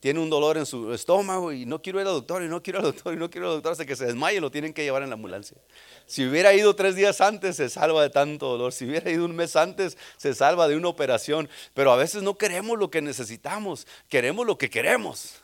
Tiene 0.00 0.18
un 0.18 0.30
dolor 0.30 0.56
en 0.56 0.66
su 0.66 0.92
estómago 0.92 1.52
y 1.52 1.66
no 1.66 1.80
quiero 1.80 2.00
ir 2.00 2.06
al 2.06 2.14
doctor 2.14 2.42
y 2.42 2.48
no 2.48 2.62
quiero 2.62 2.80
ir 2.80 2.86
al 2.86 2.92
doctor 2.92 3.14
y 3.14 3.16
no 3.18 3.30
quiero 3.30 3.46
ir 3.46 3.50
al 3.50 3.56
doctor 3.56 3.72
hasta 3.72 3.84
que 3.86 3.94
se 3.94 4.06
desmaye 4.06 4.40
lo 4.40 4.50
tienen 4.50 4.72
que 4.72 4.82
llevar 4.82 5.02
en 5.02 5.10
la 5.10 5.14
ambulancia. 5.14 5.58
Si 6.06 6.26
hubiera 6.26 6.54
ido 6.54 6.74
tres 6.74 6.96
días 6.96 7.20
antes 7.20 7.56
se 7.56 7.68
salva 7.68 8.02
de 8.02 8.10
tanto 8.10 8.48
dolor, 8.48 8.72
si 8.72 8.86
hubiera 8.86 9.10
ido 9.10 9.26
un 9.26 9.36
mes 9.36 9.56
antes 9.56 9.98
se 10.16 10.34
salva 10.34 10.68
de 10.68 10.76
una 10.76 10.88
operación, 10.88 11.48
pero 11.74 11.92
a 11.92 11.96
veces 11.96 12.22
no 12.22 12.36
queremos 12.36 12.78
lo 12.78 12.90
que 12.90 13.02
necesitamos, 13.02 13.86
queremos 14.08 14.46
lo 14.46 14.58
que 14.58 14.70
queremos. 14.70 15.34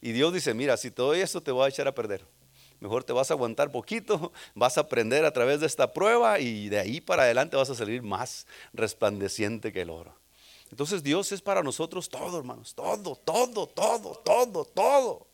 Y 0.00 0.10
Dios 0.10 0.34
dice, 0.34 0.52
mira, 0.52 0.76
si 0.76 0.90
todo 0.90 1.14
eso 1.14 1.40
te 1.40 1.52
voy 1.52 1.66
a 1.66 1.68
echar 1.68 1.86
a 1.86 1.94
perder. 1.94 2.24
Mejor 2.80 3.04
te 3.04 3.12
vas 3.12 3.30
a 3.30 3.34
aguantar 3.34 3.70
poquito, 3.70 4.32
vas 4.56 4.76
a 4.76 4.80
aprender 4.80 5.24
a 5.24 5.32
través 5.32 5.60
de 5.60 5.66
esta 5.66 5.92
prueba 5.92 6.40
y 6.40 6.68
de 6.68 6.80
ahí 6.80 7.00
para 7.00 7.22
adelante 7.22 7.56
vas 7.56 7.70
a 7.70 7.76
salir 7.76 8.02
más 8.02 8.48
resplandeciente 8.72 9.72
que 9.72 9.82
el 9.82 9.90
oro. 9.90 10.21
Entonces 10.72 11.02
Dios 11.02 11.30
es 11.32 11.42
para 11.42 11.62
nosotros 11.62 12.08
todo, 12.08 12.38
hermanos. 12.38 12.74
Todo, 12.74 13.14
todo, 13.14 13.66
todo, 13.66 14.22
todo, 14.24 14.64
todo. 14.64 15.26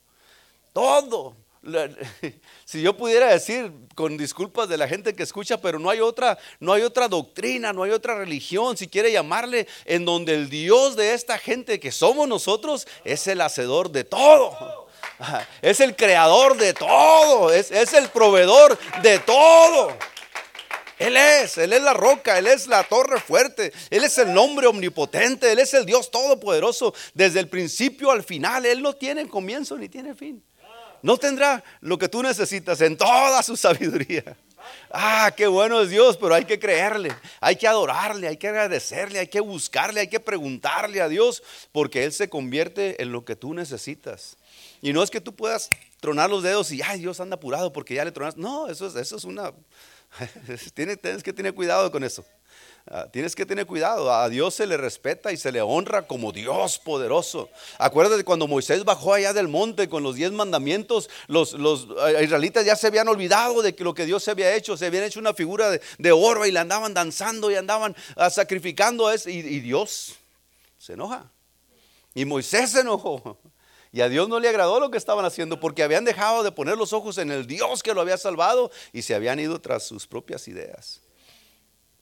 Todo. 0.73 1.37
Si 2.65 2.83
yo 2.83 2.97
pudiera 2.97 3.29
decir 3.29 3.73
con 3.95 4.17
disculpas 4.17 4.69
de 4.69 4.77
la 4.77 4.89
gente 4.89 5.15
que 5.15 5.23
escucha, 5.23 5.61
pero 5.61 5.79
no 5.79 5.91
hay 5.91 6.01
otra, 6.01 6.39
no 6.61 6.73
hay 6.73 6.83
otra 6.83 7.09
doctrina, 7.09 7.73
no 7.73 7.83
hay 7.85 7.93
otra 7.93 8.17
religión, 8.17 8.77
si 8.77 8.89
quiere 8.89 9.13
llamarle, 9.13 9.67
en 9.85 10.05
donde 10.05 10.35
el 10.35 10.51
Dios 10.51 10.97
de 10.97 11.15
esta 11.15 11.39
gente 11.39 11.81
que 11.81 11.93
somos 11.93 12.29
nosotros 12.29 12.87
es 13.05 13.27
el 13.29 13.41
hacedor 13.41 13.91
de 13.91 14.05
todo. 14.05 14.89
Es 15.63 15.81
el 15.81 15.97
creador 15.97 16.57
de 16.57 16.75
todo, 16.75 17.53
es, 17.53 17.73
es 17.73 17.93
el 17.93 18.09
proveedor 18.09 18.79
de 19.03 19.19
todo. 19.19 19.97
Él 20.99 21.17
es, 21.17 21.59
Él 21.59 21.73
es 21.73 21.83
la 21.83 21.95
roca, 21.95 22.39
Él 22.39 22.47
es 22.47 22.67
la 22.67 22.83
torre 22.85 23.21
fuerte, 23.21 23.73
Él 23.91 24.05
es 24.05 24.19
el 24.19 24.33
nombre 24.35 24.67
omnipotente, 24.67 25.53
Él 25.53 25.59
es 25.61 25.73
el 25.75 25.87
Dios 25.87 26.11
todopoderoso 26.11 26.95
desde 27.15 27.41
el 27.41 27.49
principio 27.49 28.11
al 28.11 28.25
final. 28.25 28.67
Él 28.67 28.83
no 28.83 28.95
tiene 28.95 29.29
comienzo 29.29 29.77
ni 29.77 29.89
tiene 29.89 30.15
fin. 30.15 30.43
No 31.03 31.17
tendrá 31.17 31.63
lo 31.81 31.97
que 31.97 32.09
tú 32.09 32.23
necesitas 32.23 32.81
en 32.81 32.97
toda 32.97 33.43
su 33.43 33.57
sabiduría. 33.57 34.37
Ah, 34.91 35.33
qué 35.37 35.47
bueno 35.47 35.81
es 35.83 35.91
Dios, 35.91 36.17
pero 36.17 36.35
hay 36.35 36.45
que 36.45 36.59
creerle, 36.59 37.15
hay 37.41 37.57
que 37.57 37.69
adorarle, 37.69 38.29
hay 38.29 38.37
que 38.37 38.49
agradecerle, 38.49 39.19
hay 39.19 39.29
que 39.29 39.41
buscarle, 39.41 40.01
hay 40.01 40.09
que 40.09 40.21
preguntarle 40.21 41.01
a 41.01 41.09
Dios, 41.09 41.43
porque 41.73 42.05
Él 42.05 42.13
se 42.13 42.29
convierte 42.29 43.01
en 43.03 43.13
lo 43.13 43.25
que 43.25 43.37
tú 43.37 43.55
necesitas. 43.55 44.37
Y 44.81 44.93
no 44.93 45.03
es 45.03 45.11
que 45.11 45.21
tú 45.21 45.35
puedas 45.35 45.71
tronar 46.01 46.31
los 46.31 46.43
dedos 46.43 46.71
y, 46.73 46.83
ay, 46.83 47.01
Dios 47.01 47.21
anda 47.21 47.37
apurado 47.37 47.73
porque 47.73 47.95
ya 47.95 48.05
le 48.05 48.13
tronas. 48.13 48.37
No, 48.37 48.69
eso 48.69 48.87
es, 48.87 48.95
eso 48.95 49.17
es 49.17 49.25
una 49.25 49.53
tienes, 50.75 51.23
que 51.23 51.33
tener 51.33 51.55
cuidado 51.55 51.91
con 51.91 52.05
eso. 52.05 52.25
Ah, 52.91 53.07
tienes 53.11 53.35
que 53.35 53.45
tener 53.45 53.67
cuidado. 53.67 54.13
A 54.13 54.29
Dios 54.29 54.55
se 54.55 54.67
le 54.67 54.77
respeta 54.77 55.31
y 55.31 55.37
se 55.37 55.53
le 55.53 55.61
honra 55.61 56.07
como 56.07 56.33
Dios 56.33 56.79
poderoso. 56.79 57.51
Acuérdate 57.79 58.25
cuando 58.25 58.49
Moisés 58.49 58.85
bajó 58.85 59.13
allá 59.13 59.33
del 59.35 59.49
monte 59.49 59.89
con 59.89 60.03
los 60.03 60.15
diez 60.15 60.33
mandamientos, 60.33 61.11
los, 61.27 61.55
eh, 61.55 62.25
israelitas 62.25 62.65
ya 62.65 62.77
se 62.77 62.87
habían 62.87 63.09
olvidado 63.09 63.61
de 63.61 63.75
que 63.75 63.85
lo 63.85 63.93
que 63.93 64.07
Dios 64.07 64.25
se 64.25 64.31
había 64.31 64.55
hecho. 64.55 64.77
Se 64.77 64.87
habían 64.87 65.05
hecho 65.05 65.21
una 65.21 65.35
figura 65.35 65.71
de, 65.71 66.13
oro 66.13 66.47
y 66.47 66.53
le 66.53 66.59
andaban 66.59 66.95
danzando 66.95 67.51
y 67.51 67.57
andaban 67.57 67.95
ah, 68.17 68.31
sacrificando 68.31 69.11
eso. 69.11 69.29
Y, 69.29 69.39
y 69.39 69.61
Dios 69.61 70.15
se 70.79 70.95
enoja. 70.95 71.31
Y 72.15 72.25
Moisés 72.25 72.71
se 72.71 72.81
enojó. 72.81 73.39
Y 73.93 74.01
a 74.03 74.09
Dios 74.09 74.29
no 74.29 74.39
le 74.39 74.49
agradó 74.49 74.81
lo 74.81 74.91
que 74.91 74.99
estaban 74.99 75.25
haciendo 75.25 75.61
porque 75.61 75.83
habían 75.83 76.05
dejado 76.05 76.43
de 76.43 76.53
poner 76.53 76.77
los 76.77 76.93
ojos 76.93 77.19
en 77.19 77.31
el 77.31 77.47
Dios 77.47 77.83
que 77.83 77.95
lo 77.95 78.01
había 78.01 78.19
salvado 78.19 78.71
y 78.93 79.03
se 79.03 79.15
habían 79.15 79.39
ido 79.41 79.61
tras 79.61 79.85
sus 79.85 80.07
propias 80.07 80.47
ideas. 80.49 81.01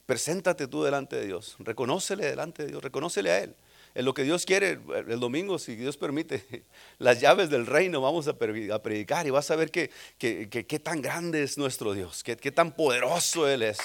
Preséntate 0.04 0.66
tú 0.66 0.82
delante 0.82 1.16
de 1.16 1.26
Dios, 1.26 1.56
reconócele 1.58 2.26
delante 2.26 2.64
de 2.64 2.70
Dios, 2.70 2.82
reconócele 2.82 3.30
a 3.30 3.38
Él. 3.40 3.54
En 3.94 4.04
lo 4.04 4.12
que 4.12 4.24
Dios 4.24 4.44
quiere, 4.44 4.78
el 5.08 5.20
domingo, 5.20 5.58
si 5.58 5.74
Dios 5.74 5.96
permite, 5.96 6.44
las 6.98 7.20
llaves 7.20 7.48
del 7.48 7.66
reino 7.66 8.00
vamos 8.00 8.28
a 8.28 8.36
predicar 8.36 9.26
y 9.26 9.30
vas 9.30 9.50
a 9.50 9.56
ver 9.56 9.70
qué 9.70 9.90
que, 10.18 10.80
tan 10.82 11.00
grande 11.00 11.42
es 11.42 11.56
nuestro 11.56 11.94
Dios, 11.94 12.22
qué 12.22 12.52
tan 12.52 12.72
poderoso 12.72 13.48
Él 13.48 13.62
es. 13.62 13.78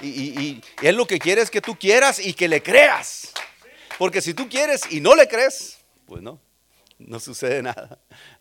Y, 0.00 0.08
y 0.08 0.62
Él 0.82 0.96
lo 0.96 1.06
que 1.06 1.18
quiere 1.18 1.42
es 1.42 1.50
que 1.50 1.60
tú 1.60 1.76
quieras 1.78 2.18
y 2.18 2.32
que 2.32 2.48
le 2.48 2.62
creas. 2.62 3.32
Porque 3.98 4.22
si 4.22 4.32
tú 4.32 4.48
quieres 4.48 4.82
y 4.90 5.00
no 5.00 5.14
le 5.14 5.28
crees, 5.28 5.78
pues 6.06 6.22
no 6.22 6.40
no 6.98 7.20
sucede 7.20 7.62
nada. 7.62 7.98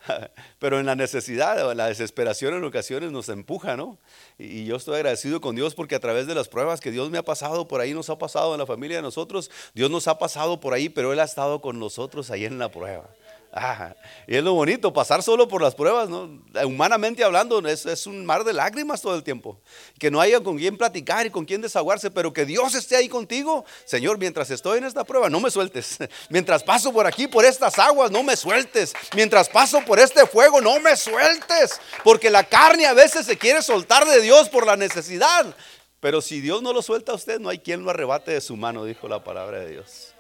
Pero 0.60 0.80
en 0.80 0.86
la 0.86 0.96
necesidad 0.96 1.66
o 1.66 1.72
en 1.72 1.78
la 1.78 1.88
desesperación 1.88 2.54
en 2.54 2.64
ocasiones 2.64 3.12
nos 3.12 3.30
empuja, 3.30 3.78
¿no? 3.78 3.98
Y 4.38 4.66
yo 4.66 4.76
estoy 4.76 4.96
agradecido 4.96 5.42
con 5.42 5.56
Dios 5.56 5.76
porque 5.76 5.96
a 5.96 6.00
través 6.00 6.28
de 6.28 6.36
las 6.36 6.48
pruebas 6.48 6.80
que 6.80 6.92
Dios 6.92 7.10
me 7.10 7.18
ha 7.18 7.24
pasado 7.24 7.68
por 7.68 7.82
ahí, 7.82 7.94
nos 7.94 8.10
ha 8.10 8.18
pasado 8.18 8.54
en 8.54 8.60
la 8.60 8.66
familia 8.66 8.98
de 8.98 9.04
nosotros, 9.04 9.52
Dios 9.74 9.92
nos 9.92 10.08
ha 10.08 10.18
pasado 10.18 10.60
por 10.60 10.74
ahí, 10.74 10.90
pero 10.90 11.14
Él 11.14 11.20
ha 11.20 11.24
estado 11.24 11.62
con 11.62 11.80
nosotros 11.80 12.32
ahí 12.32 12.46
en 12.46 12.60
la 12.60 12.70
prueba. 12.70 13.10
Ah, 13.52 13.96
y 14.28 14.36
es 14.36 14.44
lo 14.44 14.54
bonito, 14.54 14.94
pasar 14.94 15.24
solo 15.24 15.48
por 15.48 15.62
las 15.62 15.74
pruebas, 15.74 16.10
¿no? 16.10 16.30
Humanamente 16.66 17.24
hablando, 17.24 17.66
es, 17.68 17.86
es, 17.86 18.06
un 18.06 18.26
mar 18.26 18.44
de 18.44 18.54
lágrimas 18.54 19.02
todo 19.02 19.16
el 19.16 19.24
tiempo. 19.24 19.60
Que 19.98 20.12
no 20.12 20.22
haya 20.22 20.42
con 20.42 20.58
quién 20.58 20.78
platicar 20.78 21.26
y 21.26 21.32
con 21.32 21.46
quién 21.46 21.62
desaguarse, 21.62 22.12
pero 22.12 22.34
que 22.34 22.46
Dios 22.46 22.76
esté 22.76 22.98
ahí 22.98 23.10
contigo. 23.10 23.66
Señor, 23.86 24.18
mientras 24.18 24.52
estoy 24.52 24.80
en 24.80 24.84
esta 24.84 25.04
prueba, 25.06 25.30
no 25.30 25.40
me 25.40 25.50
sueltes. 25.50 25.98
Mientras 26.30 26.64
paso 26.64 26.92
por 26.92 27.08
aquí, 27.08 27.28
por 27.28 27.46
estas 27.46 27.80
aguas, 27.80 28.12
no 28.12 28.22
me 28.22 28.36
sueltes. 28.36 28.94
Mientras 29.16 29.50
paso 29.50 29.82
por 29.82 30.00
este 30.00 30.26
fuego, 30.28 30.62
no 30.62 30.80
me 30.80 30.96
sueltes. 30.96 31.80
Porque 32.04 32.30
la 32.30 32.44
carne 32.44 32.86
a 32.86 32.94
veces 32.94 33.26
se 33.26 33.38
quiere 33.38 33.62
soltar 33.62 34.06
de 34.06 34.22
Dios 34.22 34.50
por 34.50 34.66
la 34.66 34.76
necesidad. 34.76 35.56
Pero 36.00 36.22
si 36.22 36.42
Dios 36.42 36.62
no 36.62 36.74
lo 36.74 36.82
suelta 36.82 37.14
a 37.14 37.16
usted, 37.16 37.40
no 37.40 37.50
hay 37.50 37.60
quien 37.60 37.84
lo 37.84 37.90
arrebate 37.90 38.32
de 38.32 38.42
su 38.42 38.56
mano, 38.56 38.86
dijo 38.86 39.08
la 39.08 39.24
palabra 39.24 39.60
de 39.60 39.70
Dios. 39.72 40.14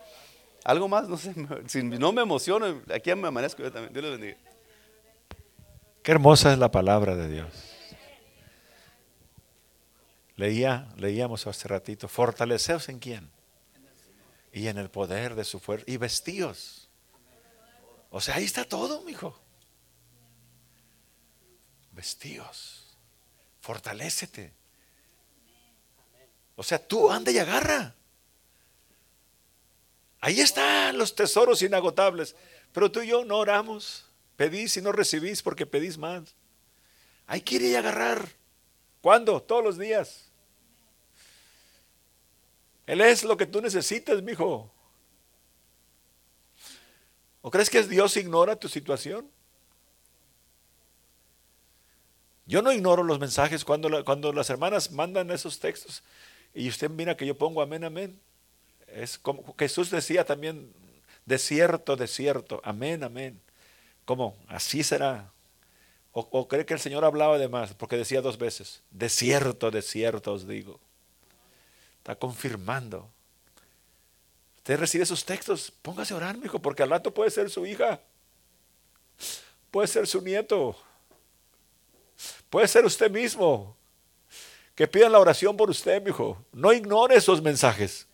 Algo 0.68 0.90
más, 0.90 1.08
no 1.08 1.16
sé, 1.18 1.34
si 1.68 1.82
no 1.82 2.12
me 2.12 2.22
emociono, 2.22 2.82
aquí 2.94 3.16
me 3.16 3.30
amanezco 3.30 3.64
yo 3.64 3.72
también. 3.72 3.94
Dios 3.94 4.04
le 4.04 4.12
bendiga. 4.12 4.38
Qué 6.04 6.12
hermosa 6.12 6.52
es 6.52 6.60
la 6.60 6.70
palabra 6.70 7.16
de 7.16 7.30
Dios. 7.30 7.48
Leía, 10.36 10.90
leíamos 10.98 11.48
hace 11.48 11.70
ratito, 11.70 12.10
fortaleceos 12.10 12.90
en 12.90 13.00
quién? 13.00 13.32
Y 14.52 14.68
en 14.68 14.78
el 14.78 14.90
poder 14.90 15.36
de 15.36 15.46
su 15.46 15.62
fuerza. 15.62 15.86
Y 15.88 15.96
vestíos. 15.96 16.90
O 18.10 18.20
sea, 18.20 18.36
ahí 18.36 18.44
está 18.44 18.66
todo, 18.66 19.04
mi 19.04 19.14
hijo. 19.14 19.40
Vestíos. 21.94 22.98
Fortalécete. 23.62 24.52
O 26.58 26.64
sea, 26.64 26.86
tú 26.86 27.10
anda 27.10 27.32
y 27.32 27.38
agarra. 27.38 27.96
Ahí 30.20 30.42
están 30.42 30.98
los 30.98 31.16
tesoros 31.16 31.62
inagotables. 31.62 32.36
Pero 32.72 32.92
tú 32.92 33.02
y 33.02 33.08
yo 33.08 33.26
no 33.26 33.38
oramos. 33.38 34.06
Pedís 34.36 34.78
y 34.78 34.82
no 34.82 34.92
recibís 34.92 35.42
porque 35.42 35.66
pedís 35.66 35.98
más. 35.98 36.36
Ir 37.34 37.62
y 37.62 37.76
agarrar. 37.76 38.30
¿Cuándo? 39.02 39.42
Todos 39.42 39.64
los 39.64 39.78
días. 39.78 40.30
Él 42.86 43.02
es 43.02 43.24
lo 43.24 43.36
que 43.36 43.46
tú 43.46 43.62
necesitas, 43.62 44.22
mi 44.22 44.32
hijo. 44.32 44.72
¿O 47.42 47.52
crees 47.52 47.70
que 47.70 47.84
Dios 47.84 48.16
ignora 48.18 48.56
tu 48.56 48.70
situación? 48.70 49.30
Yo 52.46 52.62
no 52.62 52.72
ignoro 52.72 53.04
los 53.04 53.20
mensajes 53.20 53.66
cuando, 53.66 54.06
cuando 54.06 54.32
las 54.32 54.50
hermanas 54.50 54.92
mandan 54.92 55.32
esos 55.32 55.60
textos 55.60 56.02
y 56.54 56.70
usted 56.70 56.90
mira 56.90 57.18
que 57.18 57.26
yo 57.26 57.38
pongo 57.38 57.62
amén, 57.62 57.84
amén. 57.84 58.20
Es 58.88 59.18
como 59.18 59.56
Jesús 59.58 59.92
decía 59.92 60.26
también, 60.26 60.72
desierto, 61.26 61.96
desierto, 61.96 62.62
amén, 62.64 63.04
amén. 63.04 63.40
Como 64.06 64.36
así 64.48 64.84
será. 64.84 65.32
¿O, 66.14 66.48
cree 66.48 66.66
que 66.66 66.74
el 66.74 66.80
Señor 66.80 67.06
hablaba 67.06 67.38
de 67.38 67.48
más? 67.48 67.76
Porque 67.76 67.96
decía 67.96 68.22
dos 68.22 68.40
veces, 68.40 68.82
de 68.90 69.08
cierto, 69.08 69.70
de 69.70 69.84
cierto 69.84 70.34
os 70.34 70.48
digo. 70.48 70.80
Está 72.00 72.16
confirmando. 72.16 73.08
Usted 74.58 74.80
recibe 74.80 75.04
esos 75.04 75.24
textos, 75.24 75.72
póngase 75.82 76.14
a 76.14 76.18
orar, 76.18 76.36
hijo, 76.44 76.60
porque 76.60 76.82
al 76.82 76.90
rato 76.90 77.14
puede 77.14 77.30
ser 77.30 77.52
su 77.52 77.68
hija, 77.68 78.00
puede 79.70 79.88
ser 79.88 80.08
su 80.08 80.22
nieto, 80.22 80.76
puede 82.50 82.68
ser 82.68 82.84
usted 82.84 83.12
mismo. 83.12 83.78
Que 84.74 84.88
pidan 84.88 85.12
la 85.12 85.20
oración 85.20 85.56
por 85.56 85.70
usted, 85.70 86.06
hijo. 86.08 86.44
No 86.52 86.74
ignore 86.74 87.16
esos 87.16 87.42
mensajes. 87.42 88.08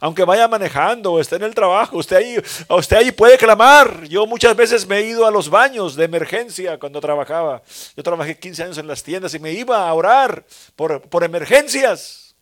Aunque 0.00 0.24
vaya 0.24 0.48
manejando 0.48 1.12
o 1.12 1.20
esté 1.20 1.36
en 1.36 1.42
el 1.42 1.54
trabajo, 1.54 1.98
usted 1.98 2.16
ahí, 2.16 2.36
usted 2.68 2.96
ahí 2.96 3.12
puede 3.12 3.36
clamar. 3.36 4.04
Yo 4.04 4.26
muchas 4.26 4.56
veces 4.56 4.86
me 4.86 4.98
he 4.98 5.06
ido 5.06 5.26
a 5.26 5.30
los 5.30 5.48
baños 5.48 5.96
de 5.96 6.04
emergencia 6.04 6.78
cuando 6.78 7.00
trabajaba. 7.00 7.62
Yo 7.96 8.02
trabajé 8.02 8.38
15 8.38 8.62
años 8.62 8.78
en 8.78 8.86
las 8.86 9.02
tiendas 9.02 9.34
y 9.34 9.38
me 9.38 9.52
iba 9.52 9.88
a 9.88 9.92
orar 9.92 10.44
por, 10.74 11.02
por 11.02 11.24
emergencias. 11.24 12.34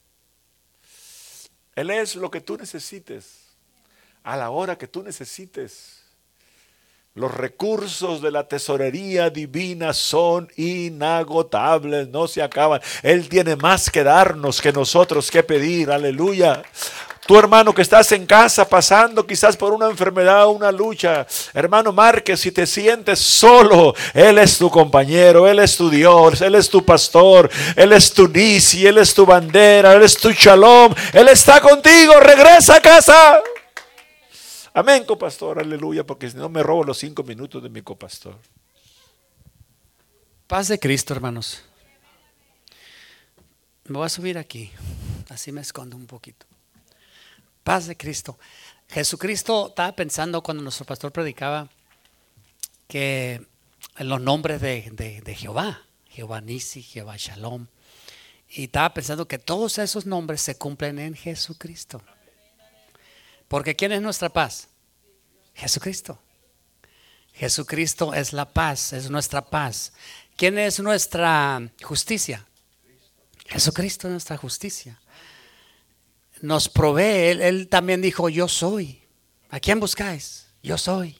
Él 1.74 1.90
es 1.90 2.14
lo 2.14 2.30
que 2.30 2.40
tú 2.40 2.56
necesites, 2.56 3.56
a 4.22 4.36
la 4.36 4.50
hora 4.50 4.78
que 4.78 4.86
tú 4.86 5.02
necesites. 5.02 6.04
Los 7.16 7.32
recursos 7.32 8.20
de 8.20 8.32
la 8.32 8.48
tesorería 8.48 9.30
divina 9.30 9.92
son 9.92 10.50
inagotables, 10.56 12.08
no 12.08 12.26
se 12.26 12.42
acaban. 12.42 12.80
Él 13.04 13.28
tiene 13.28 13.54
más 13.54 13.88
que 13.88 14.02
darnos 14.02 14.60
que 14.60 14.72
nosotros 14.72 15.30
que 15.30 15.44
pedir, 15.44 15.92
aleluya. 15.92 16.64
Tu 17.26 17.38
hermano 17.38 17.74
que 17.74 17.80
estás 17.80 18.12
en 18.12 18.26
casa 18.26 18.68
pasando 18.68 19.26
quizás 19.26 19.56
por 19.56 19.72
una 19.72 19.88
enfermedad 19.88 20.46
o 20.46 20.50
una 20.50 20.70
lucha, 20.70 21.26
hermano 21.54 21.90
Márquez, 21.90 22.40
si 22.40 22.52
te 22.52 22.66
sientes 22.66 23.18
solo, 23.18 23.94
Él 24.12 24.36
es 24.38 24.58
tu 24.58 24.68
compañero, 24.68 25.48
Él 25.48 25.58
es 25.58 25.74
tu 25.74 25.88
Dios, 25.88 26.42
Él 26.42 26.54
es 26.54 26.68
tu 26.68 26.84
pastor, 26.84 27.50
Él 27.76 27.94
es 27.94 28.12
tu 28.12 28.28
nisi, 28.28 28.86
Él 28.86 28.98
es 28.98 29.14
tu 29.14 29.24
bandera, 29.24 29.94
Él 29.94 30.02
es 30.02 30.18
tu 30.18 30.32
shalom, 30.32 30.94
Él 31.14 31.28
está 31.28 31.62
contigo, 31.62 32.20
regresa 32.20 32.76
a 32.76 32.80
casa. 32.80 33.40
Amén, 34.74 35.04
copastor, 35.04 35.60
aleluya, 35.60 36.04
porque 36.04 36.30
si 36.30 36.36
no 36.36 36.50
me 36.50 36.62
robo 36.62 36.84
los 36.84 36.98
cinco 36.98 37.22
minutos 37.22 37.62
de 37.62 37.70
mi 37.70 37.80
copastor. 37.80 38.36
Paz 40.46 40.68
de 40.68 40.78
Cristo, 40.78 41.14
hermanos. 41.14 41.62
Me 43.84 43.96
voy 43.96 44.04
a 44.04 44.10
subir 44.10 44.36
aquí, 44.36 44.70
así 45.30 45.52
me 45.52 45.62
escondo 45.62 45.96
un 45.96 46.06
poquito. 46.06 46.44
Paz 47.64 47.86
de 47.86 47.96
Cristo. 47.96 48.38
Jesucristo 48.90 49.68
estaba 49.68 49.96
pensando 49.96 50.42
cuando 50.42 50.62
nuestro 50.62 50.84
pastor 50.84 51.10
predicaba 51.12 51.68
que 52.86 53.44
en 53.96 54.08
los 54.08 54.20
nombres 54.20 54.60
de, 54.60 55.34
Jehová, 55.36 55.82
Jehová 56.10 56.42
Nisi, 56.42 56.82
Jehová 56.82 57.16
Shalom, 57.16 57.66
y 58.50 58.64
estaba 58.64 58.92
pensando 58.92 59.26
que 59.26 59.38
todos 59.38 59.78
esos 59.78 60.04
nombres 60.04 60.42
se 60.42 60.56
cumplen 60.56 60.98
en 60.98 61.14
Jesucristo. 61.14 62.02
Porque 63.48 63.74
¿quién 63.74 63.92
es 63.92 64.02
nuestra 64.02 64.28
paz? 64.28 64.68
Jesucristo. 65.54 66.18
Jesucristo 67.32 68.12
es 68.12 68.32
la 68.32 68.52
paz, 68.52 68.92
es 68.92 69.10
nuestra 69.10 69.42
paz. 69.42 69.92
¿Quién 70.36 70.58
es 70.58 70.78
nuestra 70.80 71.72
justicia? 71.82 72.46
Jesucristo 73.46 74.06
es 74.06 74.12
nuestra 74.12 74.36
justicia 74.36 75.00
nos 76.44 76.68
provee. 76.68 77.30
Él, 77.30 77.68
también 77.68 78.02
dijo, 78.02 78.28
yo 78.28 78.48
soy. 78.48 79.02
¿A 79.48 79.60
quién 79.60 79.80
buscáis? 79.80 80.46
Yo 80.62 80.76
soy. 80.76 81.18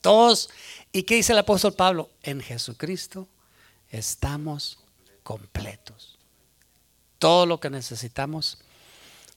Todos. 0.00 0.50
¿Y 0.92 1.04
qué 1.04 1.14
dice 1.14 1.32
el 1.32 1.38
apóstol 1.38 1.74
Pablo? 1.74 2.10
En 2.22 2.40
Jesucristo 2.40 3.28
estamos 3.88 4.80
completos. 5.22 6.18
Todo 7.18 7.46
lo 7.46 7.60
que 7.60 7.70
necesitamos 7.70 8.58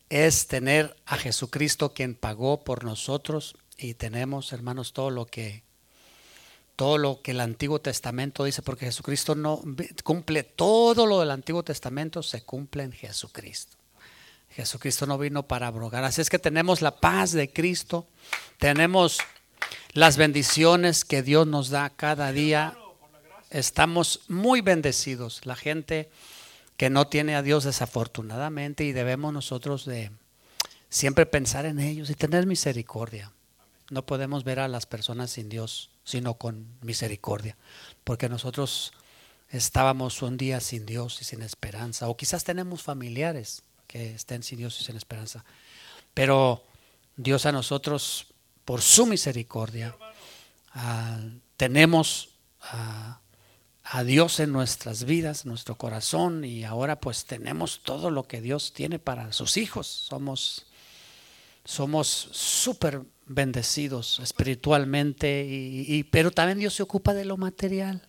es 0.10 0.48
tener 0.48 0.98
a 1.06 1.18
Jesucristo 1.18 1.94
quien 1.94 2.16
pagó 2.16 2.64
por 2.64 2.84
nosotros 2.84 3.56
y 3.78 3.94
tenemos, 3.94 4.52
hermanos, 4.54 4.92
todo 4.94 5.12
lo 5.12 5.26
que 5.26 5.64
todo 6.76 6.98
lo 6.98 7.22
que 7.22 7.32
el 7.32 7.42
Antiguo 7.42 7.80
Testamento 7.80 8.46
dice, 8.46 8.62
porque 8.62 8.86
Jesucristo 8.86 9.36
no 9.36 9.62
cumple 10.04 10.44
todo 10.44 11.06
lo 11.06 11.20
del 11.20 11.32
Antiguo 11.32 11.62
Testamento 11.62 12.24
se 12.24 12.44
cumple 12.44 12.84
en 12.84 12.94
Jesucristo. 12.94 13.79
Jesucristo 14.52 15.06
no 15.06 15.18
vino 15.18 15.48
para 15.48 15.68
abrogar. 15.68 16.04
Así 16.04 16.22
es 16.22 16.30
que 16.30 16.40
tenemos 16.40 16.82
la 16.82 17.00
paz 17.00 17.32
de 17.32 17.52
Cristo, 17.52 18.08
tenemos 18.58 19.20
las 19.94 20.18
bendiciones 20.18 21.06
que 21.06 21.24
Dios 21.24 21.48
nos 21.48 21.70
da 21.70 21.90
cada 21.90 22.32
día. 22.32 22.78
Estamos 23.50 24.22
muy 24.28 24.62
bendecidos. 24.62 25.46
La 25.46 25.56
gente 25.56 26.10
que 26.78 26.90
no 26.90 27.08
tiene 27.08 27.36
a 27.36 27.42
Dios 27.42 27.64
desafortunadamente 27.64 28.84
y 28.84 28.92
debemos 28.92 29.34
nosotros 29.34 29.86
de 29.86 30.12
siempre 30.90 31.26
pensar 31.26 31.66
en 31.66 31.80
ellos 31.80 32.10
y 32.10 32.16
tener 32.16 32.46
misericordia. 32.46 33.32
No 33.90 34.06
podemos 34.06 34.44
ver 34.44 34.60
a 34.60 34.68
las 34.68 34.86
personas 34.86 35.32
sin 35.32 35.50
Dios, 35.50 35.90
sino 36.04 36.36
con 36.36 36.68
misericordia, 36.82 37.58
porque 38.04 38.30
nosotros 38.30 38.94
estábamos 39.50 40.22
un 40.22 40.38
día 40.38 40.60
sin 40.60 40.86
Dios 40.86 41.22
y 41.22 41.26
sin 41.26 41.42
esperanza, 41.42 42.08
o 42.08 42.16
quizás 42.16 42.44
tenemos 42.44 42.84
familiares 42.84 43.64
que 43.90 44.14
estén 44.14 44.44
sin 44.44 44.60
Dios 44.60 44.80
y 44.80 44.84
sin 44.84 44.96
esperanza. 44.96 45.44
Pero 46.14 46.64
Dios 47.18 47.48
a 47.48 47.52
nosotros, 47.52 48.28
por 48.64 48.82
su 48.82 49.08
misericordia, 49.08 49.98
ah, 50.74 51.20
tenemos 51.58 52.30
a 52.62 54.04
Dios 54.04 54.40
en 54.40 54.52
nuestras 54.52 55.06
vidas, 55.06 55.48
nuestro 55.48 55.76
corazón, 55.76 56.46
y 56.46 56.64
ahora 56.64 57.00
pues 57.00 57.26
tenemos 57.26 57.82
todo 57.82 58.12
lo 58.12 58.28
que 58.28 58.42
Dios 58.42 58.74
tiene 58.74 59.00
para 59.00 59.34
sus 59.34 59.58
hijos. 59.58 59.88
Somos 59.88 60.68
somos 61.66 62.30
súper 62.32 63.04
bendecidos 63.26 64.20
espiritualmente, 64.20 65.46
y, 65.48 66.04
pero 66.04 66.32
también 66.32 66.60
Dios 66.60 66.74
se 66.74 66.84
ocupa 66.84 67.14
de 67.14 67.26
lo 67.26 67.38
material 67.38 68.08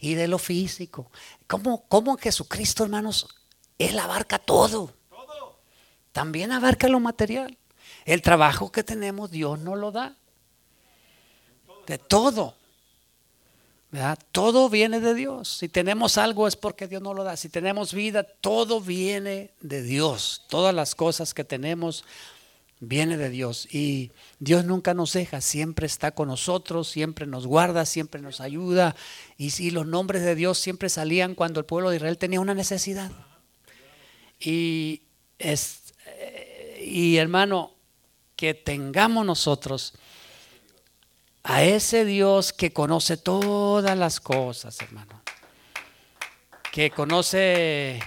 y 0.00 0.14
de 0.14 0.28
lo 0.28 0.38
físico. 0.38 1.10
¿Cómo, 1.46 1.86
cómo 1.88 2.16
Jesucristo, 2.16 2.84
hermanos? 2.84 3.28
Él 3.78 3.98
abarca 3.98 4.38
todo 4.38 4.94
también 6.12 6.52
abarca 6.52 6.88
lo 6.88 7.00
material. 7.00 7.58
El 8.04 8.22
trabajo 8.22 8.70
que 8.70 8.82
tenemos 8.82 9.30
Dios 9.30 9.58
no 9.58 9.76
lo 9.76 9.90
da. 9.90 10.16
De 11.86 11.98
todo. 11.98 12.56
Todo 14.30 14.70
viene 14.70 15.00
de 15.00 15.14
Dios. 15.14 15.48
Si 15.58 15.68
tenemos 15.68 16.16
algo 16.16 16.48
es 16.48 16.56
porque 16.56 16.88
Dios 16.88 17.02
no 17.02 17.12
lo 17.12 17.24
da. 17.24 17.36
Si 17.36 17.48
tenemos 17.48 17.92
vida, 17.92 18.22
todo 18.22 18.80
viene 18.80 19.50
de 19.60 19.82
Dios. 19.82 20.44
Todas 20.48 20.74
las 20.74 20.94
cosas 20.94 21.34
que 21.34 21.44
tenemos 21.44 22.04
viene 22.80 23.16
de 23.16 23.30
Dios. 23.30 23.68
Y 23.72 24.10
Dios 24.38 24.64
nunca 24.64 24.94
nos 24.94 25.12
deja, 25.12 25.40
siempre 25.40 25.86
está 25.86 26.10
con 26.12 26.28
nosotros, 26.28 26.88
siempre 26.88 27.26
nos 27.26 27.46
guarda, 27.46 27.86
siempre 27.86 28.20
nos 28.20 28.40
ayuda. 28.40 28.96
Y 29.36 29.50
si 29.50 29.70
los 29.70 29.86
nombres 29.86 30.22
de 30.22 30.34
Dios 30.34 30.58
siempre 30.58 30.88
salían 30.88 31.34
cuando 31.34 31.60
el 31.60 31.66
pueblo 31.66 31.90
de 31.90 31.96
Israel 31.96 32.18
tenía 32.18 32.40
una 32.40 32.54
necesidad. 32.54 33.12
Y 34.40 35.02
es, 35.38 35.81
y 36.84 37.16
hermano, 37.16 37.72
que 38.36 38.54
tengamos 38.54 39.24
nosotros 39.24 39.94
a 41.44 41.62
ese 41.62 42.04
Dios 42.04 42.52
que 42.52 42.72
conoce 42.72 43.16
todas 43.16 43.96
las 43.96 44.20
cosas, 44.20 44.80
hermano. 44.80 45.22
Que 46.72 46.90
conoce 46.90 48.00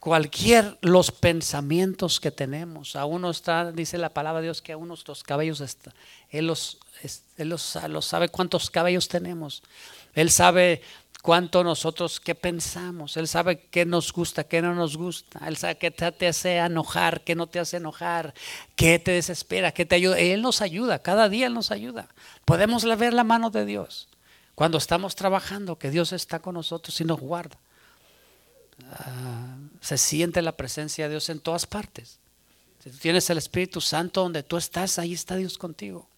cualquier 0.00 0.78
los 0.80 1.10
pensamientos 1.10 2.20
que 2.20 2.30
tenemos. 2.30 2.96
A 2.96 3.04
uno 3.04 3.30
está, 3.30 3.72
dice 3.72 3.98
la 3.98 4.08
palabra 4.10 4.40
de 4.40 4.46
Dios, 4.46 4.62
que 4.62 4.72
a 4.72 4.76
unos 4.76 5.06
los 5.06 5.22
cabellos 5.22 5.60
está, 5.60 5.94
él 6.30 6.46
los, 6.46 6.78
él 7.36 7.48
los 7.48 8.04
sabe 8.04 8.28
cuántos 8.28 8.70
cabellos 8.70 9.08
tenemos. 9.08 9.62
Él 10.14 10.30
sabe 10.30 10.82
cuánto 11.22 11.64
nosotros, 11.64 12.20
qué 12.20 12.34
pensamos. 12.34 13.16
Él 13.16 13.28
sabe 13.28 13.60
qué 13.70 13.84
nos 13.84 14.12
gusta, 14.12 14.44
qué 14.44 14.62
no 14.62 14.74
nos 14.74 14.96
gusta. 14.96 15.46
Él 15.46 15.56
sabe 15.56 15.76
qué 15.76 15.90
te 15.90 16.26
hace 16.26 16.56
enojar, 16.56 17.22
qué 17.22 17.34
no 17.34 17.46
te 17.46 17.58
hace 17.58 17.78
enojar, 17.78 18.34
qué 18.76 18.98
te 18.98 19.12
desespera, 19.12 19.72
qué 19.72 19.84
te 19.84 19.96
ayuda. 19.96 20.18
Él 20.18 20.42
nos 20.42 20.62
ayuda, 20.62 21.00
cada 21.00 21.28
día 21.28 21.46
Él 21.46 21.54
nos 21.54 21.70
ayuda. 21.70 22.08
Podemos 22.44 22.84
ver 22.98 23.12
la 23.14 23.24
mano 23.24 23.50
de 23.50 23.64
Dios 23.64 24.08
cuando 24.54 24.78
estamos 24.78 25.14
trabajando, 25.14 25.78
que 25.78 25.90
Dios 25.90 26.12
está 26.12 26.40
con 26.40 26.54
nosotros 26.54 27.00
y 27.00 27.04
nos 27.04 27.20
guarda. 27.20 27.58
Ah, 28.90 29.56
se 29.80 29.98
siente 29.98 30.42
la 30.42 30.56
presencia 30.56 31.04
de 31.04 31.10
Dios 31.10 31.28
en 31.28 31.40
todas 31.40 31.66
partes. 31.66 32.18
Si 32.82 32.90
tú 32.90 32.98
tienes 32.98 33.28
el 33.30 33.38
Espíritu 33.38 33.80
Santo 33.80 34.22
donde 34.22 34.42
tú 34.42 34.56
estás, 34.56 34.98
ahí 34.98 35.12
está 35.12 35.36
Dios 35.36 35.58
contigo. 35.58 36.08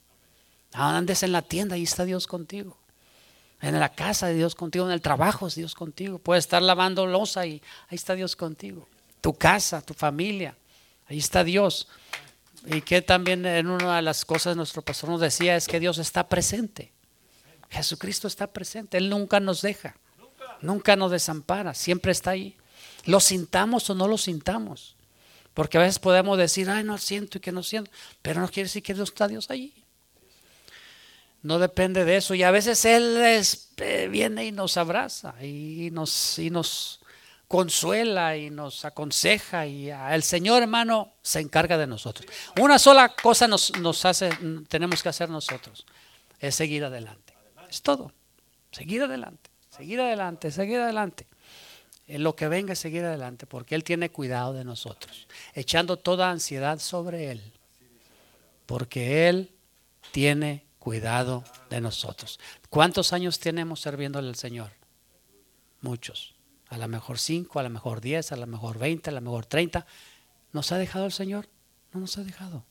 Andes 0.73 1.23
en 1.23 1.33
la 1.33 1.43
tienda, 1.43 1.75
ahí 1.75 1.83
está 1.83 2.05
Dios 2.05 2.27
contigo. 2.27 2.80
En 3.63 3.79
la 3.79 3.91
casa 3.91 4.27
de 4.27 4.35
Dios 4.35 4.55
contigo, 4.55 4.87
en 4.87 4.93
el 4.93 5.03
trabajo 5.03 5.47
es 5.47 5.55
Dios 5.55 5.75
contigo. 5.75 6.19
Puedes 6.19 6.45
estar 6.45 6.63
lavando 6.63 7.07
losa 7.07 7.47
y 7.47 7.63
ahí 7.89 7.97
está 7.97 8.15
Dios 8.15 8.37
contigo. 8.37 8.89
Tu 9.21 9.35
casa, 9.35 9.83
tu 9.83 9.93
familia, 9.93 10.57
ahí 11.09 11.19
está 11.19 11.45
Dios. 11.45 11.89
Y 12.67 12.81
que 12.81 13.03
también 13.03 13.45
en 13.45 13.69
una 13.69 13.97
de 13.97 14.03
las 14.03 14.25
cosas 14.25 14.57
nuestro 14.57 14.83
pastor 14.83 15.11
nos 15.11 15.21
decía 15.21 15.57
es 15.57 15.67
que 15.67 15.81
Dios 15.81 15.99
está 15.99 16.29
presente. 16.29 16.93
Jesucristo 17.71 18.27
está 18.27 18.49
presente, 18.49 18.97
Él 18.97 19.09
nunca 19.09 19.39
nos 19.39 19.63
deja, 19.63 19.95
nunca 20.61 20.97
nos 20.97 21.13
desampara, 21.13 21.75
siempre 21.75 22.13
está 22.13 22.31
ahí. 22.31 22.57
Lo 23.05 23.21
sintamos 23.21 23.89
o 23.91 23.95
no 23.95 24.09
lo 24.09 24.19
sintamos. 24.19 24.97
Porque 25.55 25.79
a 25.79 25.83
veces 25.83 25.99
podemos 25.99 26.39
decir, 26.39 26.71
ay, 26.71 26.85
no 26.85 26.99
siento 26.99 27.39
y 27.39 27.41
que 27.41 27.53
no 27.53 27.63
siento, 27.63 27.91
pero 28.23 28.41
no 28.41 28.49
quiere 28.49 28.69
decir 28.69 28.83
que 28.83 28.95
no 28.95 29.05
está 29.05 29.29
Dios 29.29 29.51
allí. 29.51 29.73
No 31.43 31.59
depende 31.59 32.05
de 32.05 32.17
eso. 32.17 32.35
Y 32.35 32.43
a 32.43 32.51
veces 32.51 32.85
Él 32.85 33.17
eh, 33.79 34.09
viene 34.09 34.47
y 34.47 34.53
nos 34.53 34.77
abraza 34.77 35.35
y 35.43 35.91
nos, 35.93 36.39
y 36.39 36.51
nos 36.51 37.01
consuela 37.49 38.37
y 38.37 38.51
nos 38.51 38.85
aconseja. 38.85 39.67
Y 39.67 39.91
el 39.91 40.23
Señor, 40.23 40.63
hermano, 40.63 41.15
se 41.23 41.41
encarga 41.41 41.79
de 41.79 41.87
nosotros. 41.87 42.27
Una 42.59 42.79
sola 42.79 43.09
cosa 43.09 43.49
nos, 43.49 43.77
nos 43.79 44.05
hace, 44.05 44.31
tenemos 44.69 45.03
que 45.03 45.09
hacer 45.09 45.31
nosotros, 45.31 45.87
es 46.39 46.55
seguir 46.55 46.85
adelante. 46.85 47.35
Es 47.69 47.83
todo. 47.83 48.13
Seguir 48.73 49.03
adelante, 49.03 49.51
seguir 49.69 50.01
adelante, 50.01 50.51
seguir 50.51 50.79
adelante. 50.79 51.27
En 52.07 52.23
lo 52.25 52.35
que 52.35 52.49
venga, 52.49 52.75
seguir 52.75 53.05
adelante, 53.05 53.47
porque 53.47 53.75
Él 53.75 53.85
tiene 53.85 54.11
cuidado 54.11 54.53
de 54.53 54.65
nosotros, 54.65 55.29
echando 55.55 55.97
toda 55.97 56.31
ansiedad 56.31 56.81
sobre 56.81 57.31
Él, 57.31 57.53
porque 58.67 59.29
Él 59.29 59.53
tiene 60.11 60.65
cuidado 60.81 61.45
de 61.69 61.81
nosotros. 61.81 62.41
¿Cuántos 62.71 63.13
años 63.13 63.39
tenemos 63.39 63.83
sirviéndole 63.83 64.29
al 64.29 64.35
Señor? 64.35 64.73
Muchos. 65.83 66.35
A 66.69 66.79
lo 66.79 66.89
mejor 66.89 67.19
cinco, 67.19 67.61
a 67.61 67.63
lo 67.63 67.71
mejor 67.71 68.01
diez, 68.01 68.33
a 68.33 68.37
lo 68.37 68.47
mejor 68.47 68.79
veinte, 68.79 69.11
a 69.11 69.13
lo 69.13 69.21
mejor 69.21 69.47
treinta. 69.47 69.87
¿Nos 70.53 70.73
ha 70.73 70.79
dejado 70.79 71.07
el 71.07 71.13
Señor? 71.13 71.49
No 71.93 72.01
nos 72.01 72.17
ha 72.19 72.25
dejado. 72.25 72.65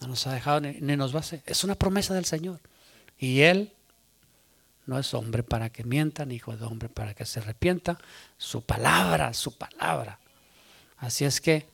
No 0.00 0.08
nos 0.08 0.26
ha 0.26 0.32
dejado 0.32 0.60
ni, 0.60 0.96
nos 0.96 1.12
va 1.12 1.18
a 1.18 1.20
hacer. 1.20 1.42
Es 1.44 1.64
una 1.64 1.74
promesa 1.74 2.14
del 2.14 2.24
Señor. 2.24 2.60
Y 3.18 3.40
Él 3.40 3.72
no 4.86 4.98
es 4.98 5.12
hombre 5.14 5.42
para 5.42 5.70
que 5.70 5.84
mienta, 5.84 6.24
ni 6.24 6.36
hijo 6.36 6.56
de 6.56 6.64
hombre 6.64 6.88
para 6.88 7.14
que 7.14 7.24
se 7.24 7.40
arrepienta. 7.40 7.98
Su 8.38 8.62
palabra, 8.62 9.34
su 9.34 9.56
palabra. 9.56 10.18
Así 10.98 11.24
es 11.24 11.40
que, 11.40 11.66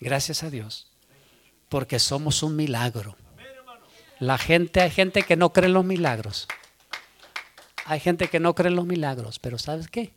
gracias 0.00 0.42
a 0.42 0.50
Dios, 0.50 0.90
porque 1.68 1.98
somos 1.98 2.42
un 2.42 2.56
milagro. 2.56 3.16
La 4.18 4.38
gente, 4.38 4.80
hay 4.80 4.90
gente 4.90 5.22
que 5.22 5.36
no 5.36 5.52
cree 5.52 5.66
en 5.66 5.74
los 5.74 5.84
milagros. 5.84 6.48
Hay 7.84 8.00
gente 8.00 8.28
que 8.28 8.40
no 8.40 8.54
cree 8.54 8.68
en 8.68 8.76
los 8.76 8.86
milagros, 8.86 9.38
pero 9.38 9.58
¿sabes 9.58 9.88
qué? 9.88 10.12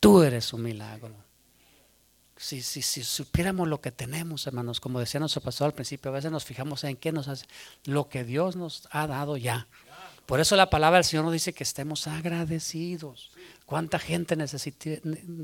Tú 0.00 0.22
eres 0.22 0.52
un 0.52 0.62
milagro. 0.62 1.14
Si, 2.36 2.62
si, 2.62 2.82
si 2.82 3.04
supiéramos 3.04 3.68
lo 3.68 3.80
que 3.80 3.92
tenemos, 3.92 4.46
hermanos, 4.46 4.80
como 4.80 4.98
decía 4.98 5.20
nuestro 5.20 5.42
pastor 5.42 5.66
al 5.66 5.74
principio, 5.74 6.10
a 6.10 6.14
veces 6.14 6.32
nos 6.32 6.44
fijamos 6.44 6.84
en 6.84 6.96
qué 6.96 7.12
nos 7.12 7.28
hace, 7.28 7.46
lo 7.84 8.08
que 8.08 8.24
Dios 8.24 8.56
nos 8.56 8.88
ha 8.90 9.06
dado 9.06 9.36
ya. 9.36 9.68
Por 10.26 10.40
eso 10.40 10.56
la 10.56 10.70
palabra 10.70 10.98
del 10.98 11.04
Señor 11.04 11.24
nos 11.24 11.32
dice 11.32 11.52
que 11.52 11.64
estemos 11.64 12.06
agradecidos. 12.06 13.30
¿Cuánta 13.66 13.98
gente 13.98 14.36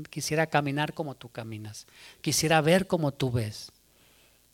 quisiera 0.09 0.47
caminar 0.47 0.93
como 0.93 1.15
tú 1.15 1.29
caminas? 1.29 1.87
Quisiera 2.21 2.61
ver 2.61 2.87
como 2.87 3.13
tú 3.13 3.31
ves. 3.31 3.71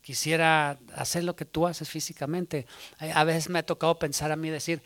Quisiera 0.04 0.78
hacer 0.94 1.24
lo 1.24 1.34
que 1.34 1.46
tú 1.46 1.66
haces 1.66 1.88
físicamente. 1.88 2.66
A 2.98 3.24
veces 3.24 3.48
me 3.48 3.58
ha 3.58 3.62
tocado 3.64 3.98
pensar 3.98 4.30
a 4.30 4.36
mí 4.36 4.50
decir, 4.50 4.82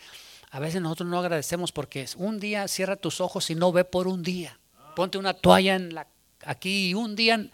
a 0.48 0.60
veces 0.60 0.80
nosotros 0.80 1.08
no 1.08 1.18
agradecemos 1.18 1.72
porque 1.72 2.06
un 2.16 2.38
día 2.38 2.68
cierra 2.68 2.94
tus 2.94 3.20
ojos 3.20 3.50
y 3.50 3.56
no 3.56 3.72
ve 3.72 3.84
por 3.84 4.06
un 4.06 4.22
día. 4.22 4.60
Ponte 4.94 5.18
una 5.18 5.34
toalla 5.34 6.06
aquí 6.44 6.90
y 6.90 6.94
un 6.94 7.16
día 7.16 7.50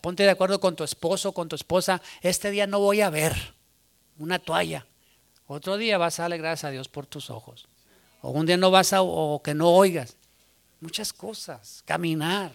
ponte 0.00 0.22
de 0.22 0.30
acuerdo 0.30 0.58
con 0.58 0.74
tu 0.74 0.84
esposo, 0.84 1.32
con 1.32 1.48
tu 1.48 1.54
esposa, 1.54 2.00
este 2.22 2.50
día 2.50 2.66
no 2.66 2.80
voy 2.80 3.02
a 3.02 3.10
ver 3.10 3.54
una 4.18 4.38
toalla. 4.38 4.86
Otro 5.46 5.76
día 5.76 5.98
vas 5.98 6.18
a 6.18 6.22
darle 6.22 6.38
gracias 6.38 6.64
a 6.64 6.70
Dios 6.70 6.88
por 6.88 7.06
tus 7.06 7.28
ojos. 7.28 7.68
O 8.22 8.30
un 8.30 8.46
día 8.46 8.56
no 8.56 8.70
vas 8.70 8.94
a, 8.94 9.02
o 9.02 9.40
que 9.42 9.54
no 9.54 9.68
oigas. 9.68 10.16
Muchas 10.80 11.12
cosas, 11.12 11.82
caminar. 11.84 12.52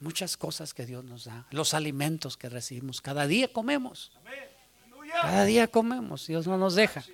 Muchas 0.00 0.36
cosas 0.36 0.72
que 0.72 0.86
Dios 0.86 1.04
nos 1.04 1.24
da. 1.24 1.46
Los 1.50 1.74
alimentos 1.74 2.36
que 2.36 2.48
recibimos. 2.48 3.00
Cada 3.00 3.26
día 3.26 3.52
comemos. 3.52 4.10
Cada 5.12 5.44
día 5.44 5.68
comemos. 5.68 6.26
Dios 6.26 6.46
no 6.46 6.56
nos 6.56 6.74
deja. 6.74 7.04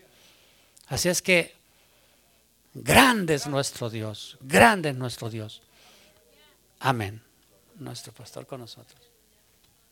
Así 0.86 1.08
es 1.08 1.20
que 1.20 1.52
grande 2.74 3.34
es 3.34 3.46
nuestro 3.48 3.90
Dios. 3.90 4.38
Grande 4.40 4.90
es 4.90 4.96
nuestro 4.96 5.30
Dios. 5.30 5.62
Amén. 6.78 7.20
Nuestro 7.76 8.12
pastor 8.12 8.46
con 8.46 8.60
nosotros. 8.60 9.00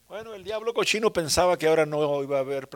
Bueno, 0.08 0.34
el 0.34 0.44
diablo 0.44 0.72
cochino 0.72 1.12
pensaba 1.12 1.58
que 1.58 1.66
ahora 1.66 1.86
no 1.86 2.22
iba 2.22 2.36
a 2.36 2.40
haber 2.40 2.68
predicación. 2.68 2.74